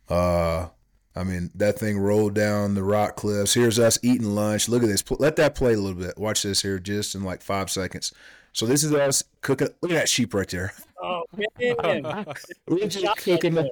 Uh, 0.08 0.68
I 1.16 1.24
mean, 1.24 1.50
that 1.56 1.80
thing 1.80 1.98
rolled 1.98 2.36
down 2.36 2.76
the 2.76 2.84
rock 2.84 3.16
cliffs. 3.16 3.56
Here's 3.56 3.80
us 3.80 3.98
eating 4.04 4.36
lunch. 4.36 4.70
Look 4.70 4.84
at 4.84 4.90
this. 4.90 5.04
Let 5.10 5.36
that 5.38 5.56
play 5.56 5.74
a 5.74 5.78
little 5.78 6.00
bit. 6.00 6.18
Watch 6.18 6.44
this 6.44 6.62
here, 6.62 6.78
just 6.78 7.16
in 7.16 7.24
like 7.24 7.42
five 7.42 7.72
seconds. 7.72 8.14
So 8.58 8.66
this 8.66 8.84
is 8.84 8.92
us 8.92 9.24
cooking. 9.42 9.68
Look 9.84 9.92
at 9.92 9.98
that 9.98 10.10
sheep 10.10 10.34
right 10.34 10.50
there. 10.50 10.74
Oh 11.00 11.22
man, 11.60 12.04
We're 12.68 12.88
just 12.88 13.18
cooking. 13.18 13.56
it. 13.56 13.72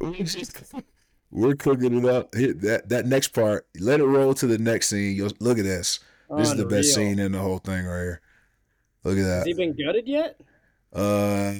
We're 0.00 0.24
just. 0.24 0.72
We're 1.30 1.54
cooking 1.54 1.98
it 1.98 2.04
up. 2.06 2.34
Here, 2.34 2.54
that 2.54 2.88
that 2.88 3.04
next 3.04 3.34
part. 3.34 3.66
Let 3.78 4.00
it 4.00 4.06
roll 4.06 4.32
to 4.32 4.46
the 4.46 4.56
next 4.56 4.88
scene. 4.88 5.14
You'll 5.14 5.32
look 5.38 5.58
at 5.58 5.64
this. 5.64 6.00
This 6.34 6.48
is 6.50 6.56
the 6.56 6.64
best 6.64 6.94
scene 6.94 7.18
in 7.18 7.32
the 7.32 7.40
whole 7.40 7.58
thing 7.58 7.84
right 7.84 8.00
here. 8.00 8.20
Look 9.04 9.18
at 9.18 9.24
that. 9.24 9.36
Has 9.40 9.46
he 9.48 9.52
been 9.52 9.76
gutted 9.76 10.08
yet? 10.08 10.40
Uh, 10.94 11.56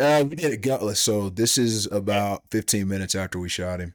uh, 0.00 0.24
we 0.24 0.36
did 0.36 0.52
it 0.52 0.62
gutless. 0.62 1.00
So 1.00 1.30
this 1.30 1.58
is 1.58 1.90
about 1.90 2.44
15 2.52 2.86
minutes 2.86 3.16
after 3.16 3.40
we 3.40 3.48
shot 3.48 3.80
him. 3.80 3.94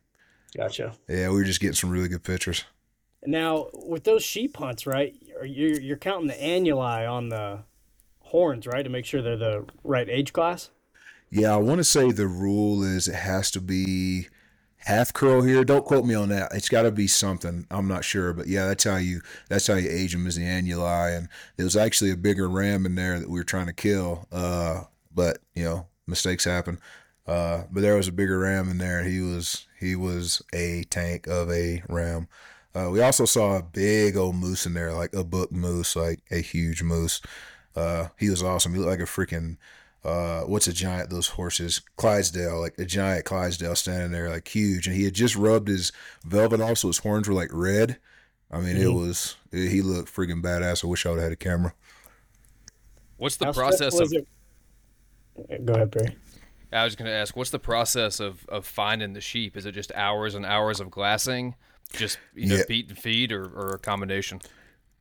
Gotcha. 0.58 0.94
Yeah, 1.08 1.30
we 1.30 1.36
were 1.36 1.44
just 1.46 1.62
getting 1.62 1.76
some 1.76 1.89
really 1.89 2.10
good 2.10 2.24
pictures. 2.24 2.66
Now 3.26 3.68
with 3.74 4.04
those 4.04 4.24
sheep 4.24 4.58
hunts, 4.58 4.86
right? 4.86 5.16
You're 5.42 5.80
you're 5.80 5.96
counting 5.96 6.28
the 6.28 6.34
annuli 6.34 7.10
on 7.10 7.30
the 7.30 7.63
horns, 8.34 8.65
right, 8.65 8.82
to 8.82 8.89
make 8.89 9.06
sure 9.06 9.22
they're 9.22 9.38
the 9.38 9.65
right 9.84 10.10
age 10.10 10.34
class? 10.34 10.72
Yeah, 11.30 11.54
I 11.54 11.58
want 11.58 11.78
to 11.78 11.84
say 11.84 12.12
the 12.12 12.28
rule 12.28 12.84
is 12.84 13.08
it 13.08 13.15
has 13.15 13.52
to 13.52 13.62
be 13.62 14.28
half 14.78 15.13
curl 15.13 15.43
here. 15.43 15.63
Don't 15.63 15.86
quote 15.86 16.04
me 16.04 16.15
on 16.15 16.30
that. 16.30 16.52
It's 16.54 16.67
got 16.67 16.82
to 16.82 16.91
be 16.91 17.08
something. 17.08 17.65
I'm 17.72 17.88
not 17.88 18.04
sure, 18.04 18.34
but 18.34 18.48
yeah, 18.48 18.67
that's 18.67 18.84
how 18.84 18.98
you 18.98 19.22
that's 19.50 19.67
how 19.67 19.76
you 19.76 19.89
age 19.89 20.13
them 20.13 20.28
is 20.28 20.36
the 20.36 20.43
annuli. 20.43 21.15
And 21.15 21.30
there 21.56 21.65
was 21.65 21.78
actually 21.78 22.12
a 22.12 22.17
bigger 22.17 22.50
ram 22.50 22.86
in 22.86 22.96
there 22.96 23.19
that 23.19 23.30
we 23.30 23.39
were 23.39 23.43
trying 23.43 23.67
to 23.67 23.74
kill. 23.74 24.28
Uh, 24.32 24.84
but 25.13 25.39
you 25.54 25.63
know, 25.63 25.88
mistakes 26.08 26.43
happen. 26.43 26.80
Uh, 27.26 27.63
but 27.72 27.82
there 27.82 27.96
was 27.96 28.08
a 28.08 28.12
bigger 28.12 28.39
ram 28.39 28.69
in 28.69 28.80
there. 28.80 29.04
He 29.04 29.22
was 29.22 29.67
he 29.80 29.96
was 29.96 30.41
a 30.54 30.84
tank 30.89 31.28
of 31.28 31.52
a 31.52 31.84
ram. 31.88 32.28
Uh, 32.76 32.89
we 32.89 33.02
also 33.02 33.26
saw 33.26 33.58
a 33.58 33.63
big 33.63 34.17
old 34.17 34.36
moose 34.36 34.65
in 34.65 34.74
there, 34.74 34.93
like 34.93 35.13
a 35.13 35.24
book 35.24 35.52
moose, 35.52 35.96
like 35.96 36.22
a 36.32 36.41
huge 36.41 36.82
moose. 36.82 37.22
Uh, 37.76 38.08
he 38.20 38.30
was 38.30 38.44
awesome. 38.44 38.74
He 38.74 38.80
looked 38.80 38.90
like 38.92 39.00
a 39.00 39.04
freaking 39.12 39.58
uh, 40.04 40.42
what's 40.42 40.68
a 40.68 40.74
giant? 40.74 41.10
Those 41.10 41.30
horses, 41.30 41.82
Clydesdale, 41.96 42.60
like 42.60 42.78
a 42.78 42.84
giant 42.86 43.24
Clydesdale 43.26 43.76
standing 43.76 44.12
there, 44.12 44.30
like 44.30 44.48
huge. 44.48 44.86
And 44.86 44.96
he 44.96 45.06
had 45.06 45.14
just 45.14 45.36
rubbed 45.36 45.70
his 45.70 45.92
velvet 46.26 46.60
off, 46.60 46.80
so 46.80 46.88
his 46.90 46.98
horns 46.98 47.28
were 47.28 47.34
like 47.34 47.50
red. 47.54 47.98
I 48.52 48.60
mean, 48.60 48.76
it 48.76 48.86
Mhm. 48.88 49.00
was 49.00 49.38
he 49.52 49.82
looked 49.82 50.14
freaking 50.14 50.44
badass. 50.44 50.84
I 50.84 50.88
wish 50.88 51.06
I 51.06 51.10
would 51.10 51.16
have 51.20 51.24
had 51.24 51.32
a 51.32 51.38
camera. 51.38 51.74
What's 53.18 53.38
the 53.38 53.46
How 53.46 53.54
process 53.54 54.00
of? 54.00 54.12
it? 54.12 54.28
Go 55.66 55.74
ahead, 55.74 55.92
Perry. 55.92 56.18
I 56.72 56.84
was 56.84 56.96
going 56.96 57.06
to 57.10 57.14
ask, 57.16 57.36
what's 57.36 57.52
the 57.52 57.60
process 57.60 58.20
of 58.20 58.46
of 58.50 58.66
finding 58.66 59.14
the 59.14 59.22
sheep? 59.22 59.56
Is 59.56 59.66
it 59.66 59.72
just 59.72 59.92
hours 59.94 60.36
and 60.36 60.46
hours 60.46 60.80
of 60.80 60.92
glassing, 60.92 61.56
just 61.94 62.18
you 62.36 62.48
know, 62.48 62.56
Yeah. 62.58 62.64
beat 62.68 62.90
and 62.90 62.98
feed, 62.98 63.32
or, 63.32 63.46
or 63.46 63.76
a 63.76 63.80
combination? 63.80 64.42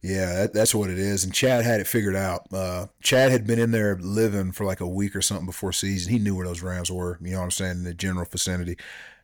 Yeah, 0.03 0.35
that, 0.35 0.53
that's 0.53 0.75
what 0.75 0.91
it 0.91 0.99
is. 0.99 1.23
And 1.23 1.33
Chad 1.33 1.65
had 1.65 1.81
it 1.81 1.87
figured 1.87 2.17
out. 2.17 2.49
Uh, 2.53 2.87
Chad 3.03 3.31
had 3.31 3.47
been 3.47 3.61
in 3.61 3.71
there 3.71 3.97
living 4.01 4.51
for 4.51 4.65
like 4.65 4.81
a 4.81 4.87
week 4.89 5.15
or 5.15 5.23
something 5.23 5.47
before 5.47 5.73
season. 5.73 6.13
He 6.13 6.19
knew 6.19 6.35
where 6.35 6.47
those 6.47 6.61
rams 6.63 6.91
were. 6.91 7.19
You 7.23 7.33
know 7.33 7.39
what 7.39 7.45
I'm 7.45 7.51
saying? 7.53 7.71
In 7.79 7.85
the 7.85 7.95
general 7.95 8.27
vicinity, 8.31 8.77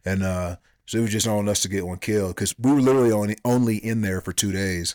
and 0.05 0.23
uh, 0.23 0.57
so 0.87 0.99
it 0.99 1.03
was 1.03 1.11
just 1.11 1.27
on 1.27 1.49
us 1.49 1.61
to 1.62 1.69
get 1.69 1.85
one 1.87 1.99
killed 1.99 2.37
because 2.37 2.55
we 2.59 2.71
were 2.73 2.81
literally 2.81 3.11
only 3.11 3.37
only 3.45 3.77
in 3.79 4.03
there 4.03 4.21
for 4.21 4.33
two 4.33 4.53
days, 4.53 4.95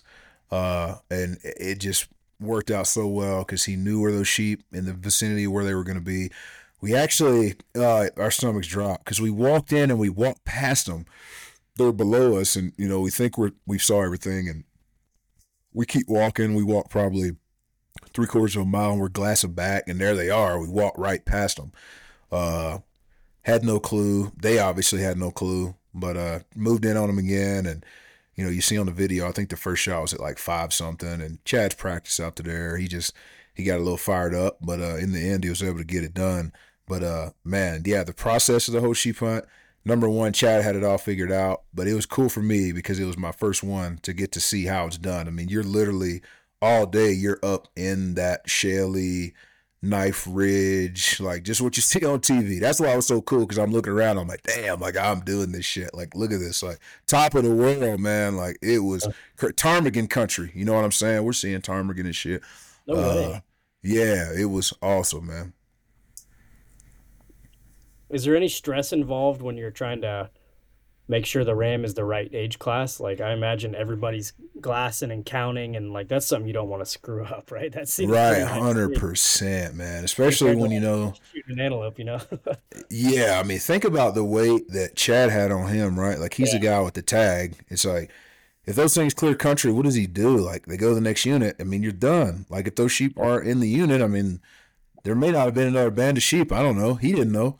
uh, 0.51 0.95
and 1.11 1.37
it- 1.43 1.79
just 1.79 2.07
worked 2.39 2.71
out 2.71 2.87
so 2.87 3.05
well 3.07 3.39
because 3.39 3.65
he 3.65 3.75
knew 3.75 4.01
where 4.01 4.11
those 4.11 4.27
sheep 4.27 4.63
in 4.73 4.85
the 4.85 4.93
vicinity 4.93 5.47
where 5.47 5.63
they 5.65 5.73
were 5.75 5.83
going 5.83 5.97
to 5.97 6.03
be. 6.03 6.29
We 6.81 6.93
actually, 6.95 7.55
uh, 7.75 8.07
our 8.17 8.31
stomachs 8.31 8.67
dropped 8.67 9.05
because 9.05 9.21
we 9.21 9.29
walked 9.29 9.71
in 9.71 9.89
and 9.89 9.99
we 9.99 10.09
walked 10.09 10.43
past 10.45 10.85
them. 10.87 11.05
They're 11.75 11.91
below 11.91 12.37
us, 12.37 12.55
and 12.55 12.71
you 12.77 12.87
know 12.87 13.01
we 13.01 13.11
think 13.11 13.37
we're 13.37 13.51
we 13.65 13.79
saw 13.79 14.01
everything, 14.03 14.47
and 14.47 14.63
we 15.73 15.85
keep 15.85 16.07
walking. 16.07 16.55
We 16.55 16.63
walk 16.63 16.89
probably 16.89 17.31
three 18.13 18.27
quarters 18.27 18.55
of 18.55 18.63
a 18.63 18.65
mile, 18.65 18.91
and 18.91 19.01
we're 19.01 19.09
glassing 19.09 19.53
back, 19.53 19.87
and 19.87 19.99
there 19.99 20.15
they 20.15 20.29
are. 20.29 20.59
We 20.59 20.69
walk 20.69 20.97
right 20.97 21.23
past 21.23 21.57
them. 21.57 21.71
Uh, 22.31 22.79
had 23.43 23.63
no 23.63 23.79
clue. 23.79 24.31
They 24.35 24.59
obviously 24.59 25.01
had 25.01 25.17
no 25.17 25.31
clue, 25.31 25.75
but 25.93 26.17
uh, 26.17 26.39
moved 26.55 26.85
in 26.85 26.97
on 26.97 27.07
them 27.07 27.19
again, 27.19 27.65
and 27.65 27.85
you 28.35 28.43
know, 28.43 28.49
you 28.49 28.61
see 28.61 28.77
on 28.79 28.87
the 28.87 28.91
video, 28.91 29.27
I 29.27 29.31
think 29.31 29.49
the 29.49 29.57
first 29.57 29.83
shot 29.83 30.01
was 30.01 30.13
at 30.13 30.19
like 30.19 30.39
five 30.39 30.73
something, 30.73 31.21
and 31.21 31.43
Chad's 31.45 31.75
practice 31.75 32.19
out 32.19 32.35
there. 32.35 32.77
He 32.77 32.87
just 32.87 33.13
he 33.53 33.63
got 33.63 33.77
a 33.77 33.83
little 33.83 33.97
fired 33.97 34.33
up, 34.33 34.57
but 34.61 34.79
uh, 34.79 34.97
in 34.97 35.11
the 35.11 35.29
end, 35.29 35.43
he 35.43 35.49
was 35.49 35.61
able 35.61 35.77
to 35.77 35.83
get 35.83 36.03
it 36.03 36.13
done. 36.13 36.51
But 36.87 37.03
uh, 37.03 37.29
man, 37.43 37.83
yeah, 37.85 38.03
the 38.03 38.13
process 38.13 38.67
of 38.67 38.73
the 38.73 38.81
whole 38.81 38.93
sheep 38.93 39.19
hunt. 39.19 39.45
Number 39.85 40.07
one, 40.09 40.31
Chad 40.31 40.63
had 40.63 40.75
it 40.75 40.83
all 40.83 40.97
figured 40.97 41.31
out, 41.31 41.63
but 41.73 41.87
it 41.87 41.93
was 41.93 42.05
cool 42.05 42.29
for 42.29 42.41
me 42.41 42.71
because 42.71 42.99
it 42.99 43.05
was 43.05 43.17
my 43.17 43.31
first 43.33 43.63
one 43.63 43.99
to 44.03 44.13
get 44.13 44.31
to 44.33 44.39
see 44.39 44.65
how 44.65 44.87
it's 44.87 44.97
done. 44.97 45.27
I 45.27 45.31
mean, 45.31 45.49
you're 45.49 45.63
literally 45.63 46.21
all 46.61 46.85
day 46.85 47.11
you're 47.11 47.39
up 47.43 47.67
in 47.75 48.13
that 48.13 48.49
shelly 48.49 49.33
knife 49.81 50.25
ridge, 50.29 51.19
like 51.19 51.43
just 51.43 51.61
what 51.61 51.75
you 51.75 51.81
see 51.83 52.05
on 52.05 52.21
TV. 52.21 52.59
That's 52.59 52.79
why 52.79 52.93
it 52.93 52.95
was 52.95 53.07
so 53.07 53.21
cool 53.21 53.41
because 53.41 53.59
I'm 53.59 53.71
looking 53.71 53.91
around. 53.91 54.17
I'm 54.17 54.27
like, 54.27 54.43
damn, 54.43 54.79
like 54.79 54.97
I'm 54.97 55.19
doing 55.19 55.51
this 55.51 55.65
shit. 55.65 55.93
Like, 55.93 56.15
look 56.15 56.31
at 56.31 56.39
this, 56.39 56.63
like 56.63 56.79
top 57.05 57.35
of 57.35 57.43
the 57.43 57.53
world, 57.53 57.99
man. 57.99 58.37
Like 58.37 58.57
it 58.61 58.79
was 58.79 59.07
ptarmigan 59.37 60.07
country. 60.09 60.51
You 60.55 60.63
know 60.63 60.73
what 60.73 60.85
I'm 60.85 60.91
saying? 60.91 61.23
We're 61.23 61.33
seeing 61.33 61.61
ptarmigan 61.61 62.05
and 62.05 62.15
shit. 62.15 62.41
No 62.87 62.95
uh, 62.95 63.39
yeah, 63.81 64.31
it 64.33 64.45
was 64.45 64.73
awesome, 64.81 65.27
man. 65.27 65.53
Is 68.09 68.25
there 68.25 68.35
any 68.35 68.49
stress 68.49 68.93
involved 68.93 69.41
when 69.41 69.57
you're 69.57 69.71
trying 69.71 70.01
to 70.01 70.29
make 71.07 71.25
sure 71.25 71.43
the 71.43 71.55
ram 71.55 71.83
is 71.83 71.93
the 71.93 72.05
right 72.05 72.29
age 72.33 72.59
class. 72.59 72.99
Like 72.99 73.21
I 73.21 73.33
imagine 73.33 73.75
everybody's 73.75 74.33
glassing 74.59 75.11
and 75.11 75.25
counting, 75.25 75.75
and 75.75 75.91
like 75.91 76.07
that's 76.07 76.25
something 76.25 76.47
you 76.47 76.53
don't 76.53 76.69
want 76.69 76.83
to 76.83 76.89
screw 76.89 77.23
up, 77.25 77.51
right? 77.51 77.71
That's 77.71 77.99
right, 77.99 78.43
hundred 78.43 78.95
percent, 78.95 79.75
man. 79.75 80.03
Especially 80.03 80.55
when 80.55 80.71
you 80.71 80.79
know 80.79 81.13
shooting 81.33 81.53
an 81.53 81.59
antelope, 81.59 81.99
you 81.99 82.05
know. 82.05 82.19
yeah, 82.89 83.39
I 83.39 83.47
mean, 83.47 83.59
think 83.59 83.83
about 83.83 84.15
the 84.15 84.23
weight 84.23 84.69
that 84.69 84.95
Chad 84.95 85.29
had 85.29 85.51
on 85.51 85.67
him, 85.67 85.99
right? 85.99 86.19
Like 86.19 86.33
he's 86.33 86.53
yeah. 86.53 86.59
the 86.59 86.65
guy 86.65 86.79
with 86.81 86.93
the 86.93 87.01
tag. 87.01 87.55
It's 87.69 87.85
like 87.85 88.11
if 88.65 88.75
those 88.75 88.95
things 88.95 89.13
clear 89.13 89.35
country, 89.35 89.71
what 89.71 89.85
does 89.85 89.95
he 89.95 90.07
do? 90.07 90.37
Like 90.37 90.65
they 90.65 90.77
go 90.77 90.89
to 90.89 90.95
the 90.95 91.01
next 91.01 91.25
unit. 91.25 91.55
I 91.59 91.63
mean, 91.63 91.83
you're 91.83 91.91
done. 91.91 92.45
Like 92.49 92.67
if 92.67 92.75
those 92.75 92.91
sheep 92.91 93.19
are 93.19 93.41
in 93.41 93.59
the 93.59 93.69
unit, 93.69 94.01
I 94.01 94.07
mean, 94.07 94.41
there 95.03 95.15
may 95.15 95.31
not 95.31 95.45
have 95.45 95.53
been 95.53 95.67
another 95.67 95.91
band 95.91 96.17
of 96.17 96.23
sheep. 96.23 96.51
I 96.51 96.61
don't 96.61 96.77
know. 96.77 96.95
He 96.95 97.11
didn't 97.11 97.33
know. 97.33 97.57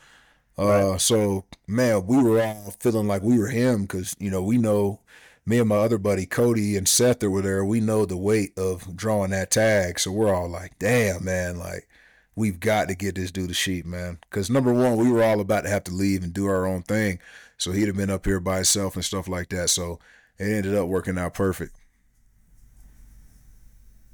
Uh, 0.57 0.91
right. 0.91 1.01
so 1.01 1.45
man, 1.67 2.05
we 2.05 2.21
were 2.21 2.41
all 2.41 2.75
feeling 2.79 3.07
like 3.07 3.23
we 3.23 3.39
were 3.39 3.47
him 3.47 3.83
because 3.83 4.15
you 4.19 4.29
know 4.29 4.41
we 4.41 4.57
know 4.57 4.99
me 5.45 5.59
and 5.59 5.69
my 5.69 5.77
other 5.77 5.97
buddy 5.97 6.25
Cody 6.25 6.77
and 6.77 6.87
Seth 6.87 7.19
that 7.19 7.29
were 7.29 7.41
there. 7.41 7.65
We 7.65 7.79
know 7.81 8.05
the 8.05 8.17
weight 8.17 8.57
of 8.57 8.95
drawing 8.95 9.31
that 9.31 9.51
tag, 9.51 9.99
so 9.99 10.11
we're 10.11 10.33
all 10.33 10.49
like, 10.49 10.77
damn 10.79 11.25
man, 11.25 11.57
like 11.57 11.87
we've 12.35 12.59
got 12.59 12.87
to 12.87 12.95
get 12.95 13.15
this 13.15 13.31
dude 13.31 13.51
a 13.51 13.53
sheep, 13.53 13.85
man. 13.85 14.19
Because 14.29 14.49
number 14.49 14.73
one, 14.73 14.97
we 14.97 15.11
were 15.11 15.23
all 15.23 15.39
about 15.39 15.63
to 15.63 15.69
have 15.69 15.83
to 15.85 15.93
leave 15.93 16.23
and 16.23 16.33
do 16.33 16.47
our 16.47 16.65
own 16.65 16.83
thing, 16.83 17.19
so 17.57 17.71
he'd 17.71 17.87
have 17.87 17.97
been 17.97 18.09
up 18.09 18.25
here 18.25 18.39
by 18.39 18.57
himself 18.57 18.95
and 18.95 19.05
stuff 19.05 19.27
like 19.27 19.49
that. 19.49 19.69
So 19.69 19.99
it 20.37 20.45
ended 20.45 20.75
up 20.75 20.87
working 20.87 21.17
out 21.17 21.33
perfect. 21.33 21.75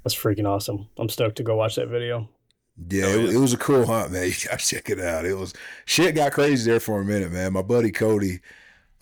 That's 0.04 0.14
freaking 0.14 0.48
awesome. 0.48 0.88
I'm 0.96 1.10
stoked 1.10 1.36
to 1.36 1.42
go 1.42 1.56
watch 1.56 1.76
that 1.76 1.88
video. 1.88 2.28
Yeah, 2.88 3.06
oh, 3.06 3.20
it, 3.20 3.34
it, 3.34 3.38
was 3.38 3.52
a 3.52 3.58
cool 3.58 3.86
hunt, 3.86 4.12
man. 4.12 4.24
You 4.26 4.48
gotta 4.48 4.64
check 4.64 4.88
it 4.88 5.00
out. 5.00 5.26
It 5.26 5.36
was 5.36 5.52
shit 5.84 6.14
got 6.14 6.32
crazy 6.32 6.70
there 6.70 6.80
for 6.80 7.00
a 7.00 7.04
minute, 7.04 7.30
man. 7.30 7.52
My 7.52 7.62
buddy 7.62 7.90
Cody, 7.90 8.40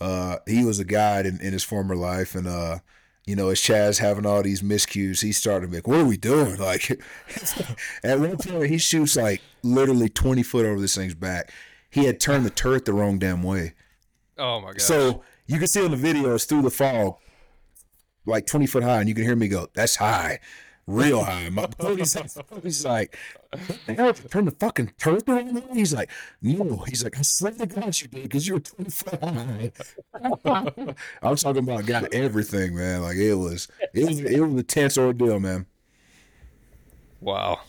uh, 0.01 0.38
he 0.47 0.64
was 0.64 0.81
a 0.81 0.85
guide 0.85 1.27
in, 1.27 1.41
in 1.41 1.53
his 1.53 1.62
former 1.62 1.95
life, 1.95 2.35
and 2.35 2.47
uh, 2.49 2.79
you 3.27 3.37
know, 3.37 3.51
as 3.51 3.61
Chad's 3.61 3.99
having 3.99 4.27
all 4.27 4.43
these 4.43 4.62
miscues, 4.62 5.23
he 5.23 5.33
started 5.33 5.67
to 5.67 5.71
be 5.71 5.77
like, 5.77 5.87
"What 5.87 6.01
are 6.01 6.05
we 6.05 6.17
doing?" 6.17 6.57
Like, 6.61 6.91
at 8.03 8.19
one 8.19 8.37
point, 8.38 8.71
he 8.71 8.79
shoots 8.79 9.17
like 9.17 9.43
literally 9.62 10.09
twenty 10.09 10.43
foot 10.43 10.67
over 10.67 10.81
this 10.81 10.97
thing's 10.97 11.14
back. 11.14 11.53
He 11.91 12.05
had 12.05 12.21
turned 12.21 12.45
the 12.45 12.51
turret 12.51 12.85
the 12.85 12.93
wrong 12.93 13.19
damn 13.19 13.43
way. 13.43 13.75
Oh 14.38 14.61
my 14.61 14.69
god! 14.69 14.81
So 14.81 15.23
you 15.47 15.59
can 15.59 15.69
see 15.69 15.85
on 15.85 15.91
the 15.91 15.97
video, 15.97 16.35
it's 16.35 16.47
through 16.47 16.62
the 16.62 16.71
fog, 16.71 17.17
like 18.27 18.47
twenty 18.47 18.67
foot 18.67 18.83
high, 18.83 19.01
and 19.01 19.09
you 19.09 19.14
can 19.14 19.25
hear 19.25 19.37
me 19.37 19.47
go, 19.47 19.69
"That's 19.75 19.97
high." 19.97 20.41
Real 20.88 21.22
high. 21.22 21.51
My 21.51 21.66
Cody's, 21.66 22.16
Cody's 22.51 22.85
like, 22.85 23.16
turn 24.31 24.46
the 24.46 24.55
fucking 24.59 24.92
turret 24.98 25.29
around. 25.29 25.62
He's 25.72 25.94
like, 25.94 26.11
no. 26.42 26.79
He's 26.88 27.05
like, 27.05 27.18
I 27.18 27.22
swear 27.22 27.53
to 27.53 27.66
God 27.66 28.01
you 28.01 28.09
did 28.09 28.22
because 28.24 28.48
you 28.48 28.55
were 28.55 28.61
25 28.61 29.20
high. 29.20 29.72
I'm 31.22 31.37
talking 31.37 31.62
about 31.62 31.87
got 31.87 32.12
everything, 32.12 32.74
man. 32.74 33.03
Like 33.03 33.16
it 33.16 33.35
was, 33.35 33.68
it 33.94 34.09
was, 34.09 34.20
it 34.20 34.40
was 34.40 34.61
a 34.61 34.64
tense 34.64 34.98
ordeal, 34.98 35.38
man. 35.38 35.66
Wow. 37.20 37.61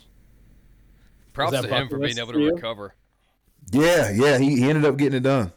Props 1.33 1.61
to 1.61 1.67
him 1.67 1.89
for 1.89 1.99
being 1.99 2.17
able 2.17 2.33
to 2.33 2.51
recover. 2.51 2.95
Yeah, 3.71 4.09
yeah. 4.11 4.37
He, 4.37 4.55
he 4.61 4.69
ended 4.69 4.85
up 4.85 4.97
getting 4.97 5.17
it 5.17 5.23
done. 5.23 5.51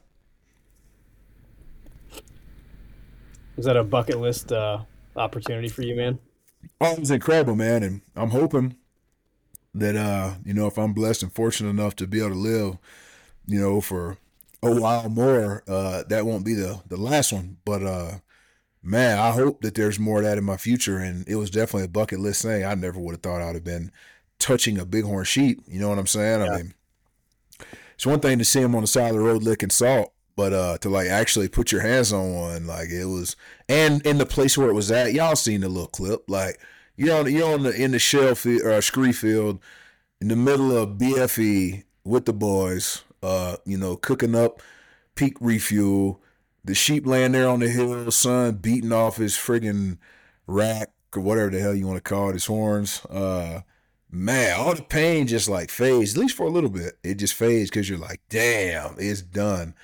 Is 3.56 3.66
that 3.66 3.76
a 3.76 3.84
bucket 3.84 4.18
list 4.18 4.50
uh, 4.50 4.80
opportunity 5.14 5.68
for 5.68 5.82
you, 5.82 5.94
man? 5.94 6.18
Oh, 6.84 6.94
it 6.94 6.98
was 6.98 7.12
incredible, 7.12 7.54
man, 7.54 7.84
and 7.84 8.00
I'm 8.16 8.30
hoping 8.30 8.74
that 9.72 9.94
uh, 9.94 10.34
you 10.44 10.52
know, 10.52 10.66
if 10.66 10.76
I'm 10.78 10.92
blessed 10.92 11.22
and 11.22 11.32
fortunate 11.32 11.70
enough 11.70 11.94
to 11.96 12.08
be 12.08 12.18
able 12.18 12.30
to 12.30 12.34
live, 12.34 12.76
you 13.46 13.60
know, 13.60 13.80
for 13.80 14.18
a 14.64 14.80
while 14.80 15.08
more, 15.08 15.62
uh, 15.68 16.02
that 16.08 16.26
won't 16.26 16.44
be 16.44 16.54
the 16.54 16.82
the 16.88 16.96
last 16.96 17.32
one. 17.32 17.58
But 17.64 17.84
uh, 17.84 18.18
man, 18.82 19.18
I 19.18 19.30
hope 19.30 19.62
that 19.62 19.76
there's 19.76 20.00
more 20.00 20.18
of 20.18 20.24
that 20.24 20.38
in 20.38 20.44
my 20.44 20.56
future. 20.56 20.98
And 20.98 21.26
it 21.28 21.36
was 21.36 21.50
definitely 21.50 21.84
a 21.84 21.88
bucket 21.88 22.18
list 22.18 22.42
thing. 22.42 22.64
I 22.64 22.74
never 22.74 22.98
would 22.98 23.12
have 23.12 23.22
thought 23.22 23.42
I'd 23.42 23.54
have 23.54 23.64
been 23.64 23.92
touching 24.40 24.76
a 24.76 24.84
bighorn 24.84 25.24
sheep. 25.24 25.60
You 25.68 25.78
know 25.78 25.88
what 25.88 25.98
I'm 25.98 26.06
saying? 26.08 26.40
Yeah. 26.40 26.52
I 26.52 26.56
mean, 26.56 26.74
it's 27.94 28.06
one 28.06 28.18
thing 28.20 28.38
to 28.38 28.44
see 28.44 28.60
him 28.60 28.74
on 28.74 28.80
the 28.82 28.88
side 28.88 29.10
of 29.10 29.14
the 29.14 29.20
road 29.20 29.44
licking 29.44 29.70
salt, 29.70 30.11
but 30.36 30.52
uh, 30.52 30.78
to 30.78 30.88
like 30.88 31.08
actually 31.08 31.48
put 31.48 31.72
your 31.72 31.82
hands 31.82 32.12
on 32.12 32.34
one, 32.34 32.66
like 32.66 32.88
it 32.88 33.06
was, 33.06 33.36
and 33.68 34.04
in 34.06 34.18
the 34.18 34.26
place 34.26 34.56
where 34.56 34.68
it 34.68 34.74
was 34.74 34.90
at, 34.90 35.12
y'all 35.12 35.36
seen 35.36 35.60
the 35.60 35.68
little 35.68 35.88
clip, 35.88 36.28
like 36.28 36.60
you're 36.96 37.16
on 37.16 37.32
you're 37.32 37.52
on 37.52 37.62
the 37.62 37.74
in 37.74 37.92
the 37.92 37.98
shell 37.98 38.34
field 38.34 38.62
or 38.62 38.80
scree 38.82 39.12
field 39.12 39.60
in 40.20 40.28
the 40.28 40.36
middle 40.36 40.76
of 40.76 40.98
BFE 40.98 41.84
with 42.04 42.26
the 42.26 42.32
boys, 42.32 43.02
uh, 43.22 43.56
you 43.64 43.76
know, 43.76 43.96
cooking 43.96 44.34
up 44.34 44.62
Peak 45.14 45.36
Refuel. 45.40 46.20
The 46.64 46.74
sheep 46.76 47.06
laying 47.06 47.32
there 47.32 47.48
on 47.48 47.58
the 47.58 47.68
hill, 47.68 48.08
sun 48.12 48.54
beating 48.54 48.92
off 48.92 49.16
his 49.16 49.34
friggin' 49.34 49.98
rack 50.46 50.90
or 51.16 51.20
whatever 51.20 51.50
the 51.50 51.58
hell 51.58 51.74
you 51.74 51.88
want 51.88 51.96
to 51.96 52.08
call 52.08 52.30
it, 52.30 52.34
his 52.34 52.46
horns. 52.46 53.04
Uh, 53.06 53.62
man, 54.12 54.58
all 54.58 54.74
the 54.74 54.82
pain 54.82 55.26
just 55.26 55.48
like 55.48 55.70
fades, 55.70 56.14
at 56.14 56.20
least 56.20 56.36
for 56.36 56.46
a 56.46 56.50
little 56.50 56.70
bit. 56.70 56.98
It 57.02 57.14
just 57.14 57.34
fades 57.34 57.70
because 57.70 57.88
you're 57.88 57.98
like, 57.98 58.20
damn, 58.28 58.94
it's 58.98 59.22
done. 59.22 59.74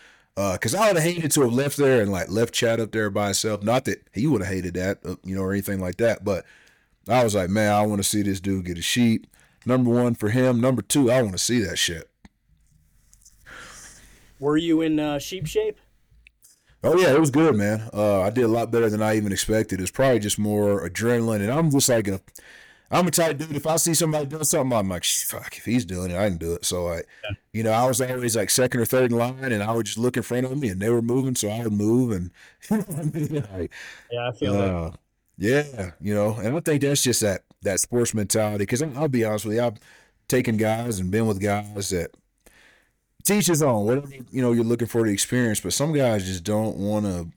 Because 0.52 0.74
uh, 0.74 0.78
I 0.78 0.86
would 0.86 0.96
have 0.96 1.04
hated 1.04 1.32
to 1.32 1.40
have 1.40 1.52
left 1.52 1.76
there 1.78 2.00
and 2.00 2.12
like 2.12 2.30
left 2.30 2.54
Chad 2.54 2.78
up 2.78 2.92
there 2.92 3.10
by 3.10 3.26
himself. 3.26 3.64
Not 3.64 3.86
that 3.86 4.06
he 4.12 4.28
would 4.28 4.40
have 4.40 4.52
hated 4.52 4.74
that, 4.74 4.98
uh, 5.04 5.16
you 5.24 5.34
know, 5.34 5.42
or 5.42 5.52
anything 5.52 5.80
like 5.80 5.96
that. 5.96 6.24
But 6.24 6.44
I 7.08 7.24
was 7.24 7.34
like, 7.34 7.50
man, 7.50 7.72
I 7.72 7.84
want 7.84 8.00
to 8.00 8.08
see 8.08 8.22
this 8.22 8.40
dude 8.40 8.66
get 8.66 8.78
a 8.78 8.82
sheep. 8.82 9.26
Number 9.66 9.90
one 9.90 10.14
for 10.14 10.28
him. 10.28 10.60
Number 10.60 10.80
two, 10.80 11.10
I 11.10 11.22
want 11.22 11.32
to 11.32 11.42
see 11.42 11.60
that 11.64 11.76
shit. 11.76 12.08
Were 14.38 14.56
you 14.56 14.80
in 14.80 15.00
uh, 15.00 15.18
sheep 15.18 15.46
shape? 15.46 15.80
Oh 16.84 16.96
yeah, 16.96 17.12
it 17.12 17.18
was 17.18 17.32
good, 17.32 17.56
man. 17.56 17.90
Uh, 17.92 18.20
I 18.20 18.30
did 18.30 18.44
a 18.44 18.48
lot 18.48 18.70
better 18.70 18.88
than 18.88 19.02
I 19.02 19.16
even 19.16 19.32
expected. 19.32 19.80
It's 19.80 19.90
probably 19.90 20.20
just 20.20 20.38
more 20.38 20.88
adrenaline, 20.88 21.40
and 21.40 21.50
I'm 21.50 21.72
just 21.72 21.88
like 21.88 22.06
a, 22.06 22.20
I'm 22.90 23.06
a 23.06 23.10
type 23.10 23.36
dude. 23.36 23.54
If 23.54 23.66
I 23.66 23.76
see 23.76 23.92
somebody 23.92 24.26
doing 24.26 24.44
something, 24.44 24.76
I'm 24.76 24.88
like, 24.88 25.04
fuck. 25.04 25.58
If 25.58 25.64
he's 25.64 25.84
doing 25.84 26.10
it, 26.10 26.16
I 26.16 26.28
can 26.28 26.38
do 26.38 26.54
it. 26.54 26.64
So 26.64 26.88
I, 26.88 26.96
yeah. 26.96 27.30
you 27.52 27.62
know, 27.62 27.72
I 27.72 27.86
was 27.86 28.00
always 28.00 28.36
like 28.36 28.48
second 28.48 28.80
or 28.80 28.86
third 28.86 29.10
in 29.10 29.18
line, 29.18 29.52
and 29.52 29.62
I 29.62 29.72
would 29.72 29.86
just 29.86 29.98
look 29.98 30.16
in 30.16 30.22
front 30.22 30.46
of 30.46 30.58
me, 30.58 30.68
and 30.70 30.80
they 30.80 30.88
were 30.88 31.02
moving, 31.02 31.34
so 31.34 31.48
I 31.50 31.62
would 31.64 31.72
move, 31.72 32.12
and 32.12 32.30
like, 32.70 33.72
yeah, 34.10 34.28
I 34.28 34.32
feel 34.32 34.54
uh, 34.54 34.90
that. 34.90 34.98
Yeah, 35.38 35.92
you 36.00 36.14
know, 36.14 36.34
and 36.34 36.56
I 36.56 36.60
think 36.60 36.82
that's 36.82 37.02
just 37.02 37.20
that 37.20 37.42
that 37.62 37.78
sports 37.80 38.14
mentality. 38.14 38.62
Because 38.62 38.82
I'll 38.82 39.08
be 39.08 39.24
honest 39.24 39.44
with 39.44 39.56
you, 39.56 39.62
I've 39.62 39.78
taken 40.26 40.56
guys 40.56 40.98
and 40.98 41.10
been 41.10 41.26
with 41.26 41.40
guys 41.40 41.90
that 41.90 42.10
teach 43.24 43.46
his 43.46 43.62
own, 43.62 43.84
whatever 43.86 44.08
you 44.08 44.42
know 44.42 44.52
you're 44.52 44.64
looking 44.64 44.88
for 44.88 45.04
the 45.04 45.12
experience. 45.12 45.60
But 45.60 45.74
some 45.74 45.92
guys 45.92 46.26
just 46.26 46.44
don't 46.44 46.76
want 46.76 47.06
to. 47.06 47.28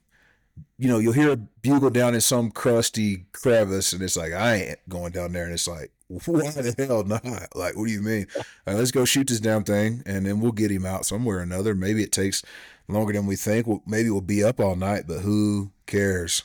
You 0.78 0.88
know, 0.88 0.98
you'll 0.98 1.14
hear 1.14 1.32
a 1.32 1.38
bugle 1.38 1.92
down 1.92 2.16
in 2.16 2.22
some 2.22 2.52
crusty 2.52 3.26
crevice, 3.34 3.94
and 3.94 4.02
it's 4.02 4.18
like 4.18 4.34
I 4.34 4.56
ain't 4.56 4.90
going 4.90 5.12
down 5.12 5.32
there, 5.32 5.46
and 5.46 5.54
it's 5.54 5.68
like 5.68 5.92
why 6.26 6.52
the 6.52 6.76
hell 6.78 7.04
not? 7.04 7.56
Like, 7.56 7.78
what 7.78 7.88
do 7.88 7.92
you 7.92 8.02
mean? 8.02 8.28
Right, 8.68 8.76
let's 8.76 8.92
go 8.92 9.06
shoot 9.06 9.28
this 9.28 9.40
damn 9.40 9.64
thing, 9.64 10.04
and 10.06 10.24
then 10.24 10.40
we'll 10.40 10.52
get 10.52 10.70
him 10.70 10.86
out 10.86 11.04
somewhere 11.06 11.40
or 11.40 11.42
another. 11.42 11.74
Maybe 11.74 12.04
it 12.04 12.12
takes 12.12 12.44
longer 12.88 13.12
than 13.12 13.26
we 13.26 13.36
think. 13.36 13.66
We'll, 13.66 13.82
maybe 13.88 14.12
we'll 14.12 14.22
be 14.22 14.44
up 14.44 14.60
all 14.60 14.76
night, 14.76 15.06
but 15.08 15.22
who 15.22 15.72
cares? 15.88 16.44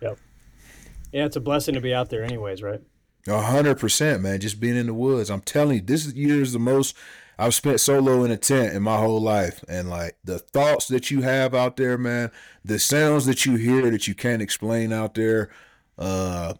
Yep. 0.00 0.16
Yeah, 1.12 1.24
it's 1.24 1.34
a 1.34 1.40
blessing 1.40 1.74
to 1.74 1.80
be 1.80 1.92
out 1.92 2.08
there, 2.08 2.22
anyways, 2.22 2.62
right? 2.62 2.80
A 3.26 3.42
hundred 3.42 3.80
percent, 3.80 4.22
man. 4.22 4.38
Just 4.38 4.60
being 4.60 4.76
in 4.76 4.86
the 4.86 4.94
woods. 4.94 5.28
I'm 5.28 5.40
telling 5.40 5.76
you, 5.76 5.82
this 5.82 6.12
year 6.12 6.40
is 6.40 6.52
the 6.52 6.60
most 6.60 6.96
I've 7.40 7.54
spent 7.54 7.80
solo 7.80 8.22
in 8.22 8.30
a 8.30 8.36
tent 8.36 8.74
in 8.74 8.82
my 8.82 8.98
whole 8.98 9.20
life. 9.20 9.64
And 9.66 9.88
like 9.88 10.18
the 10.22 10.38
thoughts 10.38 10.88
that 10.88 11.10
you 11.10 11.22
have 11.22 11.54
out 11.54 11.76
there, 11.76 11.96
man, 11.96 12.30
the 12.62 12.78
sounds 12.78 13.24
that 13.24 13.46
you 13.46 13.56
hear 13.56 13.90
that 13.90 14.06
you 14.06 14.14
can't 14.14 14.42
explain 14.42 14.92
out 14.92 15.14
there, 15.14 15.48
uh, 15.98 16.52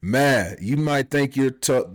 man, 0.00 0.56
you 0.60 0.76
might 0.76 1.10
think 1.10 1.34
you're 1.34 1.50
tough. 1.50 1.86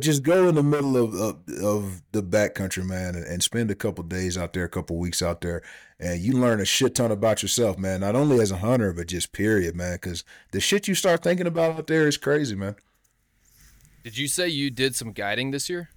Just 0.00 0.24
go 0.24 0.48
in 0.48 0.56
the 0.56 0.62
middle 0.62 0.96
of 0.96 1.14
of, 1.14 1.62
of 1.62 2.02
the 2.10 2.22
backcountry, 2.22 2.84
man, 2.84 3.14
and, 3.14 3.24
and, 3.24 3.44
spend 3.44 3.70
a 3.70 3.76
couple 3.76 4.02
days 4.02 4.36
out 4.36 4.54
there, 4.54 4.64
a 4.64 4.68
couple 4.68 4.96
weeks 4.96 5.22
out 5.22 5.40
there, 5.40 5.62
and 6.00 6.20
you 6.20 6.32
learn 6.32 6.60
a 6.60 6.64
shit 6.64 6.96
ton 6.96 7.12
about 7.12 7.42
yourself, 7.42 7.78
man. 7.78 8.00
Not 8.00 8.16
only 8.16 8.40
as 8.40 8.50
a 8.50 8.56
hunter, 8.56 8.92
but 8.92 9.06
just 9.06 9.32
period, 9.32 9.76
man. 9.76 9.94
Because 9.94 10.24
the 10.50 10.60
shit 10.60 10.88
you 10.88 10.96
start 10.96 11.22
thinking 11.22 11.46
about 11.46 11.78
out 11.78 11.86
there 11.86 12.08
is 12.08 12.16
crazy, 12.16 12.56
man. 12.56 12.74
Did 14.02 14.18
you 14.18 14.26
say 14.26 14.48
you 14.48 14.70
did 14.70 14.96
some 14.96 15.12
guiding 15.12 15.52
this 15.52 15.68
year? 15.70 15.90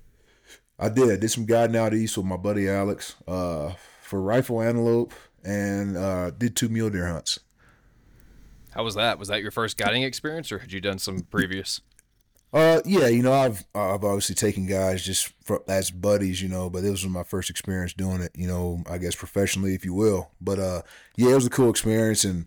I 0.81 0.89
did. 0.89 1.11
I 1.11 1.15
did 1.15 1.29
some 1.29 1.45
guiding 1.45 1.75
out 1.75 1.93
east 1.93 2.17
with 2.17 2.25
my 2.25 2.37
buddy 2.37 2.67
Alex 2.67 3.15
uh, 3.27 3.73
for 4.01 4.21
rifle 4.21 4.61
antelope 4.61 5.13
and 5.43 5.95
uh, 5.95 6.31
did 6.31 6.55
two 6.55 6.69
mule 6.69 6.89
deer 6.89 7.07
hunts. 7.07 7.39
How 8.71 8.83
was 8.83 8.95
that? 8.95 9.19
Was 9.19 9.27
that 9.27 9.41
your 9.41 9.51
first 9.51 9.77
guiding 9.77 10.03
experience, 10.03 10.51
or 10.51 10.59
had 10.59 10.71
you 10.71 10.81
done 10.81 10.97
some 10.97 11.21
previous? 11.21 11.81
Uh, 12.53 12.81
yeah, 12.83 13.07
you 13.07 13.21
know, 13.21 13.33
I've 13.33 13.63
I've 13.75 14.03
obviously 14.03 14.35
taken 14.35 14.65
guys 14.65 15.05
just 15.05 15.31
for, 15.43 15.61
as 15.67 15.91
buddies, 15.91 16.41
you 16.41 16.49
know, 16.49 16.69
but 16.69 16.81
this 16.81 16.91
was 16.91 17.07
my 17.07 17.23
first 17.23 17.49
experience 17.49 17.93
doing 17.93 18.21
it, 18.21 18.31
you 18.35 18.47
know, 18.47 18.83
I 18.89 18.97
guess 18.97 19.15
professionally, 19.15 19.75
if 19.75 19.85
you 19.85 19.93
will. 19.93 20.31
But 20.41 20.59
uh, 20.59 20.81
yeah, 21.15 21.31
it 21.31 21.35
was 21.35 21.45
a 21.45 21.51
cool 21.51 21.69
experience, 21.69 22.23
and 22.23 22.45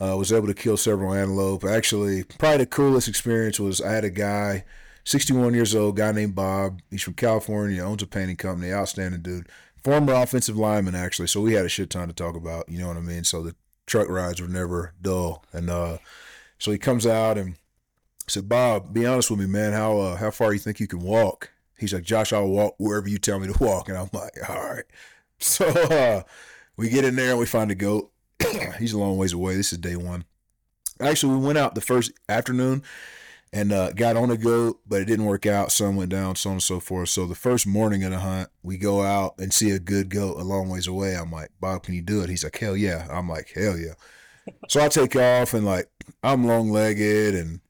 uh, 0.00 0.16
was 0.16 0.32
able 0.32 0.46
to 0.46 0.54
kill 0.54 0.76
several 0.76 1.12
antelope. 1.12 1.64
Actually, 1.64 2.24
probably 2.24 2.58
the 2.58 2.66
coolest 2.66 3.08
experience 3.08 3.58
was 3.58 3.80
I 3.80 3.92
had 3.92 4.04
a 4.04 4.10
guy, 4.10 4.64
61 5.04 5.54
years 5.54 5.74
old, 5.74 5.96
guy 5.96 6.12
named 6.12 6.34
Bob. 6.34 6.80
He's 6.90 7.02
from 7.02 7.14
California, 7.14 7.82
owns 7.82 8.02
a 8.02 8.06
painting 8.06 8.36
company, 8.36 8.72
outstanding 8.72 9.22
dude, 9.22 9.48
former 9.82 10.14
offensive 10.14 10.56
lineman 10.56 10.94
actually. 10.94 11.28
So 11.28 11.40
we 11.40 11.54
had 11.54 11.64
a 11.64 11.68
shit 11.68 11.90
ton 11.90 12.08
to 12.08 12.14
talk 12.14 12.36
about, 12.36 12.68
you 12.68 12.78
know 12.78 12.88
what 12.88 12.96
I 12.96 13.00
mean? 13.00 13.24
So 13.24 13.42
the 13.42 13.54
truck 13.86 14.08
rides 14.08 14.40
were 14.40 14.48
never 14.48 14.94
dull. 15.00 15.44
And 15.52 15.68
uh, 15.68 15.98
so 16.58 16.70
he 16.70 16.78
comes 16.78 17.06
out 17.06 17.38
and 17.38 17.56
said, 18.28 18.48
Bob, 18.48 18.94
be 18.94 19.06
honest 19.06 19.30
with 19.30 19.40
me, 19.40 19.46
man. 19.46 19.72
How 19.72 19.98
uh, 19.98 20.16
how 20.16 20.30
far 20.30 20.52
you 20.52 20.58
think 20.58 20.80
you 20.80 20.86
can 20.86 21.00
walk? 21.00 21.50
He's 21.78 21.92
like, 21.92 22.04
Josh, 22.04 22.32
I'll 22.32 22.46
walk 22.46 22.74
wherever 22.78 23.08
you 23.08 23.18
tell 23.18 23.40
me 23.40 23.52
to 23.52 23.64
walk. 23.64 23.88
And 23.88 23.98
I'm 23.98 24.10
like, 24.12 24.32
all 24.48 24.70
right. 24.70 24.84
So 25.38 25.66
uh, 25.66 26.22
we 26.76 26.88
get 26.88 27.04
in 27.04 27.16
there 27.16 27.30
and 27.30 27.38
we 27.38 27.46
find 27.46 27.70
a 27.70 27.74
goat. 27.74 28.12
He's 28.78 28.92
a 28.92 28.98
long 28.98 29.16
ways 29.16 29.32
away. 29.32 29.56
This 29.56 29.72
is 29.72 29.78
day 29.78 29.96
one. 29.96 30.24
Actually, 31.00 31.36
we 31.36 31.46
went 31.46 31.58
out 31.58 31.74
the 31.74 31.80
first 31.80 32.12
afternoon 32.28 32.84
and 33.52 33.72
uh, 33.72 33.92
got 33.92 34.16
on 34.16 34.30
a 34.30 34.36
goat, 34.36 34.80
but 34.86 35.02
it 35.02 35.04
didn't 35.04 35.26
work 35.26 35.44
out. 35.44 35.70
Sun 35.70 35.96
went 35.96 36.10
down, 36.10 36.36
so 36.36 36.50
on 36.50 36.54
and 36.54 36.62
so 36.62 36.80
forth. 36.80 37.10
So 37.10 37.26
the 37.26 37.34
first 37.34 37.66
morning 37.66 38.02
of 38.04 38.10
the 38.10 38.20
hunt, 38.20 38.48
we 38.62 38.78
go 38.78 39.02
out 39.02 39.34
and 39.38 39.52
see 39.52 39.70
a 39.70 39.78
good 39.78 40.08
goat 40.08 40.40
a 40.40 40.44
long 40.44 40.68
ways 40.70 40.86
away. 40.86 41.14
I'm 41.14 41.30
like, 41.30 41.50
Bob, 41.60 41.82
can 41.82 41.94
you 41.94 42.02
do 42.02 42.22
it? 42.22 42.30
He's 42.30 42.44
like, 42.44 42.56
hell 42.56 42.76
yeah. 42.76 43.06
I'm 43.10 43.28
like, 43.28 43.52
hell 43.54 43.76
yeah. 43.76 43.94
So 44.68 44.80
I 44.80 44.88
take 44.88 45.14
off 45.16 45.54
and 45.54 45.64
like 45.64 45.88
I'm 46.22 46.46
long 46.46 46.70
legged 46.70 47.34
and 47.34 47.60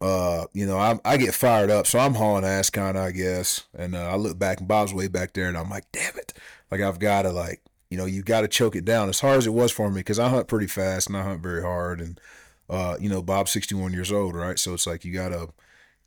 uh, 0.00 0.46
you 0.52 0.66
know, 0.66 0.78
I 0.78 0.98
I 1.04 1.16
get 1.16 1.34
fired 1.34 1.70
up, 1.70 1.86
so 1.86 1.98
I'm 1.98 2.14
hauling 2.14 2.44
ass 2.44 2.68
kind 2.68 2.96
of, 2.96 3.04
I 3.04 3.10
guess. 3.12 3.64
And 3.74 3.94
uh, 3.94 4.10
I 4.10 4.16
look 4.16 4.38
back 4.38 4.58
and 4.58 4.68
Bob's 4.68 4.92
way 4.92 5.08
back 5.08 5.32
there, 5.32 5.48
and 5.48 5.56
I'm 5.56 5.70
like, 5.70 5.84
damn 5.92 6.16
it, 6.18 6.34
like 6.70 6.80
I've 6.80 6.98
got 6.98 7.22
to 7.22 7.30
like, 7.30 7.62
you 7.90 7.96
know, 7.96 8.04
you 8.04 8.22
got 8.22 8.42
to 8.42 8.48
choke 8.48 8.76
it 8.76 8.84
down 8.84 9.08
as 9.08 9.20
hard 9.20 9.38
as 9.38 9.46
it 9.46 9.54
was 9.54 9.72
for 9.72 9.90
me 9.90 10.00
because 10.00 10.18
I 10.18 10.28
hunt 10.28 10.48
pretty 10.48 10.66
fast 10.66 11.06
and 11.06 11.16
I 11.16 11.22
hunt 11.22 11.42
very 11.42 11.62
hard 11.62 12.00
and 12.00 12.20
uh, 12.68 12.96
you 13.00 13.08
know, 13.08 13.22
Bob's 13.22 13.50
61 13.52 13.92
years 13.92 14.12
old, 14.12 14.34
right? 14.34 14.58
So 14.58 14.74
it's 14.74 14.86
like 14.86 15.04
you 15.04 15.12
got 15.12 15.28
to 15.30 15.50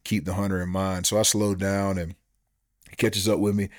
keep 0.03 0.25
the 0.25 0.33
hunter 0.33 0.61
in 0.61 0.69
mind. 0.69 1.05
So 1.05 1.19
I 1.19 1.23
slowed 1.23 1.59
down 1.59 1.97
and 1.97 2.15
he 2.89 2.95
catches 2.95 3.27
up 3.27 3.39
with 3.39 3.55
me. 3.55 3.69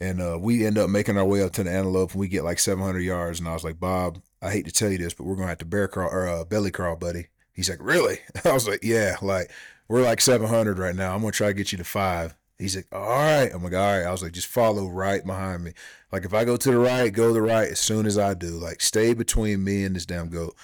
And 0.00 0.20
uh, 0.20 0.38
we 0.40 0.64
end 0.64 0.78
up 0.78 0.90
making 0.90 1.18
our 1.18 1.24
way 1.24 1.42
up 1.42 1.52
to 1.54 1.64
the 1.64 1.70
antelope 1.72 2.12
and 2.12 2.20
we 2.20 2.28
get 2.28 2.44
like 2.44 2.58
700 2.58 3.00
yards. 3.00 3.40
And 3.40 3.48
I 3.48 3.54
was 3.54 3.64
like, 3.64 3.80
Bob, 3.80 4.20
I 4.40 4.50
hate 4.50 4.66
to 4.66 4.72
tell 4.72 4.90
you 4.90 4.98
this, 4.98 5.14
but 5.14 5.24
we're 5.24 5.34
going 5.34 5.46
to 5.46 5.50
have 5.50 5.58
to 5.58 5.64
bear 5.64 5.88
crawl 5.88 6.10
or 6.10 6.28
uh, 6.28 6.44
belly 6.44 6.70
crawl, 6.70 6.96
buddy. 6.96 7.28
He's 7.52 7.68
like, 7.68 7.82
really? 7.82 8.18
I 8.44 8.52
was 8.52 8.68
like, 8.68 8.80
yeah, 8.84 9.16
like 9.22 9.50
we're 9.88 10.02
like 10.02 10.20
700 10.20 10.78
right 10.78 10.94
now. 10.94 11.14
I'm 11.14 11.20
going 11.20 11.32
to 11.32 11.36
try 11.36 11.48
to 11.48 11.54
get 11.54 11.72
you 11.72 11.78
to 11.78 11.84
five. 11.84 12.36
He's 12.58 12.76
like, 12.76 12.86
all 12.92 13.00
right. 13.00 13.50
I'm 13.52 13.62
like, 13.62 13.72
all 13.72 13.78
right. 13.78 14.06
I 14.06 14.10
was 14.10 14.22
like, 14.22 14.32
just 14.32 14.48
follow 14.48 14.86
right 14.86 15.24
behind 15.24 15.64
me. 15.64 15.72
Like, 16.10 16.24
if 16.24 16.34
I 16.34 16.44
go 16.44 16.56
to 16.56 16.70
the 16.70 16.78
right, 16.78 17.12
go 17.12 17.28
to 17.28 17.34
the 17.34 17.42
right 17.42 17.68
as 17.68 17.78
soon 17.78 18.04
as 18.04 18.18
I 18.18 18.34
do. 18.34 18.50
Like, 18.50 18.80
stay 18.80 19.14
between 19.14 19.62
me 19.62 19.84
and 19.84 19.94
this 19.94 20.06
damn 20.06 20.28
goat. 20.28 20.56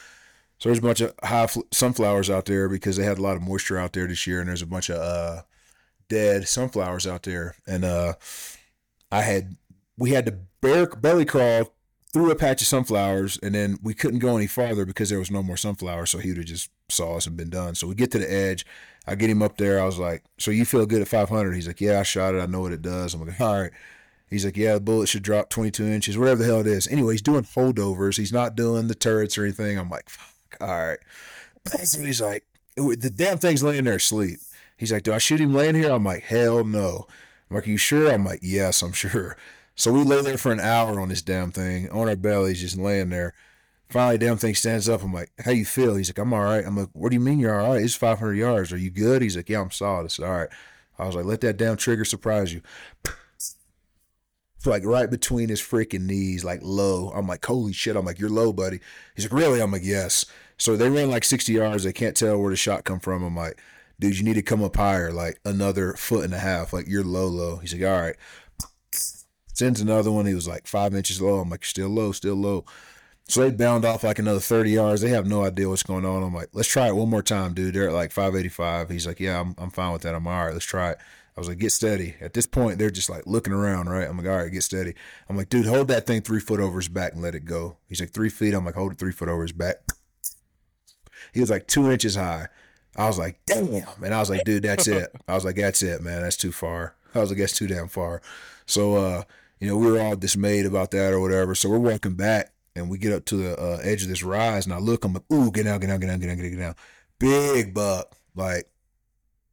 So 0.65 0.71
there's 0.71 0.79
a 0.79 0.81
bunch 0.81 1.03
of 1.03 1.13
high 1.23 1.47
sunflowers 1.73 2.31
out 2.31 2.47
there 2.47 2.71
because 2.71 2.97
they 2.97 3.05
had 3.05 3.19
a 3.19 3.23
lot 3.23 3.37
of 3.37 3.43
moisture 3.43 3.77
out 3.77 3.93
there 3.93 4.07
this 4.07 4.27
year, 4.27 4.41
and 4.41 4.49
there's 4.49 4.63
a 4.63 4.67
bunch 4.67 4.89
of 4.89 4.97
uh, 4.97 5.43
dead 6.09 6.49
sunflowers 6.49 7.07
out 7.07 7.25
there. 7.25 7.55
And 7.67 7.85
uh, 7.85 8.15
I 9.13 9.21
had 9.21 9.57
we 9.99 10.13
had 10.13 10.25
to 10.25 10.39
bear, 10.63 10.87
belly 10.87 11.27
crawl 11.27 11.75
through 12.15 12.31
a 12.31 12.35
patch 12.35 12.63
of 12.63 12.67
sunflowers, 12.67 13.39
and 13.43 13.55
then 13.55 13.79
we 13.83 13.93
couldn't 13.93 14.21
go 14.21 14.39
any 14.39 14.47
farther 14.47 14.87
because 14.87 15.11
there 15.11 15.19
was 15.19 15.31
no 15.31 15.43
more 15.43 15.59
sunflowers. 15.59 16.11
So 16.11 16.17
he 16.17 16.31
would 16.31 16.39
have 16.39 16.47
just 16.47 16.71
saw 16.89 17.19
us 17.19 17.27
and 17.27 17.37
been 17.37 17.51
done. 17.51 17.75
So 17.75 17.87
we 17.87 17.95
get 17.95 18.11
to 18.13 18.19
the 18.19 18.33
edge. 18.33 18.65
I 19.07 19.17
get 19.17 19.29
him 19.29 19.43
up 19.43 19.59
there. 19.59 19.79
I 19.79 19.85
was 19.85 19.99
like, 19.99 20.25
"So 20.39 20.51
you 20.51 20.65
feel 20.65 20.87
good 20.87 21.03
at 21.03 21.09
500?" 21.09 21.53
He's 21.53 21.67
like, 21.67 21.83
"Yeah, 21.83 22.01
I 22.01 22.05
shot 22.05 22.35
it. 22.35 22.41
I 22.41 22.47
know 22.47 22.61
what 22.61 22.73
it 22.73 22.81
does." 22.81 23.13
I'm 23.13 23.21
like, 23.21 23.39
"All 23.39 23.61
right." 23.61 23.73
He's 24.31 24.47
like, 24.47 24.57
yeah, 24.57 24.75
the 24.75 24.81
bullet 24.81 25.09
should 25.09 25.23
drop 25.23 25.51
22 25.51 25.85
inches, 25.85 26.19
whatever 26.19 26.43
the 26.43 26.47
hell 26.47 26.61
it 26.61 26.67
is. 26.67 26.89
Anyway, 26.89 27.13
he's 27.13 27.23
doing 27.23 27.45
holdovers. 27.45 28.17
He's 28.17 28.33
not 28.33 28.57
doing 28.57 28.89
the 28.89 28.95
turrets 28.95 29.37
or 29.39 29.45
anything. 29.45 29.79
I'm 29.79 29.91
like, 29.91 30.09
all 30.61 30.87
right. 30.87 30.99
So 31.83 32.01
he's 32.01 32.21
like, 32.21 32.45
oh, 32.79 32.95
the 32.95 33.11
damn 33.11 33.39
thing's 33.39 33.63
laying 33.63 33.85
there 33.85 33.97
asleep. 33.97 34.41
He's 34.77 34.93
like, 34.93 35.03
do 35.03 35.13
I 35.13 35.19
shoot 35.19 35.41
him 35.41 35.55
laying 35.55 35.75
here? 35.75 35.91
I'm 35.91 36.05
like, 36.05 36.25
hell 36.25 36.65
no. 36.65 37.07
I'm 37.51 37.57
like, 37.57 37.67
are 37.67 37.71
you 37.71 37.77
sure? 37.77 38.11
I'm 38.11 38.25
like, 38.25 38.41
yes, 38.43 38.83
I'm 38.83 38.93
sure. 38.93 39.37
So 39.77 39.93
we 39.93 40.03
lay 40.03 40.23
there 40.23 40.39
for 40.39 40.53
an 40.53 40.61
hour 40.61 41.01
on 41.01 41.09
this 41.09 41.23
damn 41.23 41.51
thing, 41.51 41.91
on 41.91 42.09
our 42.09 42.17
bellies, 42.17 42.61
just 42.61 42.79
laying 42.79 43.11
there. 43.11 43.35
Finally, 43.89 44.19
damn 44.19 44.37
thing 44.37 44.55
stands 44.55 44.89
up. 44.89 45.03
I'm 45.03 45.13
like, 45.13 45.31
how 45.45 45.51
you 45.51 45.65
feel? 45.65 45.95
He's 45.95 46.09
like, 46.09 46.19
I'm 46.19 46.33
all 46.33 46.43
right. 46.43 46.65
I'm 46.65 46.77
like, 46.77 46.89
what 46.93 47.11
do 47.11 47.15
you 47.15 47.21
mean 47.21 47.39
you're 47.39 47.61
all 47.61 47.75
right? 47.75 47.83
It's 47.83 47.95
500 47.95 48.35
yards. 48.35 48.73
Are 48.73 48.77
you 48.77 48.91
good? 48.91 49.23
He's 49.23 49.37
like, 49.37 49.49
yeah, 49.49 49.61
I'm 49.61 49.71
solid. 49.71 50.05
I 50.05 50.09
said, 50.09 50.25
all 50.25 50.37
right. 50.37 50.49
I 50.99 51.07
was 51.07 51.17
like, 51.17 51.25
let 51.25 51.41
that 51.43 51.57
damn 51.57 51.77
trigger 51.77 52.05
surprise 52.05 52.53
you 52.53 52.63
like 54.67 54.85
right 54.85 55.11
between 55.11 55.49
his 55.49 55.61
freaking 55.61 56.03
knees, 56.03 56.45
like 56.45 56.61
low. 56.63 57.11
I'm 57.15 57.27
like, 57.27 57.45
holy 57.45 57.73
shit. 57.73 57.97
I'm 57.97 58.05
like, 58.05 58.19
you're 58.19 58.31
low, 58.31 58.53
buddy. 58.53 58.81
He's 59.15 59.25
like, 59.25 59.39
really? 59.39 59.61
I'm 59.61 59.73
like, 59.73 59.85
yes. 59.85 60.25
So 60.57 60.77
they 60.77 60.89
ran 60.89 61.11
like 61.11 61.25
60 61.25 61.53
yards. 61.53 61.85
They 61.85 61.93
can't 61.93 62.17
tell 62.17 62.39
where 62.39 62.51
the 62.51 62.57
shot 62.57 62.85
come 62.85 63.01
from. 63.01 63.23
I'm 63.23 63.37
like, 63.37 63.61
dude, 63.99 64.19
you 64.19 64.25
need 64.25 64.35
to 64.35 64.43
come 64.43 64.63
up 64.63 64.77
higher, 64.77 65.13
like 65.13 65.41
another 65.45 65.95
foot 65.95 66.25
and 66.25 66.35
a 66.35 66.39
half. 66.39 66.73
Like 66.73 66.87
you're 66.89 67.05
low, 67.05 67.27
low. 67.27 67.57
He's 67.57 67.75
like, 67.75 67.89
all 67.89 68.01
right. 68.01 68.17
Sends 69.53 69.81
another 69.81 70.11
one. 70.11 70.27
He 70.27 70.35
was 70.35 70.49
like 70.49 70.67
five 70.67 70.95
inches 70.95 71.21
low. 71.21 71.39
I'm 71.39 71.51
like, 71.51 71.65
still 71.65 71.89
low, 71.89 72.13
still 72.13 72.35
low. 72.35 72.65
So 73.27 73.41
they 73.41 73.51
bound 73.51 73.85
off 73.85 74.05
like 74.05 74.19
another 74.19 74.41
30 74.41 74.71
yards. 74.71 75.01
They 75.01 75.09
have 75.09 75.27
no 75.27 75.45
idea 75.45 75.69
what's 75.69 75.83
going 75.83 76.05
on. 76.05 76.23
I'm 76.23 76.35
like, 76.35 76.51
let's 76.53 76.69
try 76.69 76.89
it 76.89 76.97
one 76.97 77.09
more 77.09 77.23
time, 77.23 77.55
dude. 77.55 77.75
They're 77.75 77.89
at 77.89 77.95
like 77.95 78.13
585. 78.13 78.91
He's 78.91 79.07
like, 79.07 79.19
yeah, 79.19 79.41
I'm, 79.41 79.55
I'm 79.57 79.71
fine 79.71 79.93
with 79.93 80.03
that. 80.03 80.15
I'm 80.15 80.27
all 80.27 80.45
right. 80.45 80.53
Let's 80.53 80.67
try 80.67 80.91
it. 80.91 80.99
I 81.37 81.41
was 81.41 81.49
like, 81.49 81.59
get 81.59 81.73
steady. 81.73 82.15
At 82.21 82.35
this 82.35 82.47
point, 82.47 82.79
they're 82.79 82.91
just 82.91 83.11
like 83.11 83.27
looking 83.27 83.53
around, 83.53 83.89
right? 83.89 84.07
I'm 84.09 84.17
like, 84.17 84.27
all 84.27 84.37
right, 84.37 84.53
get 84.53 84.63
steady. 84.63 84.95
I'm 85.29 85.37
like, 85.37 85.49
dude, 85.49 85.67
hold 85.67 85.89
that 85.89 86.07
thing 86.07 86.21
three 86.21 86.39
foot 86.39 86.61
over 86.61 86.79
his 86.79 86.89
back 86.89 87.15
and 87.15 87.23
let 87.23 87.35
it 87.35 87.45
go. 87.45 87.79
He's 87.89 88.01
like, 88.01 88.11
three 88.11 88.29
feet. 88.29 88.55
I'm 88.55 88.65
like, 88.65 88.75
hold 88.75 88.93
it 88.93 88.99
three 88.99 89.11
foot 89.11 89.29
over 89.29 89.43
his 89.43 89.53
back. 89.53 89.79
He 91.35 91.41
was 91.41 91.51
like 91.51 91.67
two 91.67 91.91
inches 91.91 92.15
high. 92.15 92.47
I 92.97 93.09
was 93.09 93.19
like, 93.19 93.41
damn. 93.45 93.85
And 94.03 94.15
I 94.15 94.21
was 94.21 94.31
like, 94.31 94.45
dude, 94.45 94.63
that's 94.63 94.87
it. 94.87 95.11
I 95.27 95.35
was 95.35 95.45
like, 95.45 95.57
that's 95.57 95.83
it, 95.83 96.01
man. 96.01 96.23
That's 96.23 96.37
too 96.37 96.53
far. 96.53 96.95
I 97.15 97.19
was 97.19 97.31
like, 97.31 97.39
that's 97.39 97.57
too 97.57 97.67
damn 97.67 97.89
far. 97.89 98.23
So, 98.67 98.95
uh, 98.95 99.23
you 99.59 99.69
know, 99.69 99.77
we 99.77 99.91
were 99.91 100.01
all 100.01 100.17
dismayed 100.17 100.65
about 100.65 100.93
that 100.93 101.13
or 101.13 101.21
whatever. 101.21 101.55
So 101.55 101.69
we're 101.69 101.79
walking 101.79 102.15
back 102.15 102.53
and 102.77 102.89
we 102.89 102.99
get 102.99 103.13
up 103.13 103.25
to 103.27 103.37
the 103.37 103.61
uh, 103.61 103.81
edge 103.83 104.03
of 104.03 104.09
this 104.09 104.23
rise 104.23 104.65
and 104.65 104.75
I 104.75 104.79
look, 104.79 105.05
I'm 105.05 105.13
like, 105.13 105.25
ooh, 105.33 105.51
get 105.51 105.67
out, 105.67 105.81
get 105.81 105.91
out, 105.91 106.01
get 106.01 106.11
out, 106.11 106.21
get 106.21 106.31
out, 106.31 106.37
get 106.37 106.47
out, 106.47 106.51
get 106.53 106.61
out. 106.61 106.77
Big 107.19 107.75
buck, 107.75 108.17
like 108.37 108.69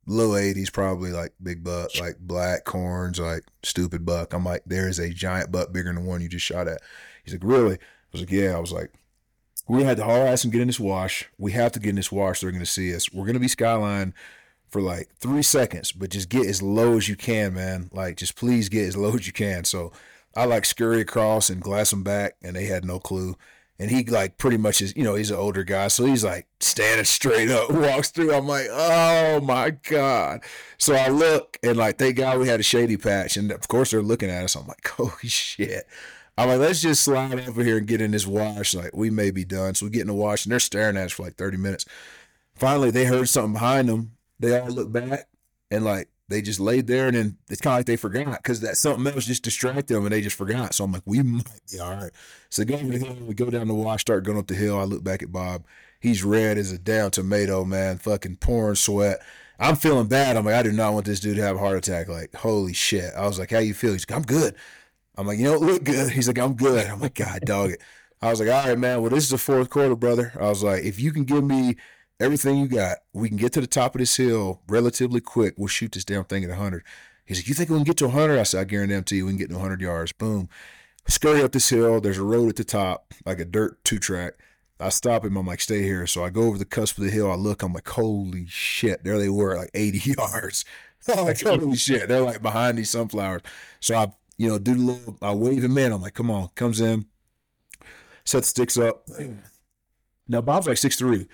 low 0.08 0.30
80s 0.30 0.74
probably 0.74 1.12
like 1.12 1.32
big 1.42 1.64
buck 1.64 1.92
like 2.00 2.18
black 2.20 2.66
corns 2.66 3.20
like 3.20 3.44
stupid 3.62 4.04
buck 4.04 4.34
i'm 4.34 4.44
like 4.44 4.64
there 4.66 4.90
is 4.90 4.98
a 4.98 5.12
giant 5.12 5.52
buck 5.52 5.72
bigger 5.72 5.94
than 5.94 6.04
the 6.04 6.10
one 6.10 6.22
you 6.22 6.28
just 6.28 6.46
shot 6.46 6.68
at 6.68 6.82
he's 7.24 7.34
like 7.34 7.44
really 7.44 7.76
i 7.76 7.78
was 8.12 8.22
like 8.22 8.32
yeah 8.32 8.56
i 8.56 8.60
was 8.60 8.72
like 8.72 8.92
we're 9.72 9.78
gonna 9.78 9.88
have 9.88 9.98
to 10.00 10.04
haul 10.04 10.28
ass 10.28 10.44
and 10.44 10.52
get 10.52 10.60
in 10.60 10.68
this 10.68 10.82
wash. 10.82 11.30
We 11.38 11.54
have 11.54 11.72
to 11.72 11.80
get 11.80 11.92
in 11.92 11.96
this 11.96 12.12
wash 12.12 12.42
they're 12.42 12.52
gonna 12.52 12.66
see 12.66 12.94
us. 12.94 13.14
We're 13.14 13.26
gonna 13.26 13.40
be 13.40 13.48
skyline 13.48 14.14
for 14.68 14.82
like 14.82 15.08
three 15.16 15.44
seconds 15.44 15.94
but 15.94 16.10
just 16.10 16.28
get 16.28 16.46
as 16.46 16.62
low 16.62 16.98
as 16.98 17.08
you 17.08 17.16
can 17.16 17.54
man. 17.54 17.90
Like 17.94 18.18
just 18.18 18.36
please 18.36 18.68
get 18.68 18.86
as 18.86 18.98
low 18.98 19.14
as 19.14 19.28
you 19.28 19.32
can. 19.32 19.64
So 19.64 19.94
i 20.36 20.44
like 20.44 20.66
scurry 20.66 21.00
across 21.00 21.50
and 21.50 21.62
glass 21.62 21.92
them 21.92 22.04
back 22.04 22.36
and 22.44 22.54
they 22.54 22.66
had 22.66 22.84
no 22.84 23.00
clue. 23.00 23.38
And 23.80 23.90
he 23.90 24.04
like 24.04 24.38
pretty 24.38 24.58
much 24.58 24.82
is 24.82 24.94
you 24.98 25.06
know 25.06 25.16
he's 25.16 25.32
an 25.32 25.38
older 25.38 25.64
guy 25.64 25.88
so 25.88 26.04
he's 26.04 26.26
like 26.26 26.48
standing 26.60 27.06
straight 27.06 27.50
up 27.50 27.72
walks 27.72 28.10
through. 28.10 28.34
I'm 28.34 28.50
like 28.50 28.68
oh 28.70 29.40
my 29.40 29.70
god. 29.70 30.42
So 30.80 30.96
i 30.96 31.08
look 31.08 31.58
and 31.64 31.78
like 31.78 31.98
thank 31.98 32.18
god 32.18 32.40
we 32.40 32.50
had 32.50 32.60
a 32.60 32.64
shady 32.64 32.98
patch 32.98 33.38
and 33.38 33.54
of 33.54 33.70
course 33.70 33.92
they're 33.92 34.02
looking 34.02 34.30
at 34.30 34.44
us. 34.44 34.56
I'm 34.56 34.68
like 34.68 34.86
holy 34.98 35.30
shit 35.30 35.88
i'm 36.38 36.48
like 36.48 36.60
let's 36.60 36.82
just 36.82 37.04
slide 37.04 37.48
over 37.48 37.64
here 37.64 37.78
and 37.78 37.88
get 37.88 38.02
in 38.02 38.12
this 38.12 38.28
wash 38.28 38.74
like 38.74 38.96
we 38.96 39.10
may 39.10 39.32
be 39.32 39.46
done 39.46 39.76
so 39.76 39.86
we 39.86 39.92
get 39.92 40.02
in 40.02 40.08
the 40.08 40.14
wash 40.14 40.46
and 40.46 40.52
they're 40.52 40.60
staring 40.60 40.98
at 40.98 41.06
us 41.06 41.12
for 41.12 41.24
like 41.24 41.36
30 41.36 41.58
minutes 41.58 41.86
finally 42.56 42.92
they 42.92 43.06
heard 43.06 43.30
something 43.30 43.54
behind 43.54 43.90
them 43.90 44.12
they 44.40 44.60
all 44.60 44.70
look 44.70 44.92
back 44.92 45.28
and 45.70 45.86
like 45.86 46.10
they 46.32 46.42
just 46.42 46.60
laid 46.60 46.88
there, 46.88 47.08
and 47.08 47.16
then 47.16 47.38
it's 47.50 47.62
kind 47.62 47.74
of 47.74 47.80
like 47.80 47.86
they 47.86 47.98
forgot 47.98 48.38
because 48.42 48.62
that 48.62 48.78
something 48.78 49.06
else 49.14 49.26
just 49.26 49.44
distracted 49.44 49.94
them, 49.94 50.06
and 50.06 50.14
they 50.14 50.22
just 50.22 50.38
forgot. 50.38 50.74
So 50.74 50.86
I'm 50.86 50.92
like, 50.92 51.04
we 51.06 51.22
might 51.24 51.46
be 51.72 51.80
all 51.80 51.92
right. 51.92 52.12
So 52.50 52.64
go 52.64 52.76
over 52.76 52.86
the 52.86 52.98
hill, 52.98 53.16
we 53.22 53.36
go 53.36 53.50
down 53.50 53.68
the 53.68 53.74
wash, 53.74 54.02
start 54.02 54.24
going 54.24 54.38
up 54.38 54.48
the 54.48 54.56
hill. 54.56 54.80
I 54.80 54.84
look 54.84 55.04
back 55.04 55.22
at 55.22 55.32
Bob. 55.32 55.66
He's 56.00 56.24
red 56.24 56.58
as 56.58 56.72
a 56.72 56.80
damn 56.80 57.12
tomato, 57.12 57.64
man, 57.64 58.00
fucking 58.00 58.38
pouring 58.38 58.76
sweat. 58.76 59.22
I'm 59.60 59.76
feeling 59.76 60.08
bad. 60.08 60.38
I'm 60.38 60.46
like, 60.46 60.56
I 60.56 60.64
do 60.64 60.72
not 60.72 60.94
want 60.94 61.06
this 61.06 61.20
dude 61.20 61.36
to 61.36 61.44
have 61.44 61.58
a 61.58 61.60
heart 61.60 61.78
attack. 61.78 62.08
Like, 62.08 62.34
holy 62.34 62.74
shit. 62.74 63.14
I 63.16 63.28
was 63.28 63.38
like, 63.38 63.52
how 63.52 63.60
you 63.60 63.76
feel? 63.76 63.92
He's 63.92 64.10
like, 64.10 64.18
I'm 64.18 64.24
good. 64.24 64.56
I'm 65.18 65.28
like, 65.28 65.40
you 65.40 65.46
don't 65.46 65.62
look 65.62 65.84
good. 65.84 66.12
He's 66.12 66.28
like, 66.28 66.40
I'm 66.40 66.54
good. 66.54 66.88
I'm 66.88 67.00
like, 67.00 67.16
God, 67.16 67.42
dog 67.46 67.72
it. 67.72 67.82
I 68.22 68.30
was 68.30 68.40
like, 68.40 68.50
all 68.50 68.70
right, 68.70 68.78
man. 68.78 69.02
Well, 69.02 69.10
this 69.10 69.24
is 69.24 69.30
the 69.32 69.38
fourth 69.38 69.70
quarter, 69.70 69.96
brother. 69.96 70.34
I 70.40 70.48
was 70.48 70.64
like, 70.64 70.84
if 70.84 71.00
you 71.00 71.12
can 71.12 71.24
give 71.24 71.44
me 71.44 71.76
everything 72.20 72.58
you 72.58 72.68
got, 72.68 73.00
we 73.14 73.28
can 73.28 73.38
get 73.38 73.52
to 73.54 73.62
the 73.62 73.68
top 73.68 73.96
of 73.96 74.00
this 74.00 74.16
hill 74.16 74.62
relatively 74.68 75.22
quick. 75.22 75.56
We'll 75.58 75.68
shoot 75.68 75.92
this 75.92 76.06
damn 76.06 76.24
thing 76.26 76.44
at 76.44 76.50
100. 76.50 76.84
He's 77.26 77.40
like, 77.40 77.48
you 77.48 77.56
think 77.56 77.70
we 77.70 77.78
can 77.78 77.84
get 77.84 77.98
to 77.98 78.08
100? 78.08 78.40
I 78.40 78.44
said, 78.44 78.62
I 78.62 78.64
guarantee 78.66 79.18
you 79.18 79.26
we 79.26 79.32
can 79.32 79.40
get 79.40 79.50
to 79.50 79.56
100 79.56 79.82
yards. 79.82 80.12
Boom. 80.12 80.50
Scurry 81.08 81.42
up 81.42 81.52
this 81.52 81.70
hill. 81.70 82.00
There's 82.00 82.20
a 82.20 82.24
road 82.24 82.50
at 82.50 82.56
the 82.58 82.64
top, 82.64 83.14
like 83.26 83.40
a 83.40 83.46
dirt 83.46 83.84
two 83.84 83.98
track. 83.98 84.34
I 84.80 84.90
stop 84.90 85.26
him. 85.26 85.38
I'm 85.38 85.48
like, 85.48 85.62
stay 85.62 85.82
here. 85.82 86.06
So 86.08 86.24
I 86.24 86.30
go 86.30 86.44
over 86.44 86.58
the 86.58 86.66
cusp 86.66 86.98
of 86.98 87.04
the 87.04 87.10
hill. 87.12 87.32
I 87.32 87.36
look. 87.36 87.64
I'm 87.64 87.74
like, 87.74 87.88
holy 87.88 88.46
shit. 88.48 89.04
There 89.04 89.18
they 89.18 89.30
were, 89.30 89.58
like 89.58 89.72
80 89.74 90.14
yards. 90.18 90.66
I'm 91.08 91.26
like, 91.26 91.42
holy 91.42 91.76
shit. 91.76 92.08
They're 92.08 92.22
like 92.22 92.42
behind 92.42 92.78
these 92.78 92.90
sunflowers. 92.90 93.42
So 93.80 93.96
I, 93.96 94.12
you 94.42 94.50
know, 94.50 94.58
do 94.58 94.74
the 94.74 94.82
little, 94.82 95.18
I 95.22 95.36
wave 95.36 95.64
him 95.64 95.78
in. 95.78 95.92
I'm 95.92 96.02
like, 96.02 96.16
come 96.16 96.32
on. 96.32 96.50
Comes 96.56 96.82
in, 96.82 97.06
set 98.26 98.40
the 98.40 98.48
sticks 98.48 98.76
up. 98.76 99.08
Now 100.28 100.42
Bob's 100.42 100.68
like 100.68 100.80
six 100.80 100.96
three. 100.96 101.28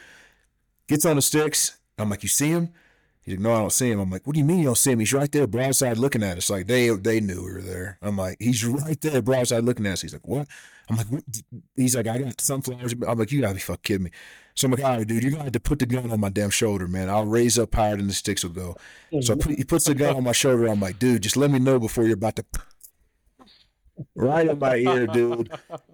Gets 0.89 1.05
on 1.05 1.15
the 1.15 1.21
sticks. 1.21 1.77
I'm 1.97 2.09
like, 2.09 2.23
you 2.23 2.29
see 2.29 2.49
him? 2.49 2.73
He's 3.21 3.35
like, 3.35 3.39
no, 3.41 3.53
I 3.53 3.59
don't 3.59 3.71
see 3.71 3.89
him. 3.89 3.99
I'm 4.01 4.09
like, 4.09 4.27
what 4.27 4.33
do 4.33 4.39
you 4.39 4.45
mean 4.45 4.59
you 4.59 4.65
don't 4.65 4.77
see 4.77 4.91
him? 4.91 4.99
He's 4.99 5.13
right 5.13 5.31
there, 5.31 5.47
broadside, 5.47 5.97
looking 5.97 6.21
at 6.21 6.37
us. 6.37 6.49
Like 6.49 6.67
they 6.67 6.89
they 6.89 7.21
knew 7.21 7.45
we 7.45 7.53
were 7.53 7.61
there. 7.61 7.97
I'm 8.01 8.17
like, 8.17 8.37
he's 8.41 8.65
right 8.65 8.99
there, 8.99 9.21
broadside, 9.21 9.63
looking 9.63 9.85
at 9.85 9.93
us. 9.93 10.01
He's 10.01 10.11
like, 10.11 10.27
what? 10.27 10.45
I'm 10.89 10.97
like, 10.97 11.07
what? 11.07 11.23
he's 11.77 11.95
like, 11.95 12.07
I 12.07 12.17
got 12.17 12.41
sunflowers. 12.41 12.93
I'm 13.07 13.17
like, 13.17 13.31
you 13.31 13.39
gotta 13.39 13.53
be 13.53 13.61
fucking 13.61 13.81
kidding 13.83 14.03
me. 14.03 14.11
So 14.53 14.65
I'm 14.65 14.71
like, 14.71 14.83
all 14.83 14.97
right, 14.97 15.07
dude, 15.07 15.23
you're 15.23 15.31
gonna 15.31 15.45
have 15.45 15.53
to 15.53 15.61
put 15.61 15.79
the 15.79 15.85
gun 15.85 16.11
on 16.11 16.19
my 16.19 16.29
damn 16.29 16.49
shoulder, 16.49 16.89
man. 16.89 17.09
I'll 17.09 17.25
raise 17.25 17.57
up 17.57 17.73
higher 17.73 17.95
than 17.95 18.07
the 18.07 18.13
sticks 18.13 18.43
will 18.43 18.51
go. 18.51 18.75
So 19.21 19.37
he 19.47 19.63
puts 19.63 19.85
the 19.85 19.95
gun 19.95 20.17
on 20.17 20.23
my 20.25 20.33
shoulder. 20.33 20.67
I'm 20.67 20.81
like, 20.81 20.99
dude, 20.99 21.23
just 21.23 21.37
let 21.37 21.51
me 21.51 21.59
know 21.59 21.79
before 21.79 22.03
you're 22.03 22.15
about 22.15 22.35
to 22.37 22.45
right 24.15 24.47
in 24.47 24.59
my 24.59 24.75
ear, 24.77 25.07
dude. 25.07 25.51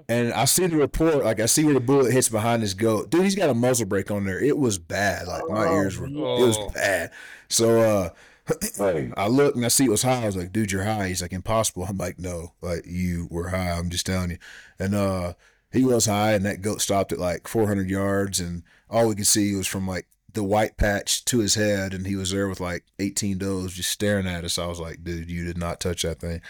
And 0.10 0.34
I 0.34 0.45
see 0.45 0.68
the 0.68 0.78
report, 0.78 1.24
like 1.24 1.39
I 1.39 1.45
see 1.45 1.64
where 1.66 1.74
the 1.74 1.80
bullet 1.80 2.12
hits 2.12 2.30
behind 2.30 2.62
his 2.62 2.74
goat. 2.74 3.10
Dude, 3.10 3.24
he's 3.24 3.36
got 3.36 3.49
a 3.49 3.54
muzzle 3.54 3.86
brake 3.86 4.12
on 4.12 4.26
there. 4.26 4.39
It 4.39 4.58
was 4.58 4.78
bad. 4.80 5.28
Like 5.28 5.43
my 5.49 5.68
Oh, 5.68 5.76
ears 5.82 5.97
were, 5.97 6.08
it 6.08 6.14
was 6.45 6.58
Oh. 6.58 6.70
bad. 6.70 7.12
So 7.49 7.82
uh 7.82 8.10
I 9.18 9.28
look 9.28 9.56
and 9.56 9.64
I 9.66 9.70
see 9.70 9.86
it 9.86 9.89
was 9.89 10.04
high. 10.04 10.24
I 10.24 10.26
was 10.26 10.36
like, 10.36 10.51
dude, 10.51 10.72
you're 10.72 10.84
high. 10.84 11.08
He's 11.08 11.22
like, 11.22 11.32
impossible. 11.34 11.86
I'm 11.88 11.97
like, 11.97 12.20
no, 12.20 12.54
like 12.62 12.84
you 12.86 13.28
were 13.32 13.49
high. 13.49 13.72
I'm 13.72 13.89
just 13.89 14.06
telling 14.06 14.32
you. 14.32 14.38
And 14.80 14.95
uh 14.95 15.34
he 15.72 15.84
was 15.86 16.06
high 16.06 16.34
and 16.34 16.45
that 16.45 16.62
goat 16.62 16.82
stopped 16.82 17.12
at 17.12 17.20
like 17.20 17.47
400 17.47 17.89
yards 17.89 18.39
and 18.39 18.64
all 18.89 19.08
we 19.08 19.16
could 19.16 19.26
see 19.28 19.56
was 19.56 19.66
from 19.68 19.88
like 19.88 20.08
the 20.32 20.43
white 20.43 20.78
patch 20.78 21.24
to 21.26 21.39
his 21.39 21.56
head 21.56 21.93
and 21.93 22.06
he 22.06 22.16
was 22.16 22.32
there 22.32 22.47
with 22.47 22.60
like 22.60 22.84
18 22.99 23.38
does 23.39 23.74
just 23.74 23.89
staring 23.89 24.28
at 24.28 24.43
us. 24.43 24.58
I 24.60 24.68
was 24.68 24.80
like, 24.80 25.04
dude, 25.04 25.32
you 25.32 25.45
did 25.45 25.58
not 25.58 25.80
touch 25.80 26.01
that 26.04 26.20
thing. 26.20 26.41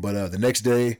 But 0.00 0.16
uh, 0.16 0.28
the 0.28 0.38
next 0.38 0.62
day, 0.62 0.98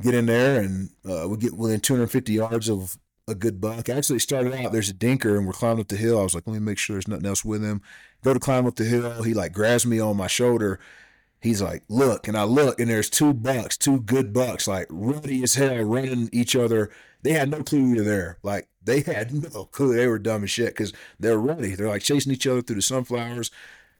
get 0.00 0.14
in 0.14 0.26
there 0.26 0.60
and 0.60 0.90
uh, 1.08 1.28
we 1.28 1.36
get 1.36 1.52
within 1.52 1.80
250 1.80 2.32
yards 2.32 2.68
of 2.68 2.98
a 3.28 3.34
good 3.34 3.60
buck. 3.60 3.88
Actually, 3.88 4.18
started 4.18 4.54
out 4.54 4.72
there's 4.72 4.90
a 4.90 4.94
dinker 4.94 5.36
and 5.36 5.46
we're 5.46 5.52
climbing 5.52 5.80
up 5.80 5.88
the 5.88 5.96
hill. 5.96 6.18
I 6.18 6.22
was 6.22 6.34
like, 6.34 6.46
let 6.46 6.54
me 6.54 6.60
make 6.60 6.78
sure 6.78 6.94
there's 6.94 7.08
nothing 7.08 7.26
else 7.26 7.44
with 7.44 7.62
him. 7.62 7.82
Go 8.22 8.34
to 8.34 8.40
climb 8.40 8.66
up 8.66 8.76
the 8.76 8.84
hill. 8.84 9.22
He 9.22 9.34
like 9.34 9.52
grabs 9.52 9.86
me 9.86 10.00
on 10.00 10.16
my 10.16 10.26
shoulder. 10.26 10.80
He's 11.40 11.62
like, 11.62 11.84
look, 11.88 12.28
and 12.28 12.36
I 12.36 12.44
look, 12.44 12.80
and 12.80 12.90
there's 12.90 13.08
two 13.08 13.32
bucks, 13.32 13.78
two 13.78 14.00
good 14.00 14.34
bucks, 14.34 14.68
like 14.68 14.86
rutty 14.90 15.42
as 15.42 15.54
hell, 15.54 15.82
running 15.84 16.28
each 16.32 16.54
other. 16.54 16.90
They 17.22 17.32
had 17.32 17.50
no 17.50 17.62
clue 17.62 17.92
we 17.92 17.98
were 17.98 18.04
there. 18.04 18.38
Like 18.42 18.68
they 18.82 19.00
had 19.00 19.32
no 19.32 19.64
clue. 19.66 19.94
They 19.94 20.06
were 20.06 20.18
dumb 20.18 20.44
as 20.44 20.50
shit 20.50 20.68
because 20.68 20.92
they're 21.18 21.38
rutty. 21.38 21.74
They're 21.74 21.88
like 21.88 22.02
chasing 22.02 22.32
each 22.32 22.46
other 22.46 22.62
through 22.62 22.76
the 22.76 22.82
sunflowers. 22.82 23.50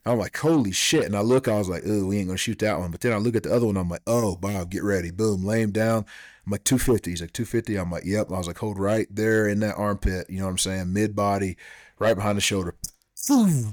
I'm 0.07 0.19
like, 0.19 0.37
holy 0.37 0.73
shit. 0.73 1.05
And 1.05 1.17
I 1.17 1.21
look, 1.21 1.47
I 1.47 1.59
was 1.59 1.69
like, 1.69 1.83
oh, 1.87 2.07
we 2.07 2.19
ain't 2.19 2.29
gonna 2.29 2.39
shoot 2.39 2.59
that 2.61 2.79
one. 2.79 2.91
But 2.91 3.01
then 3.01 3.13
I 3.13 3.17
look 3.17 3.37
at 3.37 3.43
the 3.43 3.55
other 3.55 3.67
one, 3.67 3.77
I'm 3.77 3.89
like, 3.89 4.03
oh, 4.07 4.37
Bob, 4.37 4.71
get 4.71 4.83
ready. 4.83 5.11
Boom, 5.11 5.45
lay 5.45 5.63
him 5.63 5.73
down. 5.73 6.07
I'm 6.47 6.53
like, 6.53 6.65
250. 6.65 7.11
He's 7.11 7.21
like, 7.21 7.33
250. 7.33 7.77
I'm 7.77 7.91
like, 7.91 8.05
yep. 8.05 8.31
I 8.31 8.39
was 8.39 8.47
like, 8.47 8.59
hold 8.59 8.79
right 8.79 9.07
there 9.11 9.47
in 9.47 9.61
that 9.61 9.77
armpit. 9.77 10.29
You 10.31 10.39
know 10.39 10.47
what 10.47 10.53
I'm 10.53 10.59
saying? 10.59 10.93
Mid 10.93 11.15
body, 11.15 11.57
right 11.99 12.15
behind 12.15 12.39
the 12.39 12.43
shoulder. 12.43 12.75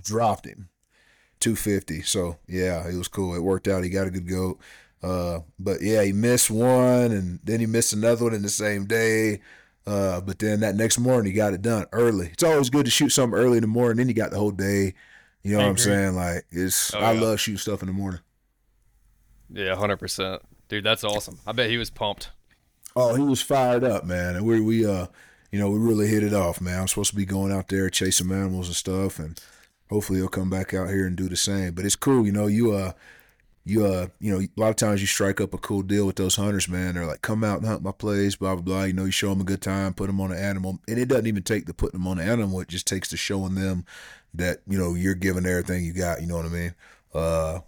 Dropped 0.03 0.45
him. 0.45 0.69
250. 1.39 2.01
So 2.01 2.37
yeah, 2.47 2.87
it 2.87 2.95
was 2.95 3.07
cool. 3.07 3.35
It 3.35 3.43
worked 3.43 3.67
out. 3.67 3.83
He 3.83 3.89
got 3.89 4.07
a 4.07 4.11
good 4.11 4.27
goat. 4.27 4.59
Uh, 5.01 5.39
but 5.59 5.81
yeah, 5.81 6.03
he 6.03 6.11
missed 6.11 6.49
one 6.49 7.11
and 7.11 7.39
then 7.43 7.59
he 7.59 7.65
missed 7.65 7.93
another 7.93 8.25
one 8.25 8.33
in 8.33 8.41
the 8.41 8.49
same 8.49 8.85
day. 8.85 9.39
Uh, 9.85 10.19
but 10.19 10.39
then 10.39 10.59
that 10.59 10.75
next 10.75 10.99
morning 10.99 11.31
he 11.31 11.37
got 11.37 11.53
it 11.53 11.61
done 11.61 11.85
early. 11.93 12.27
It's 12.33 12.43
always 12.43 12.69
good 12.69 12.85
to 12.85 12.91
shoot 12.91 13.09
something 13.09 13.39
early 13.39 13.57
in 13.57 13.61
the 13.61 13.67
morning. 13.67 13.97
Then 13.97 14.07
you 14.07 14.13
got 14.13 14.31
the 14.31 14.39
whole 14.39 14.51
day. 14.51 14.95
You 15.43 15.53
know 15.53 15.59
I 15.59 15.63
what 15.63 15.69
I'm 15.69 15.77
saying? 15.77 16.15
Like 16.15 16.45
it's 16.51 16.93
Oh, 16.93 16.99
I 16.99 17.13
yeah. 17.13 17.21
love 17.21 17.39
shooting 17.39 17.57
stuff 17.57 17.81
in 17.81 17.87
the 17.87 17.93
morning. 17.93 18.19
Yeah, 19.49 19.75
hundred 19.75 19.97
percent, 19.97 20.41
dude. 20.67 20.83
That's 20.83 21.03
awesome. 21.03 21.39
I 21.45 21.51
bet 21.53 21.69
he 21.69 21.77
was 21.77 21.89
pumped. 21.89 22.31
Oh, 22.95 23.15
he 23.15 23.23
was 23.23 23.41
fired 23.41 23.83
up, 23.83 24.03
man. 24.05 24.35
And 24.35 24.45
we 24.45 24.59
we 24.59 24.85
uh 24.85 25.07
you 25.51 25.59
know, 25.59 25.69
we 25.69 25.79
really 25.79 26.07
hit 26.07 26.23
it 26.23 26.33
off, 26.33 26.59
man. 26.59 26.81
I'm 26.81 26.87
supposed 26.87 27.11
to 27.11 27.15
be 27.15 27.25
going 27.25 27.53
out 27.53 27.69
there 27.69 27.89
chasing 27.89 28.31
animals 28.31 28.67
and 28.67 28.75
stuff 28.75 29.19
and 29.19 29.39
hopefully 29.89 30.19
he'll 30.19 30.27
come 30.27 30.49
back 30.49 30.73
out 30.73 30.89
here 30.89 31.07
and 31.07 31.15
do 31.15 31.29
the 31.29 31.37
same. 31.37 31.73
But 31.73 31.85
it's 31.85 31.95
cool, 31.95 32.25
you 32.25 32.33
know, 32.33 32.47
you 32.47 32.73
uh 32.73 32.91
you 33.63 33.85
uh 33.85 34.07
you 34.19 34.33
know, 34.33 34.39
a 34.41 34.49
lot 34.59 34.69
of 34.69 34.75
times 34.75 34.99
you 34.99 35.07
strike 35.07 35.39
up 35.39 35.53
a 35.53 35.57
cool 35.57 35.81
deal 35.81 36.05
with 36.05 36.17
those 36.17 36.35
hunters, 36.35 36.67
man. 36.67 36.95
They're 36.95 37.05
like, 37.05 37.21
come 37.21 37.43
out 37.43 37.59
and 37.59 37.67
hunt 37.67 37.83
my 37.83 37.91
place, 37.93 38.35
blah 38.35 38.55
blah 38.55 38.63
blah. 38.63 38.83
You 38.83 38.93
know, 38.93 39.05
you 39.05 39.11
show 39.11 39.29
them 39.29 39.41
a 39.41 39.45
good 39.45 39.61
time, 39.61 39.93
put 39.93 40.07
them 40.07 40.19
on 40.19 40.31
an 40.33 40.37
animal, 40.37 40.79
and 40.89 40.97
it 40.99 41.07
doesn't 41.07 41.27
even 41.27 41.43
take 41.43 41.65
the 41.65 41.73
putting 41.73 41.99
them 41.99 42.07
on 42.07 42.19
an 42.19 42.27
animal. 42.27 42.59
It 42.59 42.67
just 42.67 42.87
takes 42.87 43.09
the 43.11 43.17
showing 43.17 43.55
them 43.55 43.85
that 44.33 44.59
you 44.67 44.77
know 44.77 44.93
you're 44.93 45.15
giving 45.15 45.45
everything 45.45 45.83
you 45.83 45.93
got. 45.93 46.21
You 46.21 46.27
know 46.27 46.37
what 46.37 46.45
I 46.45 46.49
mean? 46.49 46.75
Uh, 47.13 47.59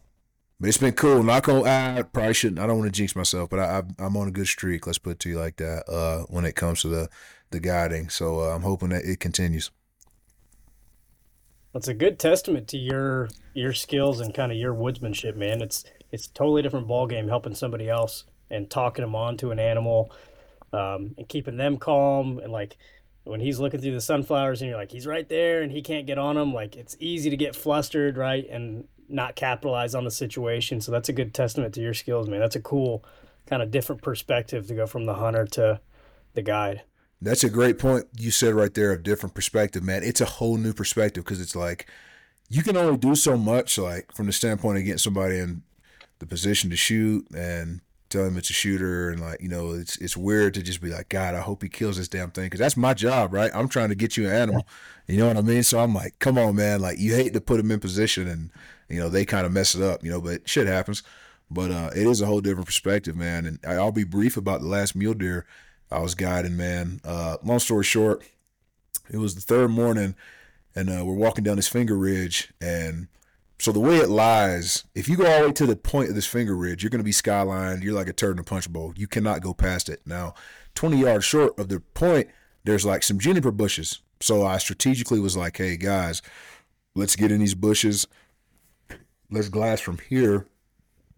but 0.59 0.67
it's 0.67 0.77
been 0.77 0.93
cool. 0.93 1.23
Not 1.23 1.43
gonna. 1.43 1.63
I 1.63 2.03
probably 2.03 2.33
shouldn't. 2.33 2.59
I 2.59 2.67
don't 2.67 2.79
want 2.79 2.93
to 2.93 2.97
jinx 2.97 3.15
myself, 3.15 3.49
but 3.49 3.59
I, 3.59 3.79
I 3.79 4.05
I'm 4.05 4.17
on 4.17 4.27
a 4.27 4.31
good 4.31 4.47
streak. 4.47 4.85
Let's 4.85 4.97
put 4.97 5.11
it 5.11 5.19
to 5.19 5.29
you 5.29 5.39
like 5.39 5.57
that. 5.57 5.89
Uh, 5.89 6.25
when 6.29 6.45
it 6.45 6.55
comes 6.55 6.81
to 6.81 6.89
the 6.89 7.09
the 7.51 7.59
guiding, 7.59 8.09
so 8.09 8.41
uh, 8.41 8.55
I'm 8.55 8.61
hoping 8.61 8.89
that 8.89 9.05
it 9.05 9.19
continues. 9.19 9.71
That's 11.73 11.87
a 11.87 11.93
good 11.93 12.19
testament 12.19 12.67
to 12.69 12.77
your 12.77 13.29
your 13.53 13.73
skills 13.73 14.19
and 14.19 14.33
kind 14.33 14.51
of 14.51 14.57
your 14.57 14.73
woodsmanship, 14.73 15.35
man. 15.35 15.61
It's 15.61 15.85
it's 16.11 16.27
totally 16.27 16.61
different 16.61 16.87
ball 16.87 17.07
game 17.07 17.27
helping 17.27 17.55
somebody 17.55 17.89
else 17.89 18.25
and 18.51 18.69
talking 18.69 19.03
them 19.03 19.15
on 19.15 19.37
to 19.37 19.51
an 19.51 19.59
animal, 19.59 20.11
um, 20.73 21.15
and 21.17 21.29
keeping 21.29 21.57
them 21.57 21.77
calm 21.77 22.39
and 22.39 22.51
like 22.51 22.77
when 23.29 23.39
he's 23.39 23.59
looking 23.59 23.79
through 23.79 23.93
the 23.93 24.01
sunflowers 24.01 24.61
and 24.61 24.69
you're 24.69 24.79
like 24.79 24.91
he's 24.91 25.07
right 25.07 25.29
there 25.29 25.61
and 25.61 25.71
he 25.71 25.81
can't 25.81 26.07
get 26.07 26.17
on 26.17 26.35
them. 26.35 26.53
Like 26.53 26.75
it's 26.75 26.97
easy 26.99 27.29
to 27.29 27.37
get 27.37 27.55
flustered, 27.55 28.17
right, 28.17 28.47
and 28.49 28.85
not 29.07 29.35
capitalize 29.35 29.95
on 29.95 30.03
the 30.03 30.11
situation. 30.11 30.81
So 30.81 30.91
that's 30.91 31.09
a 31.09 31.13
good 31.13 31.33
testament 31.33 31.73
to 31.75 31.81
your 31.81 31.93
skills, 31.93 32.27
man. 32.27 32.39
That's 32.39 32.55
a 32.55 32.61
cool 32.61 33.03
kind 33.47 33.61
of 33.61 33.71
different 33.71 34.01
perspective 34.01 34.67
to 34.67 34.75
go 34.75 34.85
from 34.85 35.05
the 35.05 35.15
hunter 35.15 35.45
to 35.45 35.79
the 36.33 36.41
guide. 36.41 36.83
That's 37.21 37.43
a 37.43 37.49
great 37.49 37.79
point 37.79 38.05
you 38.17 38.31
said 38.31 38.53
right 38.53 38.73
there 38.73 38.93
of 38.93 39.03
different 39.03 39.35
perspective, 39.35 39.83
man. 39.83 40.03
It's 40.03 40.21
a 40.21 40.25
whole 40.25 40.57
new 40.57 40.73
perspective 40.73 41.23
because 41.23 41.41
it's 41.41 41.55
like 41.55 41.87
you 42.49 42.63
can 42.63 42.77
only 42.77 42.97
do 42.97 43.15
so 43.15 43.37
much, 43.37 43.77
like 43.77 44.13
from 44.13 44.27
the 44.27 44.31
standpoint 44.31 44.77
of 44.77 44.83
getting 44.85 44.97
somebody 44.97 45.37
in 45.37 45.63
the 46.19 46.25
position 46.25 46.69
to 46.69 46.75
shoot 46.75 47.27
and 47.35 47.81
tell 48.09 48.25
him 48.25 48.37
it's 48.37 48.49
a 48.49 48.53
shooter, 48.53 49.09
and 49.09 49.21
like 49.21 49.41
you 49.41 49.49
know, 49.49 49.71
it's 49.71 49.97
it's 49.97 50.17
weird 50.17 50.53
to 50.55 50.63
just 50.63 50.81
be 50.81 50.89
like, 50.89 51.09
God, 51.09 51.35
I 51.35 51.41
hope 51.41 51.61
he 51.61 51.69
kills 51.69 51.97
this 51.97 52.07
damn 52.07 52.31
thing 52.31 52.45
because 52.45 52.59
that's 52.59 52.77
my 52.77 52.93
job, 52.93 53.33
right? 53.33 53.51
I'm 53.53 53.69
trying 53.69 53.89
to 53.89 53.95
get 53.95 54.17
you 54.17 54.27
an 54.27 54.33
animal, 54.33 54.67
you 55.07 55.17
know 55.17 55.27
what 55.27 55.37
I 55.37 55.41
mean? 55.41 55.63
So 55.63 55.79
I'm 55.79 55.93
like, 55.93 56.19
come 56.19 56.37
on, 56.37 56.55
man, 56.55 56.81
like 56.81 56.99
you 56.99 57.15
hate 57.15 57.33
to 57.33 57.41
put 57.41 57.57
them 57.57 57.71
in 57.71 57.79
position 57.79 58.27
and 58.27 58.51
you 58.89 58.99
know 58.99 59.09
they 59.09 59.25
kind 59.25 59.45
of 59.45 59.51
mess 59.51 59.75
it 59.75 59.81
up, 59.81 60.03
you 60.03 60.11
know, 60.11 60.21
but 60.21 60.47
shit 60.47 60.67
happens. 60.67 61.03
But 61.51 61.71
uh, 61.71 61.89
it 61.95 62.05
is 62.05 62.21
a 62.21 62.25
whole 62.25 62.41
different 62.41 62.67
perspective, 62.67 63.15
man. 63.15 63.45
And 63.45 63.59
I'll 63.65 63.91
be 63.91 64.03
brief 64.03 64.37
about 64.37 64.61
the 64.61 64.67
last 64.67 64.95
mule 64.95 65.15
deer 65.15 65.45
I 65.91 65.99
was 65.99 66.15
guiding, 66.15 66.55
man. 66.55 67.01
Uh, 67.03 67.37
long 67.43 67.59
story 67.59 67.83
short, 67.83 68.23
it 69.09 69.17
was 69.17 69.33
the 69.33 69.41
third 69.41 69.71
morning, 69.71 70.15
and 70.75 70.89
uh, 70.89 71.03
we're 71.03 71.15
walking 71.15 71.43
down 71.43 71.55
this 71.55 71.67
finger 71.67 71.97
ridge. 71.97 72.53
And 72.61 73.07
so 73.59 73.71
the 73.71 73.79
way 73.79 73.97
it 73.97 74.09
lies, 74.09 74.85
if 74.95 75.09
you 75.09 75.17
go 75.17 75.25
all 75.25 75.41
the 75.41 75.47
way 75.47 75.53
to 75.53 75.65
the 75.65 75.75
point 75.75 76.09
of 76.09 76.15
this 76.15 76.25
finger 76.25 76.55
ridge, 76.55 76.81
you're 76.81 76.89
going 76.89 76.99
to 76.99 77.03
be 77.03 77.11
skylined. 77.11 77.83
You're 77.83 77.93
like 77.93 78.07
a 78.07 78.13
turd 78.13 78.37
in 78.37 78.39
a 78.39 78.43
punch 78.43 78.71
bowl. 78.71 78.93
You 78.95 79.07
cannot 79.07 79.41
go 79.41 79.53
past 79.53 79.89
it. 79.89 80.01
Now, 80.05 80.33
20 80.75 80.97
yards 80.97 81.25
short 81.25 81.59
of 81.59 81.69
the 81.69 81.79
point, 81.79 82.27
there's 82.63 82.85
like 82.85 83.03
some 83.03 83.19
juniper 83.19 83.51
bushes. 83.51 84.01
So 84.21 84.45
I 84.45 84.57
strategically 84.57 85.19
was 85.19 85.37
like, 85.37 85.57
hey, 85.57 85.77
guys, 85.77 86.21
let's 86.95 87.15
get 87.15 87.31
in 87.31 87.39
these 87.39 87.55
bushes. 87.55 88.07
Let's 89.29 89.49
glass 89.49 89.79
from 89.79 89.99
here 90.09 90.47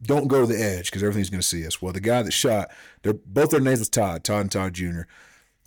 don't 0.04 0.28
go 0.28 0.42
to 0.42 0.48
the 0.48 0.62
edge 0.62 0.86
because 0.86 1.04
everything's 1.04 1.30
going 1.30 1.42
to 1.42 1.48
see 1.48 1.66
us. 1.66 1.82
Well, 1.82 1.94
the 1.94 2.00
guy 2.00 2.22
that 2.24 2.32
shot, 2.32 2.72
they're 3.04 3.14
both 3.14 3.52
their 3.52 3.60
names 3.60 3.80
was 3.80 3.90
Todd, 3.90 4.24
Todd 4.24 4.42
and 4.42 4.52
Todd 4.52 4.74
Jr. 4.74 5.02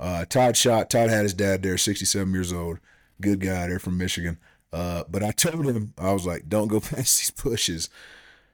Uh, 0.00 0.24
Todd 0.24 0.56
shot. 0.56 0.90
Todd 0.90 1.10
had 1.10 1.22
his 1.22 1.34
dad 1.34 1.62
there, 1.62 1.78
67 1.78 2.32
years 2.32 2.52
old, 2.52 2.80
good 3.20 3.40
guy. 3.40 3.68
They're 3.68 3.78
from 3.78 3.96
Michigan. 3.96 4.38
Uh, 4.74 5.04
but 5.08 5.22
I 5.22 5.30
told 5.30 5.64
him 5.66 5.94
I 5.98 6.12
was 6.12 6.26
like, 6.26 6.48
don't 6.48 6.66
go 6.66 6.80
past 6.80 7.18
these 7.18 7.30
bushes. 7.30 7.88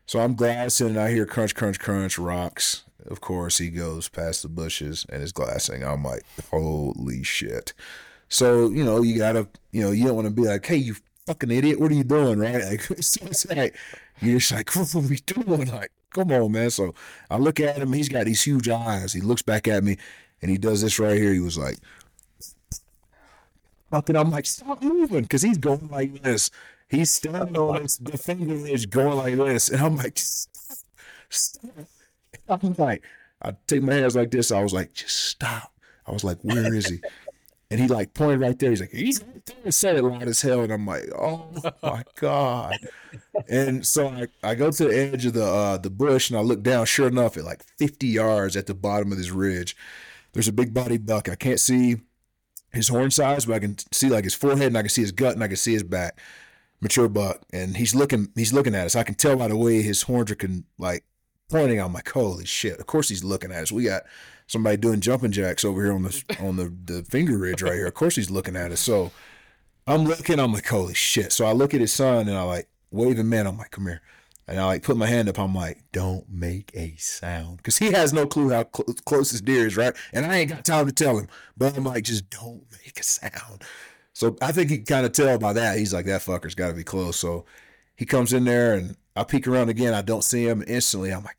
So 0.05 0.21
I'm 0.21 0.35
glassing 0.35 0.89
and 0.89 1.01
I 1.01 1.11
hear 1.11 1.25
crunch, 1.25 1.55
crunch, 1.55 1.81
crunch, 1.81 2.18
rocks. 2.18 2.85
Of 3.07 3.23
course, 3.23 3.57
he 3.57 3.71
goes 3.71 4.09
past 4.09 4.43
the 4.43 4.49
bushes 4.49 5.07
and 5.09 5.23
is 5.23 5.33
glassing. 5.33 5.83
I'm 5.83 6.05
like, 6.05 6.25
holy 6.51 7.23
shit. 7.23 7.73
So, 8.29 8.68
you 8.68 8.85
know, 8.85 9.03
you 9.03 9.16
gotta, 9.16 9.49
you 9.73 9.81
know, 9.81 9.93
you 9.93 10.05
don't 10.05 10.14
want 10.14 10.29
to 10.29 10.35
be 10.35 10.43
like, 10.43 10.66
hey, 10.66 10.77
you 10.77 10.97
fucking 11.27 11.51
idiot, 11.51 11.81
what 11.81 11.91
are 11.91 11.95
you 11.95 12.05
doing, 12.05 12.39
right? 12.41 12.64
Like, 12.64 12.91
it's 12.91 13.47
like 13.49 13.75
you're 14.21 14.39
just 14.39 14.53
like, 14.53 14.71
what 14.77 14.95
are 14.95 14.99
we 15.01 15.16
doing? 15.16 15.71
Like, 15.71 15.91
come 16.11 16.31
on, 16.33 16.53
man. 16.53 16.68
So 16.68 16.95
I 17.31 17.39
look 17.39 17.61
at 17.61 17.79
him, 17.79 17.95
he's 17.95 18.11
got 18.11 18.27
these 18.27 18.43
huge 18.43 18.68
eyes. 18.68 19.14
He 19.14 19.23
looks 19.23 19.43
back 19.43 19.66
at 19.68 19.83
me 19.83 19.97
and 20.43 20.51
he 20.51 20.59
does 20.59 20.83
this 20.83 20.99
right 20.99 21.16
here. 21.16 21.33
He 21.33 21.41
was 21.41 21.57
like, 21.57 21.79
fucking, 23.91 24.16
I'm 24.16 24.30
like, 24.30 24.47
stop 24.47 24.82
moving, 24.82 25.22
because 25.22 25.43
he's 25.43 25.59
going 25.59 25.88
like 25.88 26.22
this. 26.22 26.51
He's 26.88 27.11
standing 27.11 27.57
on 27.57 27.82
his, 27.82 27.99
the 27.99 28.18
finger 28.18 28.66
is 28.66 28.86
going 28.86 29.16
like 29.16 29.36
this. 29.36 29.68
And 29.68 29.80
I'm 29.80 29.97
like, 29.97 30.18
stop, 30.18 30.76
stop. 31.28 31.86
I'm 32.49 32.74
like, 32.78 33.05
I 33.43 33.55
take 33.66 33.82
my 33.82 33.95
hands 33.95 34.16
like 34.16 34.30
this. 34.30 34.51
I 34.51 34.62
was 34.62 34.72
like, 34.72 34.93
just 34.93 35.16
stop. 35.16 35.72
I 36.07 36.12
was 36.12 36.24
like, 36.24 36.38
where 36.43 36.74
is 36.74 36.88
he? 36.88 37.01
And 37.72 37.78
he 37.78 37.86
like 37.86 38.14
pointed 38.14 38.41
right 38.41 38.59
there. 38.59 38.70
He's 38.70 38.80
like, 38.80 38.91
he's 38.91 39.22
right 39.22 39.47
there. 39.47 39.57
And 39.62 39.72
said 39.72 39.95
it 39.95 40.03
loud 40.03 40.24
as 40.24 40.43
hell. 40.43 40.62
And 40.62 40.72
I'm 40.72 40.84
like, 40.84 41.05
oh 41.16 41.53
my 41.84 42.03
God. 42.16 42.76
and 43.49 43.86
so 43.86 44.09
I, 44.09 44.26
I 44.43 44.55
go 44.57 44.72
to 44.72 44.84
the 44.84 44.99
edge 44.99 45.24
of 45.24 45.34
the 45.34 45.45
uh, 45.45 45.76
the 45.76 45.88
bush 45.88 46.30
and 46.30 46.38
I 46.38 46.43
look 46.43 46.64
down. 46.64 46.86
Sure 46.86 47.07
enough, 47.07 47.36
at 47.36 47.45
like 47.45 47.62
50 47.78 48.09
yards 48.09 48.57
at 48.57 48.66
the 48.66 48.74
bottom 48.74 49.12
of 49.12 49.18
this 49.18 49.30
ridge, 49.30 49.76
there's 50.32 50.49
a 50.49 50.53
big 50.53 50.74
body 50.74 50.99
buck. 50.99 51.28
I 51.28 51.36
can't 51.36 51.61
see 51.61 51.99
his 52.73 52.89
horn 52.89 53.11
size, 53.11 53.47
but 53.47 53.55
I 53.55 53.59
can 53.59 53.77
see 53.93 54.09
like 54.09 54.25
his 54.25 54.35
forehead 54.35 54.68
and 54.68 54.79
I 54.79 54.83
can 54.83 54.89
see 54.89 55.03
his 55.03 55.12
gut 55.12 55.35
and 55.35 55.43
I 55.43 55.49
can 55.49 55.57
see 55.57 55.73
his 55.73 55.83
back. 55.83 56.18
Mature 56.81 57.09
buck. 57.09 57.43
And 57.53 57.77
he's 57.77 57.95
looking 57.95 58.31
he's 58.35 58.53
looking 58.53 58.75
at 58.75 58.87
us. 58.87 58.97
I 58.97 59.03
can 59.03 59.14
tell 59.14 59.37
by 59.37 59.49
the 59.49 59.57
way 59.57 59.83
his 59.83 60.03
horns 60.03 60.31
are 60.31 60.37
can 60.37 60.64
like 60.79 61.05
pointing. 61.51 61.81
I'm 61.81 61.93
like, 61.93 62.09
holy 62.09 62.47
shit. 62.47 62.79
Of 62.79 62.87
course 62.87 63.09
he's 63.09 63.25
looking 63.25 63.53
at 63.53 63.62
us. 63.62 63.73
We 63.73 63.85
got 63.85 64.05
somebody 64.47 64.77
doing 64.77 65.01
jumping 65.01 65.33
jacks 65.33 65.64
over 65.64 65.83
here 65.83 65.93
on 65.93 66.03
the 66.03 66.37
on 66.41 66.57
the, 66.57 66.75
the 66.85 67.03
finger 67.05 67.39
ridge 67.39 67.62
right 67.62 67.75
here. 67.75 67.87
Of 67.87 67.95
course 67.95 68.16
he's 68.16 68.31
looking 68.31 68.57
at 68.57 68.73
us. 68.73 68.81
So 68.81 69.12
I'm 69.87 70.05
looking, 70.05 70.39
I'm 70.39 70.53
like, 70.53 70.68
holy 70.68 70.95
shit. 70.95 71.33
So 71.33 71.47
I 71.47 71.53
look 71.53 71.75
at 71.75 71.81
his 71.81 71.93
son 71.93 72.29
and 72.29 72.37
I 72.37 72.43
like 72.43 72.68
wave 72.91 73.18
him 73.18 73.33
in. 73.33 73.47
I'm 73.47 73.59
like, 73.59 73.73
come 73.73 73.87
here. 73.87 74.03
And 74.51 74.59
I 74.59 74.67
like 74.67 74.83
put 74.83 74.97
my 74.97 75.07
hand 75.07 75.29
up. 75.29 75.39
I'm 75.39 75.55
like, 75.55 75.81
don't 75.93 76.29
make 76.29 76.73
a 76.75 76.97
sound. 76.97 77.59
Because 77.59 77.79
he 77.79 77.93
has 77.93 78.13
no 78.13 78.27
clue 78.27 78.51
how 78.51 78.65
cl- 78.75 78.97
close 79.05 79.31
his 79.31 79.41
deer 79.41 79.67
is, 79.67 79.77
right? 79.77 79.95
And 80.13 80.27
I 80.27 80.39
ain't 80.39 80.51
got 80.51 80.65
time 80.65 80.87
to 80.87 80.93
tell 80.93 81.19
him. 81.19 81.29
But 81.57 81.77
I'm 81.77 81.85
like, 81.85 82.03
just 82.03 82.29
don't 82.31 82.65
make 82.85 82.99
a 82.99 83.03
sound. 83.05 83.63
So 84.13 84.37
I 84.43 84.51
think 84.51 84.71
he 84.71 84.79
kind 84.79 85.07
of 85.07 85.13
tell 85.13 85.39
by 85.39 85.53
that. 85.53 85.79
He's 85.79 85.95
like, 85.95 86.07
that 86.07 86.23
fucker's 86.23 86.57
got 86.57 86.69
to 86.69 86.75
be 86.75 86.83
close. 86.83 87.17
So 87.17 87.45
he 87.95 88.05
comes 88.05 88.33
in 88.33 88.45
there 88.45 88.75
and 88.75 88.97
I 89.15 89.23
peek 89.23 89.47
around 89.47 89.69
again. 89.69 89.95
I 89.95 90.03
don't 90.03 90.25
see 90.25 90.49
him. 90.49 90.65
Instantly, 90.67 91.13
I'm 91.13 91.23
like, 91.23 91.37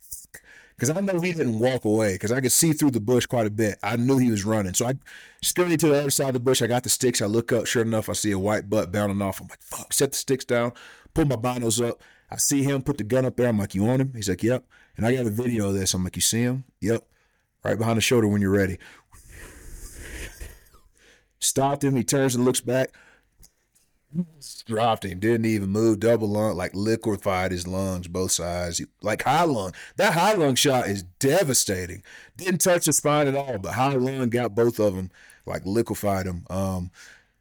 because 0.74 0.88
I 0.88 1.00
know 1.00 1.20
he 1.20 1.32
didn't 1.32 1.58
walk 1.58 1.84
away 1.84 2.14
because 2.14 2.32
I 2.32 2.40
could 2.40 2.50
see 2.50 2.72
through 2.72 2.92
the 2.92 3.00
bush 3.00 3.26
quite 3.26 3.46
a 3.46 3.50
bit. 3.50 3.78
I 3.82 3.96
knew 3.96 4.16
he 4.16 4.30
was 4.30 4.44
running. 4.44 4.72
So 4.72 4.86
I 4.86 4.94
scurried 5.42 5.80
to 5.80 5.88
the 5.88 6.00
other 6.00 6.10
side 6.10 6.28
of 6.28 6.34
the 6.34 6.40
bush. 6.40 6.62
I 6.62 6.66
got 6.66 6.82
the 6.82 6.88
sticks. 6.88 7.20
I 7.20 7.26
look 7.26 7.52
up. 7.52 7.66
Sure 7.66 7.82
enough, 7.82 8.08
I 8.08 8.14
see 8.14 8.32
a 8.32 8.38
white 8.38 8.70
butt 8.70 8.90
bounding 8.90 9.20
off. 9.20 9.40
I'm 9.40 9.48
like, 9.48 9.62
fuck, 9.62 9.92
set 9.92 10.12
the 10.12 10.16
sticks 10.16 10.46
down, 10.46 10.72
pull 11.12 11.26
my 11.26 11.36
binos 11.36 11.86
up. 11.86 12.00
I 12.32 12.36
see 12.38 12.62
him 12.62 12.80
put 12.80 12.96
the 12.96 13.04
gun 13.04 13.26
up 13.26 13.36
there. 13.36 13.48
I'm 13.48 13.58
like, 13.58 13.74
you 13.74 13.84
want 13.84 14.00
him? 14.00 14.12
He's 14.14 14.30
like, 14.30 14.42
yep. 14.42 14.64
And 14.96 15.04
I 15.04 15.14
got 15.14 15.26
a 15.26 15.30
video 15.30 15.68
of 15.68 15.74
this. 15.74 15.92
I'm 15.92 16.02
like, 16.02 16.16
you 16.16 16.22
see 16.22 16.40
him? 16.40 16.64
Yep. 16.80 17.04
Right 17.62 17.76
behind 17.76 17.98
the 17.98 18.00
shoulder 18.00 18.26
when 18.26 18.40
you're 18.40 18.50
ready. 18.50 18.78
Stopped 21.40 21.84
him. 21.84 21.94
He 21.94 22.04
turns 22.04 22.34
and 22.34 22.46
looks 22.46 22.62
back. 22.62 22.94
Dropped 24.64 25.04
him. 25.04 25.18
Didn't 25.18 25.44
even 25.44 25.68
move. 25.68 26.00
Double 26.00 26.28
lung, 26.28 26.56
like 26.56 26.74
liquefied 26.74 27.52
his 27.52 27.66
lungs, 27.66 28.08
both 28.08 28.32
sides. 28.32 28.80
Like 29.02 29.24
high 29.24 29.44
lung. 29.44 29.74
That 29.96 30.14
high 30.14 30.32
lung 30.32 30.54
shot 30.54 30.88
is 30.88 31.02
devastating. 31.02 32.02
Didn't 32.38 32.62
touch 32.62 32.86
the 32.86 32.94
spine 32.94 33.28
at 33.28 33.36
all, 33.36 33.58
but 33.58 33.72
high 33.72 33.94
lung 33.94 34.30
got 34.30 34.54
both 34.54 34.78
of 34.80 34.94
them, 34.94 35.10
like 35.44 35.66
liquefied 35.66 36.24
them. 36.24 36.46
Um, 36.48 36.90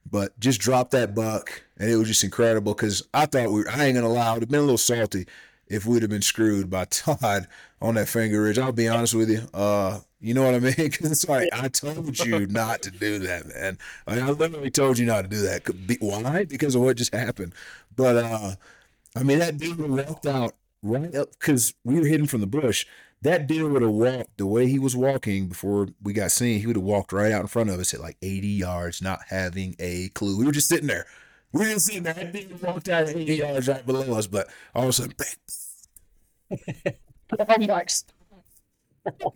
but 0.09 0.37
just 0.39 0.59
dropped 0.59 0.91
that 0.91 1.15
buck, 1.15 1.63
and 1.81 1.89
it 1.89 1.95
was 1.95 2.07
just 2.07 2.23
incredible 2.23 2.75
because 2.75 3.01
I 3.11 3.25
thought 3.25 3.51
we 3.51 3.65
I 3.65 3.85
ain't 3.85 3.95
gonna 3.95 4.07
lie, 4.07 4.27
I 4.27 4.33
would 4.33 4.43
have 4.43 4.49
been 4.49 4.59
a 4.59 4.63
little 4.63 4.77
salty 4.77 5.25
if 5.67 5.85
we'd 5.85 6.03
have 6.03 6.11
been 6.11 6.21
screwed 6.21 6.69
by 6.69 6.85
Todd 6.89 7.47
on 7.81 7.95
that 7.95 8.07
finger 8.07 8.43
ridge. 8.43 8.59
I'll 8.59 8.71
be 8.71 8.87
honest 8.87 9.15
with 9.15 9.31
you. 9.31 9.41
Uh, 9.51 10.01
you 10.19 10.35
know 10.35 10.43
what 10.43 10.53
I 10.53 10.59
mean? 10.59 10.75
Because 10.77 11.11
it's 11.11 11.27
like 11.27 11.49
I 11.51 11.69
told 11.69 12.19
you 12.19 12.45
not 12.45 12.83
to 12.83 12.91
do 12.91 13.17
that, 13.19 13.47
man. 13.47 13.79
Like, 14.05 14.19
I 14.19 14.29
literally 14.29 14.69
told 14.69 14.99
you 14.99 15.07
not 15.07 15.23
to 15.23 15.27
do 15.27 15.41
that. 15.41 15.97
Why? 15.99 16.45
Because 16.45 16.75
of 16.75 16.81
what 16.81 16.97
just 16.97 17.15
happened. 17.15 17.53
But 17.95 18.17
uh, 18.17 18.55
I 19.15 19.23
mean, 19.23 19.39
that 19.39 19.57
dude 19.57 19.79
walked 19.79 20.27
out 20.27 20.53
right 20.83 21.15
up 21.15 21.31
because 21.31 21.73
we 21.83 21.99
were 21.99 22.05
hidden 22.05 22.27
from 22.27 22.41
the 22.41 22.47
bush. 22.47 22.85
That 23.23 23.47
dude 23.47 23.71
would 23.71 23.81
have 23.81 23.91
walked 23.91 24.37
the 24.37 24.45
way 24.45 24.67
he 24.67 24.77
was 24.77 24.95
walking 24.95 25.47
before 25.47 25.89
we 26.03 26.13
got 26.13 26.31
seen. 26.31 26.59
He 26.59 26.67
would 26.67 26.75
have 26.75 26.85
walked 26.85 27.11
right 27.11 27.31
out 27.31 27.41
in 27.41 27.47
front 27.47 27.71
of 27.71 27.79
us 27.79 27.93
at 27.93 28.01
like 28.01 28.17
80 28.21 28.47
yards, 28.47 29.01
not 29.01 29.21
having 29.29 29.75
a 29.79 30.09
clue. 30.09 30.37
We 30.37 30.45
were 30.45 30.51
just 30.51 30.69
sitting 30.69 30.87
there. 30.87 31.07
We 31.53 31.65
didn't 31.65 31.81
see 31.81 31.99
there. 31.99 32.13
That 32.13 32.31
dude 32.33 32.61
walked 32.61 32.89
out 32.89 33.09
at 33.09 33.15
80 33.15 33.35
yards 33.35 33.67
right 33.67 33.85
below 33.85 34.17
us, 34.17 34.27
but 34.27 34.47
all 34.73 34.83
of 34.83 34.89
a 34.89 34.93
sudden, 34.93 35.13
bang. 35.17 36.93
I'm 37.39 37.61
like, 37.67 37.89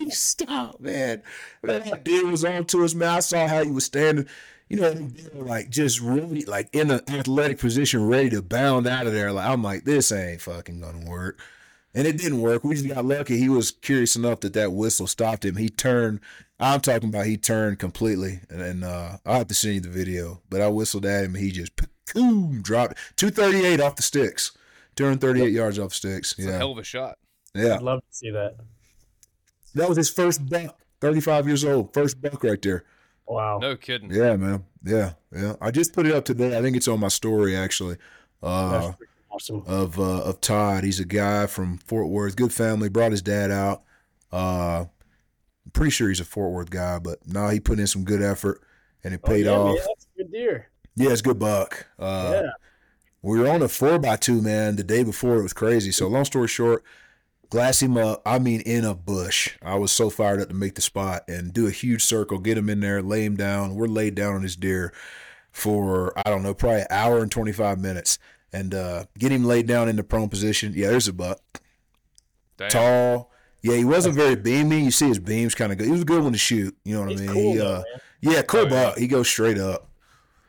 stop, 0.09 0.79
man. 0.79 1.23
That 1.63 2.03
dude 2.03 2.31
was 2.31 2.45
on 2.45 2.65
to 2.65 2.83
us, 2.83 2.93
man. 2.93 3.09
I 3.09 3.19
saw 3.19 3.47
how 3.47 3.63
he 3.63 3.71
was 3.71 3.85
standing, 3.85 4.27
you 4.69 4.79
know, 4.79 5.09
like 5.33 5.69
just 5.69 5.99
really 5.99 6.45
like 6.45 6.69
in 6.73 6.91
an 6.91 7.01
athletic 7.09 7.59
position, 7.59 8.07
ready 8.07 8.29
to 8.31 8.41
bound 8.41 8.87
out 8.87 9.07
of 9.07 9.13
there. 9.13 9.31
Like 9.31 9.49
I'm 9.49 9.63
like, 9.63 9.83
this 9.83 10.11
ain't 10.11 10.41
fucking 10.41 10.81
gonna 10.81 11.09
work. 11.09 11.39
And 11.93 12.05
it 12.05 12.17
didn't 12.17 12.41
work. 12.41 12.65
We 12.65 12.75
just 12.75 12.89
got 12.89 13.05
lucky. 13.05 13.37
He 13.37 13.47
was 13.47 13.71
curious 13.71 14.17
enough 14.17 14.41
that 14.41 14.51
that 14.53 14.73
whistle 14.73 15.07
stopped 15.07 15.45
him. 15.45 15.55
He 15.55 15.69
turned. 15.69 16.19
I'm 16.59 16.81
talking 16.81 17.07
about 17.07 17.25
he 17.25 17.37
turned 17.37 17.79
completely. 17.79 18.41
And, 18.49 18.61
and 18.61 18.83
uh, 18.83 19.17
I'll 19.25 19.39
have 19.39 19.47
to 19.47 19.53
send 19.53 19.75
you 19.75 19.79
the 19.81 19.89
video. 19.89 20.41
But 20.49 20.59
I 20.59 20.67
whistled 20.67 21.05
at 21.05 21.23
him 21.23 21.35
and 21.35 21.43
he 21.43 21.51
just 21.51 21.71
boom, 22.13 22.61
dropped 22.61 22.97
238 23.17 23.79
off 23.81 23.95
the 23.95 24.03
sticks. 24.03 24.51
238 24.95 25.51
yards 25.51 25.77
off 25.79 25.89
the 25.89 25.95
sticks. 25.95 26.31
It's 26.37 26.47
yeah. 26.47 26.53
a 26.53 26.57
hell 26.57 26.71
of 26.71 26.77
a 26.77 26.83
shot. 26.83 27.17
Yeah. 27.53 27.75
I'd 27.75 27.81
love 27.81 27.99
to 27.99 28.15
see 28.15 28.31
that. 28.31 28.55
That 29.73 29.89
was 29.89 29.97
his 29.97 30.09
first 30.09 30.47
buck. 30.47 30.77
35 31.01 31.47
years 31.47 31.65
old. 31.65 31.93
First 31.93 32.21
buck 32.21 32.43
right 32.43 32.61
there. 32.61 32.83
Wow. 33.27 33.59
No 33.59 33.75
kidding. 33.75 34.11
Yeah, 34.11 34.35
man. 34.35 34.63
Yeah, 34.83 35.13
yeah. 35.35 35.55
I 35.59 35.71
just 35.71 35.93
put 35.93 36.05
it 36.05 36.13
up 36.13 36.25
today. 36.25 36.57
I 36.57 36.61
think 36.61 36.77
it's 36.77 36.87
on 36.87 36.99
my 36.99 37.07
story 37.07 37.55
actually. 37.55 37.97
Uh, 38.41 38.79
That's 38.79 38.97
awesome. 39.31 39.63
of 39.65 39.99
uh, 39.99 40.21
of 40.23 40.39
Todd. 40.41 40.83
He's 40.83 40.99
a 40.99 41.05
guy 41.05 41.47
from 41.47 41.79
Fort 41.79 42.07
Worth. 42.07 42.35
Good 42.35 42.53
family. 42.53 42.87
Brought 42.89 43.11
his 43.11 43.21
dad 43.23 43.51
out. 43.51 43.83
Uh, 44.31 44.85
I'm 45.65 45.71
pretty 45.73 45.91
sure 45.91 46.07
he's 46.09 46.19
a 46.19 46.25
Fort 46.25 46.51
Worth 46.51 46.69
guy, 46.69 46.99
but 46.99 47.27
no, 47.27 47.49
he 47.49 47.59
put 47.59 47.79
in 47.79 47.87
some 47.87 48.03
good 48.03 48.21
effort 48.21 48.61
and 49.03 49.13
it 49.13 49.21
Oh, 49.23 49.27
paid 49.27 49.45
yeah, 49.45 49.51
off. 49.53 49.75
man, 49.75 49.85
that's 49.87 50.07
a 50.13 50.17
good 50.23 50.31
deer. 50.31 50.67
Yeah, 50.95 51.11
it's 51.11 51.21
good 51.21 51.39
buck. 51.39 51.87
Uh, 51.99 52.41
yeah. 52.43 52.49
we 53.21 53.39
were 53.39 53.49
on 53.49 53.61
a 53.61 53.67
four 53.67 53.99
by 53.99 54.15
two, 54.15 54.41
man, 54.41 54.75
the 54.75 54.83
day 54.83 55.03
before. 55.03 55.37
It 55.37 55.43
was 55.43 55.53
crazy. 55.53 55.91
So 55.91 56.07
long 56.07 56.23
story 56.25 56.47
short, 56.47 56.83
glass 57.49 57.81
him 57.81 57.97
up. 57.97 58.21
I 58.25 58.39
mean, 58.39 58.61
in 58.61 58.85
a 58.85 58.95
bush. 58.95 59.57
I 59.61 59.75
was 59.75 59.91
so 59.91 60.09
fired 60.09 60.41
up 60.41 60.47
to 60.49 60.53
make 60.53 60.75
the 60.75 60.81
spot 60.81 61.23
and 61.27 61.53
do 61.53 61.67
a 61.67 61.71
huge 61.71 62.03
circle, 62.03 62.39
get 62.39 62.57
him 62.57 62.69
in 62.69 62.79
there, 62.79 63.01
lay 63.01 63.25
him 63.25 63.35
down. 63.35 63.75
We're 63.75 63.87
laid 63.87 64.15
down 64.15 64.35
on 64.35 64.43
his 64.43 64.55
deer 64.55 64.93
for 65.51 66.17
I 66.19 66.29
don't 66.29 66.43
know, 66.43 66.53
probably 66.53 66.81
an 66.81 66.87
hour 66.89 67.19
and 67.19 67.31
twenty 67.31 67.51
five 67.51 67.79
minutes, 67.79 68.19
and 68.53 68.73
uh, 68.73 69.05
get 69.17 69.31
him 69.31 69.43
laid 69.45 69.67
down 69.67 69.89
in 69.89 69.95
the 69.97 70.03
prone 70.03 70.29
position. 70.29 70.73
Yeah, 70.75 70.89
there's 70.89 71.07
a 71.07 71.13
buck, 71.13 71.39
Damn. 72.57 72.69
tall. 72.69 73.31
Yeah, 73.61 73.75
he 73.75 73.83
wasn't 73.85 74.15
very 74.15 74.35
beamy. 74.35 74.81
You 74.83 74.91
see 74.91 75.07
his 75.07 75.17
beams 75.19 75.55
kind 75.55 75.71
of 75.71 75.77
good. 75.77 75.85
He 75.87 75.91
was 75.91 76.01
a 76.03 76.05
good 76.05 76.23
one 76.23 76.33
to 76.33 76.37
shoot. 76.37 76.77
You 76.83 76.93
know 76.95 77.01
what 77.01 77.11
He's 77.11 77.21
I 77.21 77.25
mean? 77.25 77.33
cool 77.33 77.53
he, 77.53 77.59
uh, 77.61 77.83
yeah, 78.21 78.41
cool 78.43 78.59
Oh, 78.59 78.63
yeah. 78.63 78.69
buck. 78.69 78.97
He 78.97 79.07
goes 79.07 79.27
straight 79.27 79.57
up. 79.57 79.89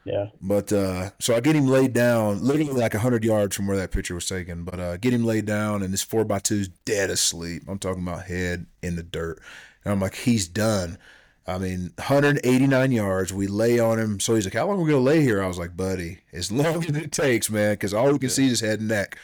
Yeah. 0.06 0.28
But 0.40 0.72
uh, 0.72 1.10
so 1.18 1.34
I 1.34 1.40
get 1.40 1.56
him 1.56 1.66
laid 1.66 1.92
down, 1.92 2.42
literally 2.42 2.70
like 2.72 2.94
hundred 2.94 3.24
yards 3.24 3.56
from 3.56 3.66
where 3.66 3.76
that 3.76 3.90
picture 3.90 4.14
was 4.14 4.26
taken. 4.26 4.62
But 4.62 4.78
uh, 4.78 4.96
get 4.98 5.12
him 5.12 5.24
laid 5.24 5.46
down, 5.46 5.82
and 5.82 5.92
this 5.92 6.02
four 6.02 6.24
by 6.24 6.38
two's 6.38 6.68
dead 6.68 7.10
asleep. 7.10 7.64
I'm 7.66 7.80
talking 7.80 8.06
about 8.06 8.24
head 8.24 8.66
in 8.82 8.94
the 8.94 9.02
dirt, 9.02 9.40
and 9.84 9.92
I'm 9.92 10.00
like, 10.00 10.14
he's 10.14 10.46
done. 10.46 10.96
I 11.44 11.58
mean, 11.58 11.92
189 11.96 12.92
yards. 12.92 13.32
We 13.32 13.48
lay 13.48 13.80
on 13.80 13.98
him. 13.98 14.20
So 14.20 14.36
he's 14.36 14.44
like, 14.44 14.54
"How 14.54 14.66
long 14.68 14.78
are 14.78 14.82
we 14.82 14.90
gonna 14.92 15.02
lay 15.02 15.22
here?" 15.22 15.42
I 15.42 15.48
was 15.48 15.58
like, 15.58 15.76
"Buddy, 15.76 16.18
as 16.32 16.52
long 16.52 16.84
as 16.84 16.96
it 16.96 17.10
takes, 17.10 17.50
man, 17.50 17.74
because 17.74 17.92
all 17.92 18.12
we 18.12 18.18
can 18.20 18.30
see 18.30 18.48
is 18.48 18.60
head 18.60 18.78
and 18.78 18.88
neck." 18.88 19.18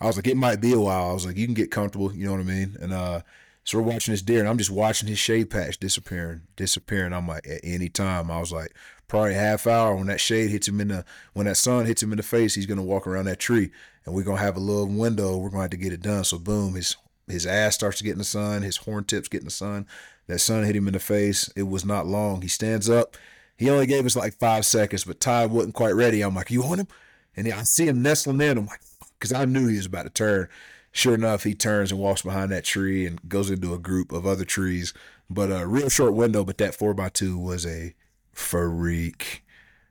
I 0.00 0.06
was 0.06 0.14
like, 0.14 0.28
"It 0.28 0.36
might 0.36 0.60
be 0.60 0.72
a 0.72 0.78
while." 0.78 1.10
I 1.10 1.12
was 1.14 1.26
like, 1.26 1.36
"You 1.36 1.46
can 1.46 1.54
get 1.54 1.72
comfortable." 1.72 2.12
You 2.14 2.26
know 2.26 2.32
what 2.32 2.40
I 2.40 2.44
mean? 2.44 2.76
And 2.80 2.92
uh, 2.92 3.22
so 3.68 3.76
we're 3.76 3.84
watching 3.84 4.12
this 4.12 4.22
deer, 4.22 4.40
and 4.40 4.48
I'm 4.48 4.56
just 4.56 4.70
watching 4.70 5.10
his 5.10 5.18
shade 5.18 5.50
patch 5.50 5.76
disappearing, 5.76 6.40
disappearing. 6.56 7.12
I'm 7.12 7.28
like, 7.28 7.46
at 7.46 7.60
any 7.62 7.90
time, 7.90 8.30
I 8.30 8.40
was 8.40 8.50
like, 8.50 8.74
probably 9.08 9.34
half 9.34 9.66
hour 9.66 9.94
when 9.94 10.06
that 10.06 10.22
shade 10.22 10.48
hits 10.48 10.68
him 10.68 10.80
in 10.80 10.88
the, 10.88 11.04
when 11.34 11.44
that 11.44 11.58
sun 11.58 11.84
hits 11.84 12.02
him 12.02 12.10
in 12.10 12.16
the 12.16 12.22
face, 12.22 12.54
he's 12.54 12.64
gonna 12.64 12.82
walk 12.82 13.06
around 13.06 13.26
that 13.26 13.38
tree, 13.38 13.70
and 14.06 14.14
we're 14.14 14.22
gonna 14.22 14.40
have 14.40 14.56
a 14.56 14.60
little 14.60 14.86
window. 14.86 15.36
We're 15.36 15.50
gonna 15.50 15.64
have 15.64 15.70
to 15.72 15.76
get 15.76 15.92
it 15.92 16.00
done. 16.00 16.24
So 16.24 16.38
boom, 16.38 16.76
his 16.76 16.96
his 17.26 17.44
ass 17.44 17.74
starts 17.74 17.98
to 17.98 18.04
get 18.04 18.12
in 18.12 18.18
the 18.18 18.24
sun, 18.24 18.62
his 18.62 18.78
horn 18.78 19.04
tips 19.04 19.28
get 19.28 19.42
in 19.42 19.44
the 19.44 19.50
sun. 19.50 19.86
That 20.28 20.38
sun 20.38 20.64
hit 20.64 20.74
him 20.74 20.88
in 20.88 20.94
the 20.94 20.98
face. 20.98 21.52
It 21.54 21.64
was 21.64 21.84
not 21.84 22.06
long. 22.06 22.40
He 22.40 22.48
stands 22.48 22.88
up. 22.88 23.18
He 23.58 23.68
only 23.68 23.86
gave 23.86 24.06
us 24.06 24.16
like 24.16 24.38
five 24.38 24.64
seconds, 24.64 25.04
but 25.04 25.20
Todd 25.20 25.50
wasn't 25.50 25.74
quite 25.74 25.94
ready. 25.94 26.22
I'm 26.22 26.34
like, 26.34 26.50
you 26.50 26.62
want 26.62 26.80
him? 26.80 26.88
And 27.36 27.46
I 27.52 27.64
see 27.64 27.86
him 27.86 28.00
nestling 28.00 28.40
in. 28.40 28.56
I'm 28.56 28.66
like, 28.66 28.80
because 29.18 29.34
I 29.34 29.44
knew 29.44 29.68
he 29.68 29.76
was 29.76 29.84
about 29.84 30.04
to 30.04 30.10
turn. 30.10 30.48
Sure 30.92 31.14
enough, 31.14 31.44
he 31.44 31.54
turns 31.54 31.92
and 31.92 32.00
walks 32.00 32.22
behind 32.22 32.50
that 32.50 32.64
tree 32.64 33.06
and 33.06 33.28
goes 33.28 33.50
into 33.50 33.74
a 33.74 33.78
group 33.78 34.10
of 34.12 34.26
other 34.26 34.44
trees. 34.44 34.92
But 35.30 35.50
a 35.52 35.66
real 35.66 35.88
short 35.90 36.14
window. 36.14 36.44
But 36.44 36.58
that 36.58 36.74
four 36.74 36.94
by 36.94 37.10
two 37.10 37.38
was 37.38 37.66
a 37.66 37.94
freak, 38.32 39.44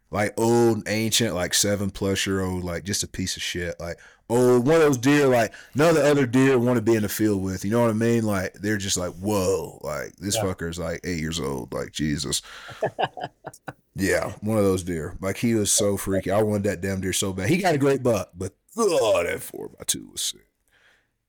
like 0.10 0.34
old, 0.38 0.88
ancient, 0.90 1.36
like 1.36 1.54
seven 1.54 1.92
plus 1.92 2.26
year 2.26 2.42
old, 2.42 2.64
like 2.64 2.84
just 2.84 3.04
a 3.04 3.08
piece 3.08 3.38
of 3.38 3.44
shit. 3.44 3.80
Like 3.80 4.00
old, 4.30 4.66
one 4.66 4.78
of 4.78 4.82
those 4.82 4.98
deer, 4.98 5.28
like 5.28 5.54
none 5.76 5.90
of 5.90 5.96
the 5.96 6.10
other 6.10 6.26
deer 6.26 6.58
want 6.58 6.78
to 6.78 6.82
be 6.82 6.96
in 6.96 7.04
the 7.04 7.10
field 7.10 7.44
with. 7.44 7.64
You 7.64 7.72
know 7.72 7.82
what 7.82 7.92
I 7.92 7.94
mean? 7.94 8.24
Like 8.24 8.54
they're 8.56 8.78
just 8.78 8.98
like, 8.98 9.14
whoa, 9.14 9.80
like 9.84 10.16
this 10.18 10.36
Yeah. 10.36 10.44
fucker's 10.44 10.80
like 10.80 11.02
eight 11.04 11.20
years 11.20 11.40
old. 11.40 11.72
Like 11.74 11.92
Jesus. 11.92 12.42
Yeah, 14.00 14.34
one 14.42 14.60
of 14.60 14.64
those 14.64 14.84
deer. 14.84 15.18
Like 15.22 15.38
he 15.38 15.56
was 15.56 15.72
so 15.72 15.98
freaky. 15.98 16.30
I 16.30 16.44
wanted 16.44 16.66
that 16.66 16.82
damn 16.82 17.02
deer 17.02 17.14
so 17.14 17.34
bad. 17.34 17.50
He 17.50 17.58
got 17.58 17.74
a 17.74 17.80
great 17.80 18.04
buck, 18.04 18.30
but 18.38 18.54
oh, 18.78 19.24
that 19.24 19.42
four 19.42 19.70
by 19.70 19.84
two 19.88 20.10
was 20.12 20.22
sick. 20.22 20.47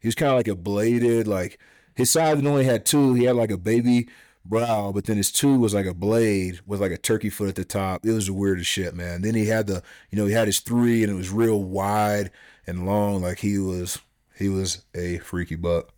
He 0.00 0.08
was 0.08 0.14
kind 0.14 0.30
of 0.30 0.36
like 0.36 0.48
a 0.48 0.54
bladed, 0.54 1.26
like 1.26 1.58
his 1.94 2.10
side 2.10 2.44
only 2.46 2.64
had 2.64 2.86
two. 2.86 3.14
He 3.14 3.24
had 3.24 3.36
like 3.36 3.50
a 3.50 3.58
baby 3.58 4.08
brow, 4.44 4.92
but 4.92 5.04
then 5.04 5.16
his 5.16 5.30
two 5.30 5.58
was 5.58 5.74
like 5.74 5.86
a 5.86 5.94
blade 5.94 6.60
with 6.66 6.80
like 6.80 6.92
a 6.92 6.96
turkey 6.96 7.30
foot 7.30 7.48
at 7.48 7.54
the 7.56 7.64
top. 7.64 8.04
It 8.06 8.12
was 8.12 8.26
the 8.26 8.32
weirdest 8.32 8.70
shit, 8.70 8.94
man. 8.94 9.22
Then 9.22 9.34
he 9.34 9.46
had 9.46 9.66
the, 9.66 9.82
you 10.10 10.18
know, 10.18 10.26
he 10.26 10.32
had 10.32 10.46
his 10.46 10.60
three, 10.60 11.02
and 11.02 11.12
it 11.12 11.16
was 11.16 11.30
real 11.30 11.62
wide 11.62 12.30
and 12.66 12.86
long. 12.86 13.22
Like 13.22 13.38
he 13.38 13.58
was, 13.58 13.98
he 14.36 14.48
was 14.48 14.84
a 14.94 15.18
freaky 15.18 15.56
buck. 15.56 15.92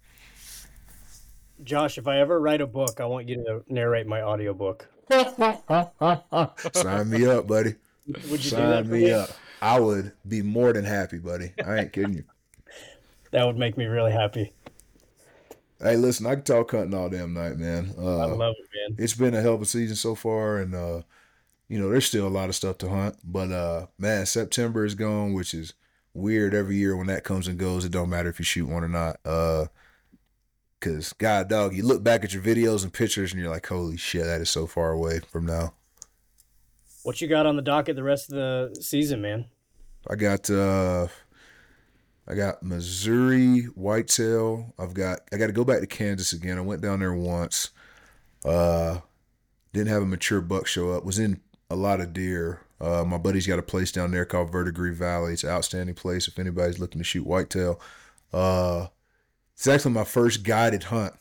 Josh, 1.62 1.98
if 1.98 2.08
I 2.08 2.18
ever 2.18 2.40
write 2.40 2.62
a 2.62 2.66
book, 2.66 3.00
I 3.00 3.04
want 3.04 3.28
you 3.28 3.36
to 3.36 3.62
narrate 3.68 4.06
my 4.06 4.22
audiobook. 4.22 4.88
Sign 6.72 7.10
me 7.10 7.26
up, 7.26 7.46
buddy. 7.46 7.74
Would 8.06 8.44
you 8.44 8.50
do 8.50 8.56
that 8.56 8.84
Sign 8.84 8.90
me 8.90 9.04
me? 9.04 9.12
up. 9.12 9.30
I 9.60 9.78
would 9.78 10.12
be 10.26 10.40
more 10.40 10.72
than 10.72 10.84
happy, 10.86 11.18
buddy. 11.18 11.52
I 11.64 11.80
ain't 11.80 11.92
kidding 11.92 12.14
you. 12.14 12.24
That 13.32 13.46
would 13.46 13.56
make 13.58 13.76
me 13.76 13.84
really 13.86 14.12
happy. 14.12 14.52
Hey, 15.80 15.96
listen, 15.96 16.26
I 16.26 16.34
can 16.34 16.44
talk 16.44 16.72
hunting 16.72 16.94
all 16.94 17.08
damn 17.08 17.32
night, 17.32 17.56
man. 17.56 17.94
I 17.98 18.00
Uh, 18.02 18.34
love 18.36 18.54
it, 18.58 18.68
man. 18.90 18.96
it's 19.02 19.14
been 19.14 19.34
a 19.34 19.40
hell 19.40 19.54
of 19.54 19.62
a 19.62 19.66
season 19.66 19.96
so 19.96 20.14
far, 20.14 20.58
and 20.58 20.74
uh, 20.74 21.02
you 21.68 21.78
know, 21.78 21.88
there's 21.90 22.04
still 22.06 22.26
a 22.26 22.28
lot 22.28 22.48
of 22.48 22.54
stuff 22.54 22.76
to 22.78 22.88
hunt. 22.90 23.16
But 23.24 23.50
uh, 23.52 23.86
man, 23.98 24.26
September 24.26 24.84
is 24.84 24.94
gone, 24.94 25.32
which 25.32 25.54
is 25.54 25.72
weird 26.12 26.54
every 26.54 26.76
year 26.76 26.96
when 26.96 27.06
that 27.06 27.24
comes 27.24 27.46
and 27.48 27.58
goes. 27.58 27.84
It 27.84 27.92
don't 27.92 28.10
matter 28.10 28.28
if 28.28 28.38
you 28.38 28.44
shoot 28.44 28.68
one 28.68 28.84
or 28.84 28.88
not. 28.88 29.18
Uh, 29.24 29.66
cause 30.80 31.12
God 31.14 31.48
dog, 31.48 31.74
you 31.74 31.82
look 31.84 32.02
back 32.02 32.24
at 32.24 32.34
your 32.34 32.42
videos 32.42 32.82
and 32.82 32.92
pictures, 32.92 33.32
and 33.32 33.40
you're 33.40 33.50
like, 33.50 33.66
holy 33.66 33.96
shit, 33.96 34.24
that 34.24 34.40
is 34.40 34.50
so 34.50 34.66
far 34.66 34.90
away 34.92 35.20
from 35.30 35.46
now. 35.46 35.72
What 37.04 37.22
you 37.22 37.28
got 37.28 37.46
on 37.46 37.56
the 37.56 37.62
docket 37.62 37.96
the 37.96 38.02
rest 38.02 38.30
of 38.30 38.36
the 38.74 38.82
season, 38.82 39.22
man? 39.22 39.46
I 40.08 40.16
got 40.16 40.50
uh 40.50 41.06
I 42.30 42.34
got 42.36 42.62
Missouri 42.62 43.62
whitetail. 43.74 44.72
I've 44.78 44.94
got 44.94 45.20
I 45.32 45.36
got 45.36 45.48
to 45.48 45.52
go 45.52 45.64
back 45.64 45.80
to 45.80 45.86
Kansas 45.86 46.32
again. 46.32 46.58
I 46.58 46.60
went 46.60 46.80
down 46.80 47.00
there 47.00 47.12
once. 47.12 47.70
Uh 48.44 49.00
didn't 49.72 49.88
have 49.88 50.02
a 50.02 50.06
mature 50.06 50.40
buck 50.40 50.68
show 50.68 50.92
up. 50.92 51.04
Was 51.04 51.18
in 51.18 51.40
a 51.70 51.76
lot 51.76 52.00
of 52.00 52.12
deer. 52.12 52.60
Uh 52.80 53.04
my 53.04 53.18
buddy's 53.18 53.48
got 53.48 53.58
a 53.58 53.62
place 53.62 53.90
down 53.90 54.12
there 54.12 54.24
called 54.24 54.52
Verdigris 54.52 54.96
Valley. 54.96 55.32
It's 55.32 55.42
an 55.42 55.50
outstanding 55.50 55.96
place 55.96 56.28
if 56.28 56.38
anybody's 56.38 56.78
looking 56.78 57.00
to 57.00 57.04
shoot 57.04 57.26
whitetail. 57.26 57.80
Uh 58.32 58.86
it's 59.54 59.66
actually 59.66 59.94
my 59.94 60.04
first 60.04 60.44
guided 60.44 60.84
hunt. 60.84 61.14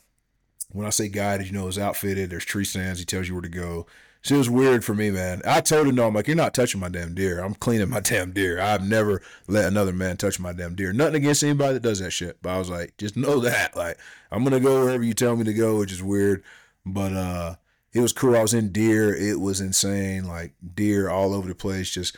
When 0.70 0.86
I 0.86 0.90
say 0.90 1.08
guided, 1.08 1.48
you 1.48 1.52
know, 1.52 1.66
it's 1.66 1.76
outfitted. 1.76 2.30
There's 2.30 2.44
tree 2.44 2.64
stands. 2.64 3.00
He 3.00 3.04
tells 3.04 3.26
you 3.26 3.34
where 3.34 3.42
to 3.42 3.48
go. 3.48 3.86
It 4.28 4.34
was 4.36 4.50
weird 4.50 4.84
for 4.84 4.94
me, 4.94 5.10
man. 5.10 5.40
I 5.46 5.60
told 5.62 5.88
him, 5.88 5.94
no, 5.94 6.06
I'm 6.06 6.14
like, 6.14 6.26
you're 6.26 6.36
not 6.36 6.52
touching 6.52 6.80
my 6.80 6.90
damn 6.90 7.14
deer. 7.14 7.42
I'm 7.42 7.54
cleaning 7.54 7.88
my 7.88 8.00
damn 8.04 8.32
deer. 8.32 8.60
I've 8.60 8.86
never 8.86 9.22
let 9.48 9.66
another 9.66 9.92
man 9.92 10.18
touch 10.18 10.38
my 10.38 10.52
damn 10.52 10.74
deer. 10.74 10.92
Nothing 10.92 11.16
against 11.16 11.42
anybody 11.42 11.74
that 11.74 11.82
does 11.82 12.00
that 12.00 12.10
shit. 12.10 12.36
But 12.42 12.50
I 12.50 12.58
was 12.58 12.68
like, 12.68 12.96
just 12.98 13.16
know 13.16 13.40
that. 13.40 13.74
Like, 13.74 13.98
I'm 14.30 14.44
going 14.44 14.52
to 14.52 14.60
go 14.60 14.84
wherever 14.84 15.02
you 15.02 15.14
tell 15.14 15.36
me 15.36 15.44
to 15.44 15.54
go, 15.54 15.78
which 15.78 15.92
is 15.92 16.02
weird. 16.02 16.44
But 16.84 17.12
uh 17.12 17.54
it 17.92 18.00
was 18.00 18.12
cool. 18.12 18.36
I 18.36 18.42
was 18.42 18.54
in 18.54 18.70
deer. 18.70 19.14
It 19.14 19.40
was 19.40 19.60
insane. 19.60 20.24
Like, 20.24 20.54
deer 20.74 21.10
all 21.10 21.34
over 21.34 21.48
the 21.48 21.56
place. 21.56 21.90
Just 21.90 22.16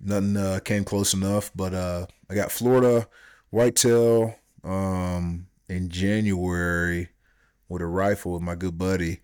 nothing 0.00 0.36
uh, 0.36 0.58
came 0.64 0.82
close 0.84 1.14
enough. 1.14 1.50
But 1.54 1.74
uh 1.74 2.06
I 2.28 2.34
got 2.34 2.52
Florida 2.52 3.06
whitetail 3.50 4.34
um 4.64 5.46
in 5.68 5.88
January 5.88 7.10
with 7.68 7.82
a 7.82 7.86
rifle 7.86 8.32
with 8.32 8.42
my 8.42 8.54
good 8.54 8.76
buddy. 8.76 9.20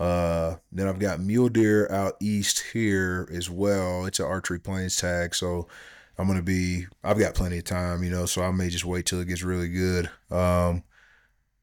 Uh, 0.00 0.56
then 0.72 0.88
I've 0.88 0.98
got 0.98 1.20
mule 1.20 1.50
deer 1.50 1.86
out 1.92 2.16
east 2.20 2.64
here 2.72 3.28
as 3.30 3.50
well. 3.50 4.06
It's 4.06 4.18
an 4.18 4.24
archery 4.24 4.58
plains 4.58 4.96
tag, 4.96 5.34
so 5.34 5.68
I'm 6.16 6.26
gonna 6.26 6.40
be. 6.40 6.86
I've 7.04 7.18
got 7.18 7.34
plenty 7.34 7.58
of 7.58 7.64
time, 7.64 8.02
you 8.02 8.10
know, 8.10 8.24
so 8.24 8.42
I 8.42 8.50
may 8.50 8.70
just 8.70 8.86
wait 8.86 9.04
till 9.04 9.20
it 9.20 9.28
gets 9.28 9.42
really 9.42 9.68
good. 9.68 10.08
Um, 10.30 10.84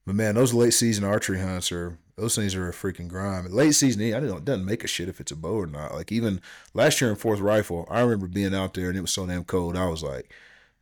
but 0.06 0.16
man, 0.16 0.36
those 0.36 0.54
late 0.54 0.76
season 0.76 1.04
archery 1.04 1.40
hunts 1.40 1.72
are 1.72 1.98
those 2.16 2.36
things 2.36 2.54
are 2.54 2.70
a 2.70 2.74
freaking 2.74 3.08
grind. 3.08 3.52
Late 3.52 3.74
season, 3.74 4.14
I 4.14 4.20
don't 4.20 4.46
doesn't 4.46 4.66
make 4.66 4.84
a 4.84 4.88
shit 4.88 5.10
if 5.10 5.20
it's 5.20 5.32
a 5.32 5.36
bow 5.36 5.62
or 5.62 5.68
not. 5.68 5.96
Like 5.96 6.12
even 6.12 6.40
last 6.76 7.02
year 7.02 7.10
in 7.10 7.16
fourth 7.16 7.40
rifle, 7.40 7.88
I 7.90 8.02
remember 8.02 8.28
being 8.28 8.54
out 8.54 8.76
there 8.76 8.90
and 8.90 8.98
it 8.98 9.02
was 9.02 9.12
so 9.12 9.26
damn 9.26 9.46
cold. 9.46 9.76
I 9.76 9.88
was 9.88 10.04
like, 10.04 10.32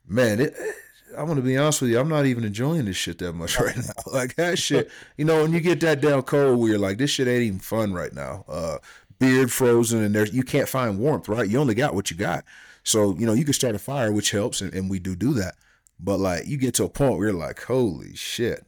man, 0.06 0.42
it. 0.42 0.54
I'm 1.18 1.28
gonna 1.28 1.42
be 1.42 1.58
honest 1.58 1.82
with 1.82 1.92
you. 1.92 2.00
I'm 2.00 2.10
not 2.10 2.26
even 2.26 2.44
enjoying 2.44 2.86
this 2.86 2.96
shit 2.96 3.20
that 3.20 3.34
much 3.34 3.60
right 3.60 3.76
now. 3.76 3.94
Like 4.12 4.36
that 4.36 4.58
shit, 4.58 4.90
you 5.18 5.26
know, 5.26 5.42
when 5.44 5.54
you 5.54 5.60
get 5.60 5.80
that 5.82 6.02
down 6.02 6.24
cold, 6.24 6.60
where 6.60 6.70
you're 6.70 6.80
like, 6.80 6.98
this 6.98 7.10
shit 7.10 7.28
ain't 7.28 7.44
even 7.44 7.60
fun 7.60 7.94
right 7.94 8.14
now. 8.14 8.46
Uh, 8.48 8.78
beard 9.20 9.52
frozen, 9.52 10.04
and 10.04 10.16
there's 10.16 10.34
you 10.34 10.44
can't 10.44 10.70
find 10.70 11.00
warmth, 11.00 11.28
right? 11.28 11.50
You 11.50 11.60
only 11.60 11.76
got 11.76 11.96
what 11.96 12.12
you 12.12 12.18
got. 12.18 12.44
So 12.84 13.16
you 13.18 13.26
know, 13.26 13.34
you 13.34 13.44
can 13.44 13.54
start 13.54 13.76
a 13.76 13.80
fire, 13.80 14.12
which 14.12 14.32
helps, 14.32 14.62
and, 14.62 14.74
and 14.74 14.90
we 14.90 15.00
do 15.00 15.16
do 15.16 15.34
that. 15.34 15.56
But 16.00 16.20
like, 16.20 16.48
you 16.48 16.58
get 16.58 16.74
to 16.76 16.86
a 16.86 16.90
point 16.90 17.18
where 17.18 17.30
you're 17.30 17.38
like, 17.38 17.64
holy 17.64 18.16
shit. 18.16 18.66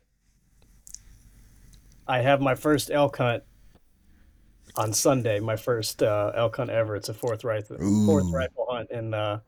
I 2.08 2.20
have 2.22 2.40
my 2.40 2.56
first 2.56 2.90
elk 2.90 3.18
hunt 3.18 3.44
on 4.76 4.94
Sunday. 4.94 5.40
My 5.40 5.56
first 5.56 6.02
uh, 6.02 6.32
elk 6.36 6.56
hunt 6.56 6.70
ever. 6.70 6.96
It's 6.96 7.10
a 7.10 7.14
fourth 7.14 7.44
rifle 7.44 7.78
fourth 8.06 8.32
rifle 8.32 8.68
hunt 8.70 8.92
in 8.92 9.14
uh, 9.14 9.40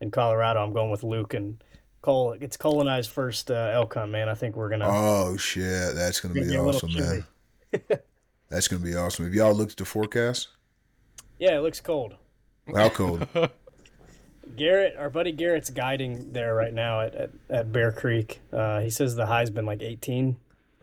in 0.00 0.10
Colorado. 0.10 0.62
I'm 0.62 0.72
going 0.72 0.90
with 0.90 1.04
Luke 1.04 1.34
and 1.34 1.62
Cole. 2.02 2.36
It's 2.40 2.56
Cole 2.56 2.80
and 2.80 2.90
I's 2.90 3.06
first 3.06 3.50
uh, 3.50 3.70
elk 3.72 3.94
hunt, 3.94 4.10
man. 4.10 4.28
I 4.28 4.34
think 4.34 4.56
we're 4.56 4.68
gonna. 4.68 4.86
Oh 4.88 5.36
shit, 5.36 5.94
that's 5.94 6.20
gonna 6.20 6.34
Gonna 6.34 6.46
be 6.46 6.52
be 6.52 6.56
a 6.56 6.62
little 6.62 6.76
awesome, 6.88 6.94
man. 6.94 7.24
That's 8.50 8.68
gonna 8.68 8.84
be 8.84 8.94
awesome. 8.94 9.24
Have 9.24 9.32
y'all 9.34 9.54
looked 9.54 9.72
at 9.72 9.76
the 9.78 9.86
forecast? 9.86 10.48
yeah, 11.38 11.56
it 11.56 11.60
looks 11.60 11.80
cold. 11.80 12.16
How 12.74 12.90
cold? 12.90 13.26
Garrett, 14.56 14.94
our 14.98 15.08
buddy 15.08 15.32
Garrett's 15.32 15.70
guiding 15.70 16.32
there 16.34 16.54
right 16.54 16.74
now 16.74 17.00
at, 17.00 17.14
at, 17.14 17.30
at 17.48 17.72
Bear 17.72 17.90
Creek. 17.92 18.40
Uh, 18.52 18.80
he 18.80 18.90
says 18.90 19.16
the 19.16 19.24
high's 19.24 19.48
been 19.48 19.64
like 19.64 19.82
18, 19.82 20.36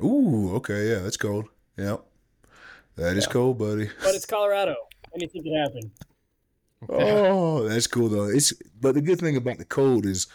Ooh, 0.04 0.56
okay, 0.56 0.90
yeah, 0.90 1.00
that's 1.00 1.18
cold. 1.18 1.46
Yep, 1.78 2.04
that 2.96 3.16
is 3.16 3.28
cold, 3.28 3.60
buddy. 3.60 3.90
but 4.02 4.16
it's 4.16 4.26
Colorado. 4.26 4.76
Anything 5.14 5.44
can 5.44 5.56
happen. 5.56 5.92
Oh, 6.90 7.68
that's 7.68 7.86
cool 7.88 8.10
though. 8.10 8.30
It's 8.30 8.52
but 8.82 8.96
the 8.96 9.02
good 9.02 9.20
thing 9.20 9.38
about 9.38 9.60
the 9.60 9.66
cold 9.66 10.08
is, 10.08 10.26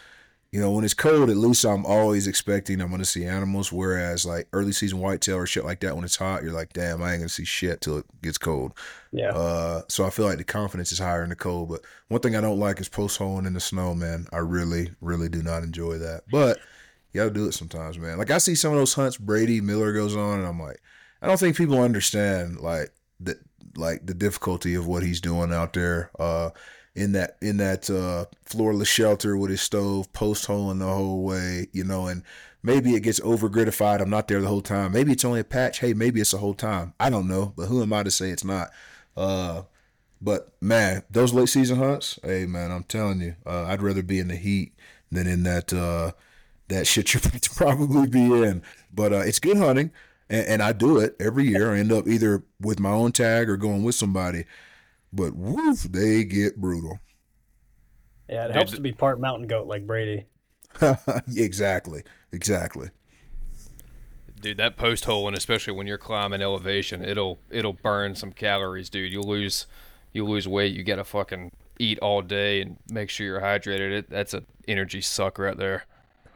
you 0.55 0.61
know, 0.61 0.71
when 0.71 0.85
it's 0.85 0.93
cold, 0.93 1.29
at 1.29 1.35
least 1.35 1.65
I'm 1.65 1.85
always 1.85 2.27
expecting 2.27 2.79
I'm 2.79 2.89
gonna 2.89 3.03
see 3.03 3.25
animals. 3.25 3.73
Whereas 3.73 4.25
like 4.25 4.47
early 4.53 4.71
season 4.71 4.99
whitetail 4.99 5.35
or 5.35 5.45
shit 5.45 5.65
like 5.65 5.81
that, 5.81 5.93
when 5.93 6.05
it's 6.05 6.15
hot, 6.15 6.43
you're 6.43 6.53
like, 6.53 6.71
damn, 6.71 7.03
I 7.03 7.11
ain't 7.11 7.19
gonna 7.19 7.27
see 7.27 7.43
shit 7.43 7.81
till 7.81 7.97
it 7.97 8.05
gets 8.21 8.37
cold. 8.37 8.71
Yeah. 9.11 9.31
Uh, 9.31 9.81
so 9.89 10.05
I 10.05 10.09
feel 10.11 10.23
like 10.23 10.37
the 10.37 10.45
confidence 10.45 10.93
is 10.93 10.99
higher 10.99 11.25
in 11.25 11.29
the 11.29 11.35
cold. 11.35 11.67
But 11.67 11.81
one 12.07 12.21
thing 12.21 12.37
I 12.37 12.41
don't 12.41 12.57
like 12.57 12.79
is 12.79 12.87
post 12.87 13.17
holing 13.17 13.45
in 13.45 13.53
the 13.53 13.59
snow, 13.59 13.93
man. 13.93 14.27
I 14.31 14.37
really, 14.37 14.93
really 15.01 15.27
do 15.27 15.43
not 15.43 15.61
enjoy 15.61 15.97
that. 15.97 16.21
But 16.31 16.59
you 17.11 17.19
gotta 17.19 17.31
do 17.31 17.47
it 17.47 17.53
sometimes, 17.53 17.99
man. 17.99 18.17
Like 18.17 18.31
I 18.31 18.37
see 18.37 18.55
some 18.55 18.71
of 18.71 18.77
those 18.77 18.93
hunts 18.93 19.17
Brady 19.17 19.59
Miller 19.59 19.91
goes 19.91 20.15
on, 20.15 20.39
and 20.39 20.47
I'm 20.47 20.61
like, 20.61 20.81
I 21.21 21.27
don't 21.27 21.37
think 21.37 21.57
people 21.57 21.81
understand 21.81 22.61
like 22.61 22.93
the 23.19 23.37
like 23.75 24.05
the 24.05 24.13
difficulty 24.13 24.73
of 24.75 24.87
what 24.87 25.03
he's 25.03 25.19
doing 25.19 25.51
out 25.51 25.73
there. 25.73 26.11
Uh, 26.17 26.51
in 26.95 27.11
that 27.11 27.37
in 27.41 27.57
that 27.57 27.89
uh 27.89 28.25
floorless 28.45 28.87
shelter 28.87 29.37
with 29.37 29.51
his 29.51 29.61
stove, 29.61 30.11
post 30.13 30.45
holing 30.45 30.79
the 30.79 30.85
whole 30.85 31.23
way, 31.23 31.67
you 31.73 31.83
know, 31.83 32.07
and 32.07 32.23
maybe 32.63 32.95
it 32.95 33.01
gets 33.01 33.19
over 33.21 33.49
gritified. 33.49 34.01
I'm 34.01 34.09
not 34.09 34.27
there 34.27 34.41
the 34.41 34.47
whole 34.47 34.61
time. 34.61 34.93
Maybe 34.93 35.11
it's 35.11 35.25
only 35.25 35.41
a 35.41 35.45
patch. 35.45 35.79
Hey, 35.79 35.93
maybe 35.93 36.21
it's 36.21 36.31
the 36.31 36.37
whole 36.37 36.53
time. 36.53 36.93
I 36.99 37.09
don't 37.09 37.27
know, 37.27 37.53
but 37.55 37.67
who 37.67 37.81
am 37.81 37.93
I 37.93 38.03
to 38.03 38.11
say 38.11 38.29
it's 38.29 38.43
not? 38.43 38.69
Uh, 39.15 39.63
but 40.21 40.53
man, 40.61 41.03
those 41.09 41.33
late 41.33 41.49
season 41.49 41.77
hunts, 41.77 42.19
hey 42.23 42.45
man, 42.45 42.71
I'm 42.71 42.83
telling 42.83 43.21
you, 43.21 43.35
uh, 43.45 43.65
I'd 43.65 43.81
rather 43.81 44.03
be 44.03 44.19
in 44.19 44.29
the 44.29 44.35
heat 44.35 44.73
than 45.11 45.27
in 45.27 45.43
that 45.43 45.73
uh, 45.73 46.11
that 46.67 46.87
shit 46.87 47.13
you're 47.13 47.21
to 47.21 47.49
probably 47.55 48.07
be 48.07 48.23
in. 48.23 48.63
But 48.93 49.13
uh, 49.13 49.23
it's 49.25 49.39
good 49.39 49.57
hunting, 49.57 49.91
and, 50.29 50.47
and 50.47 50.63
I 50.63 50.71
do 50.71 50.97
it 50.99 51.15
every 51.19 51.47
year. 51.47 51.73
I 51.73 51.79
end 51.79 51.91
up 51.91 52.07
either 52.07 52.43
with 52.59 52.79
my 52.79 52.91
own 52.91 53.11
tag 53.11 53.49
or 53.49 53.57
going 53.57 53.83
with 53.83 53.95
somebody. 53.95 54.45
But 55.15 55.35
woof, 55.35 55.83
they 55.83 56.25
get 56.25 56.57
brutal. 56.57 56.99
Yeah, 58.29 58.45
it 58.45 58.51
helps 58.51 58.73
to 58.73 58.81
be 58.81 58.91
part 58.91 59.19
mountain 59.19 59.47
goat 59.47 59.67
like 59.67 59.87
Brady. 59.87 60.25
exactly, 61.35 62.03
exactly. 62.31 62.89
Dude, 64.41 64.57
that 64.57 64.75
post 64.75 65.05
hole, 65.05 65.27
and 65.27 65.37
especially 65.37 65.73
when 65.73 65.87
you're 65.87 65.97
climbing 65.97 66.41
elevation, 66.41 67.03
it'll 67.03 67.39
it'll 67.49 67.73
burn 67.73 68.15
some 68.15 68.31
calories, 68.31 68.89
dude. 68.89 69.11
You'll 69.11 69.27
lose 69.27 69.67
you'll 70.11 70.29
lose 70.29 70.47
weight. 70.47 70.73
You 70.73 70.83
gotta 70.83 71.05
fucking 71.05 71.51
eat 71.79 71.97
all 71.99 72.21
day 72.21 72.61
and 72.61 72.77
make 72.89 73.09
sure 73.09 73.25
you're 73.25 73.41
hydrated. 73.41 73.91
It, 73.91 74.09
that's 74.09 74.33
an 74.33 74.45
energy 74.67 75.01
suck 75.01 75.39
right 75.39 75.57
there. 75.57 75.85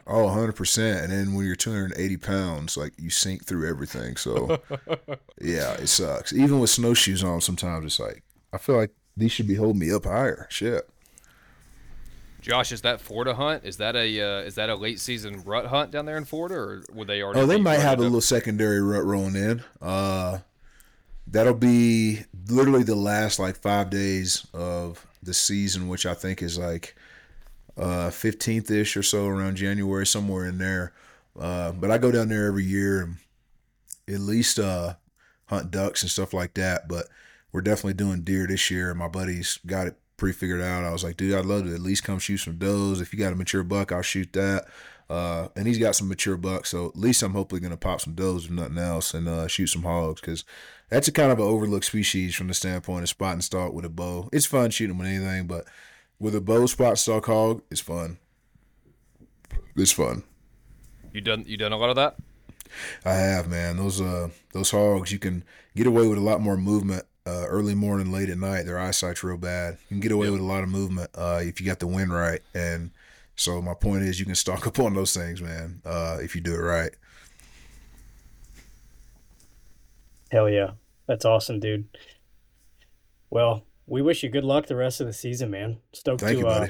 Oh, 0.07 0.25
100%. 0.25 1.03
And 1.03 1.11
then 1.11 1.35
when 1.35 1.45
you're 1.45 1.55
280 1.55 2.17
pounds, 2.17 2.75
like 2.75 2.93
you 2.97 3.11
sink 3.11 3.45
through 3.45 3.69
everything. 3.69 4.15
So, 4.15 4.59
yeah, 5.39 5.73
it 5.73 5.87
sucks. 5.87 6.33
Even 6.33 6.59
with 6.59 6.71
snowshoes 6.71 7.23
on, 7.23 7.41
sometimes 7.41 7.85
it's 7.85 7.99
like, 7.99 8.23
I 8.51 8.57
feel 8.57 8.75
like 8.75 8.91
these 9.15 9.31
should 9.31 9.47
be 9.47 9.55
holding 9.55 9.79
me 9.79 9.91
up 9.91 10.05
higher. 10.05 10.47
Shit. 10.49 10.89
Josh, 12.41 12.71
is 12.71 12.81
that 12.81 13.01
Florida 13.01 13.35
hunt? 13.35 13.65
Is 13.65 13.77
that 13.77 13.95
a 13.95 14.21
uh, 14.21 14.41
is 14.41 14.55
that 14.55 14.69
a 14.69 14.75
late 14.75 14.99
season 14.99 15.43
rut 15.43 15.65
hunt 15.65 15.91
down 15.91 16.05
there 16.05 16.17
in 16.17 16.25
Florida, 16.25 16.55
or 16.55 16.83
would 16.93 17.07
they 17.07 17.21
already? 17.21 17.41
Oh, 17.41 17.45
they 17.45 17.59
might 17.59 17.79
have 17.79 17.99
a 17.99 18.03
little 18.03 18.21
secondary 18.21 18.81
rut 18.81 19.03
rolling 19.03 19.35
in. 19.35 19.63
Uh, 19.81 20.39
that'll 21.27 21.53
be 21.53 22.21
literally 22.47 22.83
the 22.83 22.95
last 22.95 23.39
like 23.39 23.57
five 23.57 23.89
days 23.89 24.47
of 24.53 25.05
the 25.21 25.33
season, 25.33 25.89
which 25.89 26.05
I 26.05 26.13
think 26.13 26.41
is 26.41 26.57
like 26.57 26.95
uh, 27.77 28.09
15th 28.09 28.71
ish 28.71 28.95
or 28.95 29.03
so 29.03 29.27
around 29.27 29.57
January, 29.57 30.05
somewhere 30.05 30.45
in 30.45 30.57
there. 30.57 30.93
Uh, 31.37 31.71
but 31.73 31.91
I 31.91 31.97
go 31.97 32.11
down 32.11 32.29
there 32.29 32.47
every 32.47 32.65
year 32.65 33.01
and 33.01 33.17
at 34.07 34.21
least 34.21 34.59
uh, 34.59 34.95
hunt 35.45 35.71
ducks 35.71 36.01
and 36.01 36.11
stuff 36.11 36.33
like 36.33 36.53
that. 36.55 36.87
But 36.87 37.07
we're 37.51 37.61
definitely 37.61 37.93
doing 37.93 38.21
deer 38.21 38.47
this 38.47 38.69
year. 38.69 38.91
And 38.91 38.99
My 38.99 39.07
buddies 39.07 39.59
got 39.65 39.87
it 39.87 39.97
pre 40.17 40.31
figured 40.33 40.61
out. 40.61 40.83
I 40.83 40.91
was 40.91 41.03
like, 41.03 41.17
dude, 41.17 41.33
I'd 41.33 41.45
love 41.45 41.65
to 41.65 41.73
at 41.73 41.79
least 41.79 42.03
come 42.03 42.19
shoot 42.19 42.37
some 42.37 42.57
does. 42.57 43.01
If 43.01 43.13
you 43.13 43.19
got 43.19 43.33
a 43.33 43.35
mature 43.35 43.63
buck, 43.63 43.91
I'll 43.91 44.01
shoot 44.01 44.33
that. 44.33 44.67
Uh, 45.09 45.47
and 45.55 45.65
he's 45.65 45.79
got 45.79 45.95
some 45.95 46.07
mature 46.07 46.37
bucks, 46.37 46.69
so 46.69 46.89
at 46.89 46.95
least 46.95 47.23
I'm 47.23 47.33
hopefully 47.33 47.59
gonna 47.59 47.77
pop 47.77 47.99
some 47.99 48.13
does 48.13 48.45
if 48.45 48.51
nothing 48.51 48.77
else 48.77 49.15
and 49.15 49.27
uh, 49.27 49.47
shoot 49.47 49.65
some 49.67 49.81
hogs 49.81 50.21
because 50.21 50.45
that's 50.89 51.07
a 51.07 51.11
kind 51.11 51.31
of 51.31 51.39
an 51.39 51.45
overlooked 51.45 51.85
species 51.85 52.35
from 52.35 52.47
the 52.47 52.53
standpoint 52.53 53.01
of 53.01 53.09
spot 53.09 53.33
and 53.33 53.43
stalk 53.43 53.73
with 53.73 53.85
a 53.85 53.89
bow. 53.89 54.29
It's 54.31 54.45
fun 54.45 54.69
shooting 54.69 54.99
with 54.99 55.07
anything, 55.07 55.47
but 55.47 55.65
with 56.19 56.35
a 56.35 56.41
bow 56.41 56.67
spot 56.67 56.89
and 56.89 56.99
stalk 56.99 57.25
hog, 57.25 57.63
it's 57.71 57.81
fun. 57.81 58.19
It's 59.75 59.91
fun. 59.91 60.21
You 61.11 61.21
done 61.21 61.43
you 61.47 61.57
done 61.57 61.71
a 61.71 61.77
lot 61.77 61.89
of 61.89 61.95
that? 61.95 62.17
I 63.03 63.13
have, 63.13 63.49
man. 63.49 63.77
Those 63.77 63.99
uh 63.99 64.29
those 64.53 64.69
hogs, 64.69 65.11
you 65.11 65.17
can 65.17 65.43
get 65.75 65.87
away 65.87 66.07
with 66.07 66.19
a 66.19 66.21
lot 66.21 66.39
more 66.39 66.57
movement 66.57 67.05
uh, 67.29 67.45
early 67.47 67.75
morning, 67.75 68.11
late 68.11 68.29
at 68.29 68.37
night. 68.37 68.65
Their 68.65 68.79
eyesight's 68.79 69.23
real 69.23 69.37
bad. 69.37 69.77
You 69.89 69.95
can 69.95 69.99
get 69.99 70.11
away 70.11 70.29
with 70.29 70.39
a 70.39 70.45
lot 70.45 70.63
of 70.63 70.69
movement 70.69 71.11
uh, 71.15 71.39
if 71.41 71.59
you 71.59 71.65
got 71.65 71.79
the 71.79 71.87
wind 71.87 72.13
right. 72.13 72.41
And 72.53 72.91
so 73.35 73.61
my 73.61 73.73
point 73.73 74.03
is, 74.03 74.19
you 74.19 74.25
can 74.25 74.35
stalk 74.35 74.65
up 74.67 74.79
on 74.79 74.93
those 74.95 75.13
things, 75.13 75.41
man, 75.41 75.81
uh, 75.85 76.17
if 76.21 76.35
you 76.35 76.41
do 76.41 76.53
it 76.53 76.59
right. 76.59 76.91
Hell 80.31 80.49
yeah. 80.49 80.71
That's 81.07 81.25
awesome, 81.25 81.59
dude. 81.59 81.87
Well, 83.31 83.63
we 83.87 84.01
wish 84.01 84.21
you 84.23 84.29
good 84.29 84.43
luck 84.43 84.67
the 84.67 84.75
rest 84.75 85.01
of 85.01 85.07
the 85.07 85.13
season, 85.13 85.49
man. 85.49 85.77
Stoked 85.93 86.21
Thank 86.21 86.39
to 86.39 86.39
you, 86.39 86.47
uh, 86.47 86.67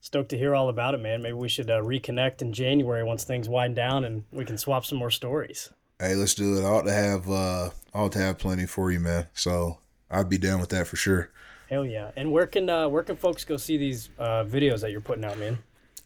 stoked 0.00 0.30
to 0.30 0.38
hear 0.38 0.54
all 0.54 0.70
about 0.70 0.94
it, 0.94 0.98
man. 0.98 1.22
Maybe 1.22 1.34
we 1.34 1.48
should 1.48 1.70
uh, 1.70 1.80
reconnect 1.80 2.40
in 2.40 2.52
January 2.52 3.04
once 3.04 3.24
things 3.24 3.48
wind 3.48 3.76
down 3.76 4.04
and 4.04 4.24
we 4.32 4.44
can 4.44 4.56
swap 4.56 4.86
some 4.86 4.98
more 4.98 5.10
stories. 5.10 5.70
Hey, 5.98 6.14
let's 6.14 6.34
do 6.34 6.56
it. 6.56 6.64
I 6.64 6.68
ought 6.68 6.82
to 6.82 6.92
have 6.92 7.30
uh, 7.30 7.70
I 7.94 7.98
ought 7.98 8.12
to 8.12 8.18
have 8.18 8.38
plenty 8.38 8.66
for 8.66 8.90
you, 8.90 8.98
man. 8.98 9.28
So 9.34 9.78
I'd 10.12 10.28
be 10.28 10.38
down 10.38 10.60
with 10.60 10.68
that 10.70 10.86
for 10.86 10.96
sure. 10.96 11.30
Hell 11.70 11.86
yeah. 11.86 12.10
And 12.16 12.30
where 12.30 12.46
can 12.46 12.68
uh, 12.68 12.88
where 12.88 13.02
can 13.02 13.16
folks 13.16 13.44
go 13.44 13.56
see 13.56 13.78
these 13.78 14.10
uh, 14.18 14.44
videos 14.44 14.80
that 14.82 14.92
you're 14.92 15.00
putting 15.00 15.24
out, 15.24 15.38
man? 15.38 15.58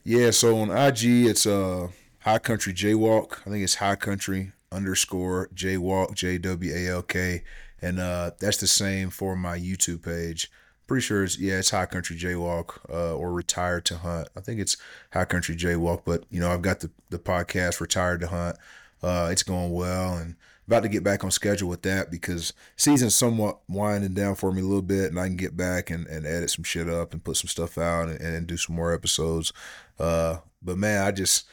Yeah, 0.05 0.31
so 0.31 0.57
on 0.59 0.71
IG 0.71 1.27
it's 1.27 1.45
uh 1.47 1.89
High 2.21 2.39
Country 2.39 2.73
Jaywalk. 2.73 3.41
I 3.45 3.51
think 3.51 3.65
it's 3.65 3.75
High 3.75 3.97
Country 3.97 4.53
underscore 4.71 5.49
Jaywalk 5.53 6.15
J 6.15 6.39
W 6.39 6.73
A 6.73 6.89
L 6.89 7.03
K, 7.03 7.43
and 7.83 7.99
uh 7.99 8.31
that's 8.39 8.59
the 8.59 8.69
same 8.69 9.11
for 9.11 9.35
my 9.35 9.59
YouTube 9.59 10.03
page. 10.03 10.49
Pretty 10.87 11.03
sure 11.03 11.25
it's 11.25 11.37
yeah 11.41 11.59
it's 11.59 11.71
High 11.71 11.87
Country 11.87 12.17
Jaywalk 12.17 12.89
uh, 12.89 13.17
or 13.17 13.33
Retired 13.33 13.85
to 13.87 13.99
Hunt. 13.99 14.29
I 14.37 14.41
think 14.41 14.61
it's 14.61 14.77
High 15.13 15.25
Country 15.25 15.57
Jaywalk, 15.57 16.03
but 16.05 16.23
you 16.31 16.39
know 16.39 16.53
I've 16.53 16.63
got 16.63 16.79
the 16.79 16.91
the 17.11 17.19
podcast 17.19 17.81
Retired 17.81 18.21
to 18.21 18.29
Hunt. 18.29 18.57
Uh, 19.03 19.29
it's 19.33 19.43
going 19.43 19.73
well 19.73 20.17
and 20.17 20.37
about 20.67 20.83
to 20.83 20.89
get 20.89 21.05
back 21.05 21.23
on 21.23 21.31
schedule 21.31 21.69
with 21.69 21.83
that 21.83 22.11
because 22.11 22.53
season's 22.77 23.15
somewhat 23.15 23.61
winding 23.69 24.15
down 24.15 24.35
for 24.35 24.53
me 24.53 24.61
a 24.61 24.65
little 24.65 24.83
bit 24.83 25.11
and 25.11 25.19
I 25.19 25.27
can 25.27 25.37
get 25.37 25.57
back 25.57 25.91
and, 25.91 26.07
and 26.09 26.27
edit 26.27 26.51
some 26.51 26.65
shit 26.65 26.89
up 26.89 27.13
and 27.13 27.23
put 27.23 27.37
some 27.37 27.49
stuff 27.49 27.79
out 27.79 28.09
and, 28.09 28.21
and 28.21 28.47
do 28.47 28.57
some 28.57 28.75
more 28.75 28.93
episodes. 28.93 29.53
Uh, 29.99 30.39
but 30.63 30.77
man, 30.77 31.07
I 31.07 31.13
just 31.13 31.49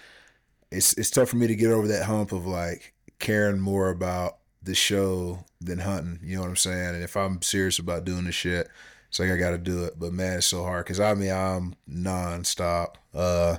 it's 0.71 0.97
it's 0.97 1.11
tough 1.11 1.29
for 1.29 1.35
me 1.35 1.47
to 1.47 1.55
get 1.55 1.71
over 1.71 1.87
that 1.87 2.05
hump 2.05 2.31
of 2.31 2.47
like 2.47 2.93
caring 3.19 3.59
more 3.59 3.89
about 3.89 4.37
the 4.63 4.73
show 4.73 5.45
than 5.61 5.79
hunting. 5.79 6.19
You 6.23 6.35
know 6.35 6.41
what 6.41 6.49
I'm 6.49 6.55
saying? 6.55 6.95
And 6.95 7.03
if 7.03 7.15
I'm 7.15 7.41
serious 7.41 7.79
about 7.79 8.05
doing 8.05 8.25
this 8.25 8.35
shit, 8.35 8.67
it's 9.09 9.19
like 9.19 9.29
I 9.29 9.37
got 9.37 9.51
to 9.51 9.57
do 9.59 9.83
it. 9.83 9.99
But 9.99 10.13
man, 10.13 10.39
it's 10.39 10.47
so 10.47 10.63
hard 10.63 10.85
because 10.85 10.99
I 10.99 11.13
mean 11.13 11.31
I'm 11.31 11.75
nonstop. 11.87 12.95
Uh, 13.13 13.57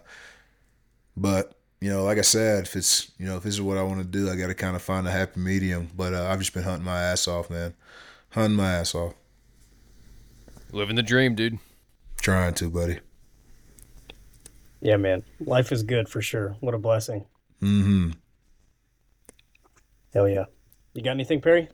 but 1.16 1.54
you 1.80 1.90
know, 1.90 2.04
like 2.04 2.18
I 2.18 2.22
said, 2.22 2.64
if 2.64 2.76
it's 2.76 3.10
you 3.18 3.26
know 3.26 3.36
if 3.36 3.42
this 3.42 3.54
is 3.54 3.60
what 3.60 3.78
I 3.78 3.82
want 3.82 3.98
to 3.98 4.04
do, 4.04 4.30
I 4.30 4.36
got 4.36 4.46
to 4.48 4.54
kind 4.54 4.76
of 4.76 4.82
find 4.82 5.06
a 5.06 5.10
happy 5.10 5.40
medium. 5.40 5.88
But 5.96 6.14
uh, 6.14 6.28
I've 6.28 6.38
just 6.38 6.54
been 6.54 6.62
hunting 6.62 6.84
my 6.84 7.00
ass 7.02 7.28
off, 7.28 7.50
man, 7.50 7.74
hunting 8.30 8.56
my 8.56 8.72
ass 8.72 8.94
off, 8.94 9.14
Living 10.72 10.96
the 10.96 11.02
dream, 11.02 11.34
dude. 11.34 11.58
trying 12.20 12.54
to, 12.54 12.68
buddy. 12.70 12.98
Yeah, 14.80 14.96
man. 14.96 15.22
Life 15.40 15.72
is 15.72 15.82
good 15.82 16.08
for 16.08 16.20
sure. 16.20 16.56
What 16.60 16.74
a 16.74 16.78
blessing. 16.78 17.24
Mm-hmm. 17.62 18.10
Hell 20.12 20.28
yeah. 20.28 20.44
You 20.94 21.02
got 21.02 21.12
anything, 21.12 21.40
Perry? 21.40 21.68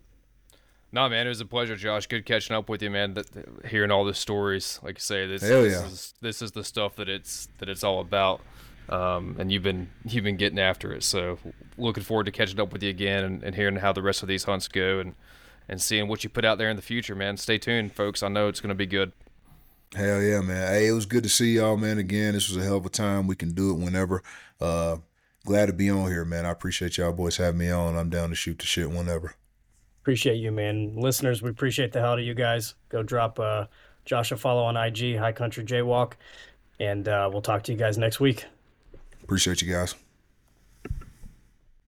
No, 0.93 1.09
man, 1.09 1.27
it 1.27 1.29
was 1.29 1.41
a 1.41 1.47
pleasure, 1.47 1.77
Josh. 1.77 2.07
Good 2.07 2.27
catching 2.27 2.55
up 2.55 2.69
with 2.69 2.83
you, 2.83 2.91
man. 2.91 3.15
That, 3.15 3.27
hearing 3.69 3.91
all 3.91 4.05
the 4.05 4.15
stories, 4.15 4.81
like 4.83 4.97
you 4.97 5.03
say, 5.03 5.27
this, 5.27 5.43
Hell 5.43 5.63
this 5.63 5.73
yeah. 5.75 5.87
is 5.87 6.15
this 6.21 6.43
is 6.43 6.53
the 6.53 6.65
stuff 6.65 6.97
that 6.97 7.09
it's 7.09 7.49
that 7.59 7.69
it's 7.69 7.85
all 7.85 8.01
about. 8.01 8.41
Um, 8.91 9.37
and 9.39 9.53
you've 9.53 9.63
been 9.63 9.89
you've 10.05 10.25
been 10.25 10.37
getting 10.37 10.59
after 10.59 10.93
it. 10.93 11.05
So 11.05 11.39
looking 11.79 12.03
forward 12.03 12.27
to 12.27 12.33
catching 12.33 12.61
up 12.61 12.73
with 12.73 12.83
you 12.83 12.91
again 12.91 13.25
and, 13.25 13.43
and 13.43 13.55
hearing 13.55 13.77
how 13.77 13.93
the 13.93 14.03
rest 14.03 14.23
of 14.23 14.29
these 14.29 14.45
hunts 14.45 14.69
go 14.69 14.99
and 14.99 15.15
and 15.69 15.81
seeing 15.81 16.09
what 16.09 16.25
you 16.25 16.31
put 16.31 16.45
out 16.45 16.59
there 16.59 16.69
in 16.69 16.77
the 16.77 16.83
future, 16.83 17.15
man. 17.15 17.37
Stay 17.37 17.57
tuned, 17.57 17.95
folks. 17.95 18.25
I 18.25 18.29
know 18.29 18.49
it's 18.49 18.61
going 18.61 18.71
to 18.71 18.75
be 18.75 18.87
good. 18.87 19.13
Hell 19.95 20.21
yeah, 20.21 20.41
man. 20.41 20.73
Hey, 20.73 20.89
it 20.89 20.93
was 20.93 21.07
good 21.07 21.23
to 21.23 21.29
see 21.29 21.57
y'all, 21.57 21.77
man. 21.77 21.99
Again, 21.99 22.35
this 22.35 22.49
was 22.49 22.57
a 22.57 22.67
hell 22.67 22.77
of 22.77 22.87
a 22.87 22.91
time. 22.91 23.29
We 23.29 23.37
can 23.37 23.53
do 23.53 23.71
it 23.71 23.79
whenever. 23.79 24.23
Uh, 24.61 24.97
glad 25.45 25.67
to 25.67 25.73
be 25.73 25.89
on 25.89 26.09
here, 26.09 26.25
man. 26.25 26.45
I 26.45 26.51
appreciate 26.51 26.99
y'all 26.99 27.13
boys 27.13 27.37
having 27.37 27.59
me 27.59 27.71
on. 27.71 27.97
I'm 27.97 28.11
down 28.11 28.31
to 28.31 28.35
shoot 28.35 28.59
the 28.59 28.67
shit 28.67 28.91
whenever. 28.91 29.35
Appreciate 30.03 30.37
you, 30.37 30.51
man. 30.51 30.97
Listeners, 30.97 31.43
we 31.43 31.51
appreciate 31.51 31.93
the 31.93 32.01
hell 32.01 32.13
out 32.13 32.19
of 32.19 32.25
you 32.25 32.35
guys. 32.35 32.75
Go 32.89 33.05
drop 33.05 33.39
uh, 33.39 33.67
Josh 34.05 34.33
a 34.33 34.37
follow 34.37 34.65
on 34.65 34.77
IG, 34.77 35.17
High 35.17 35.33
Country 35.33 35.65
Jaywalk, 35.65 36.15
and 36.81 37.07
uh, 37.07 37.29
we'll 37.33 37.43
talk 37.43 37.63
to 37.65 37.73
you 37.73 37.79
guys 37.79 37.99
next 37.99 38.19
week. 38.19 38.47
Appreciate 39.31 39.63
you 39.63 39.73
guys. 39.73 39.95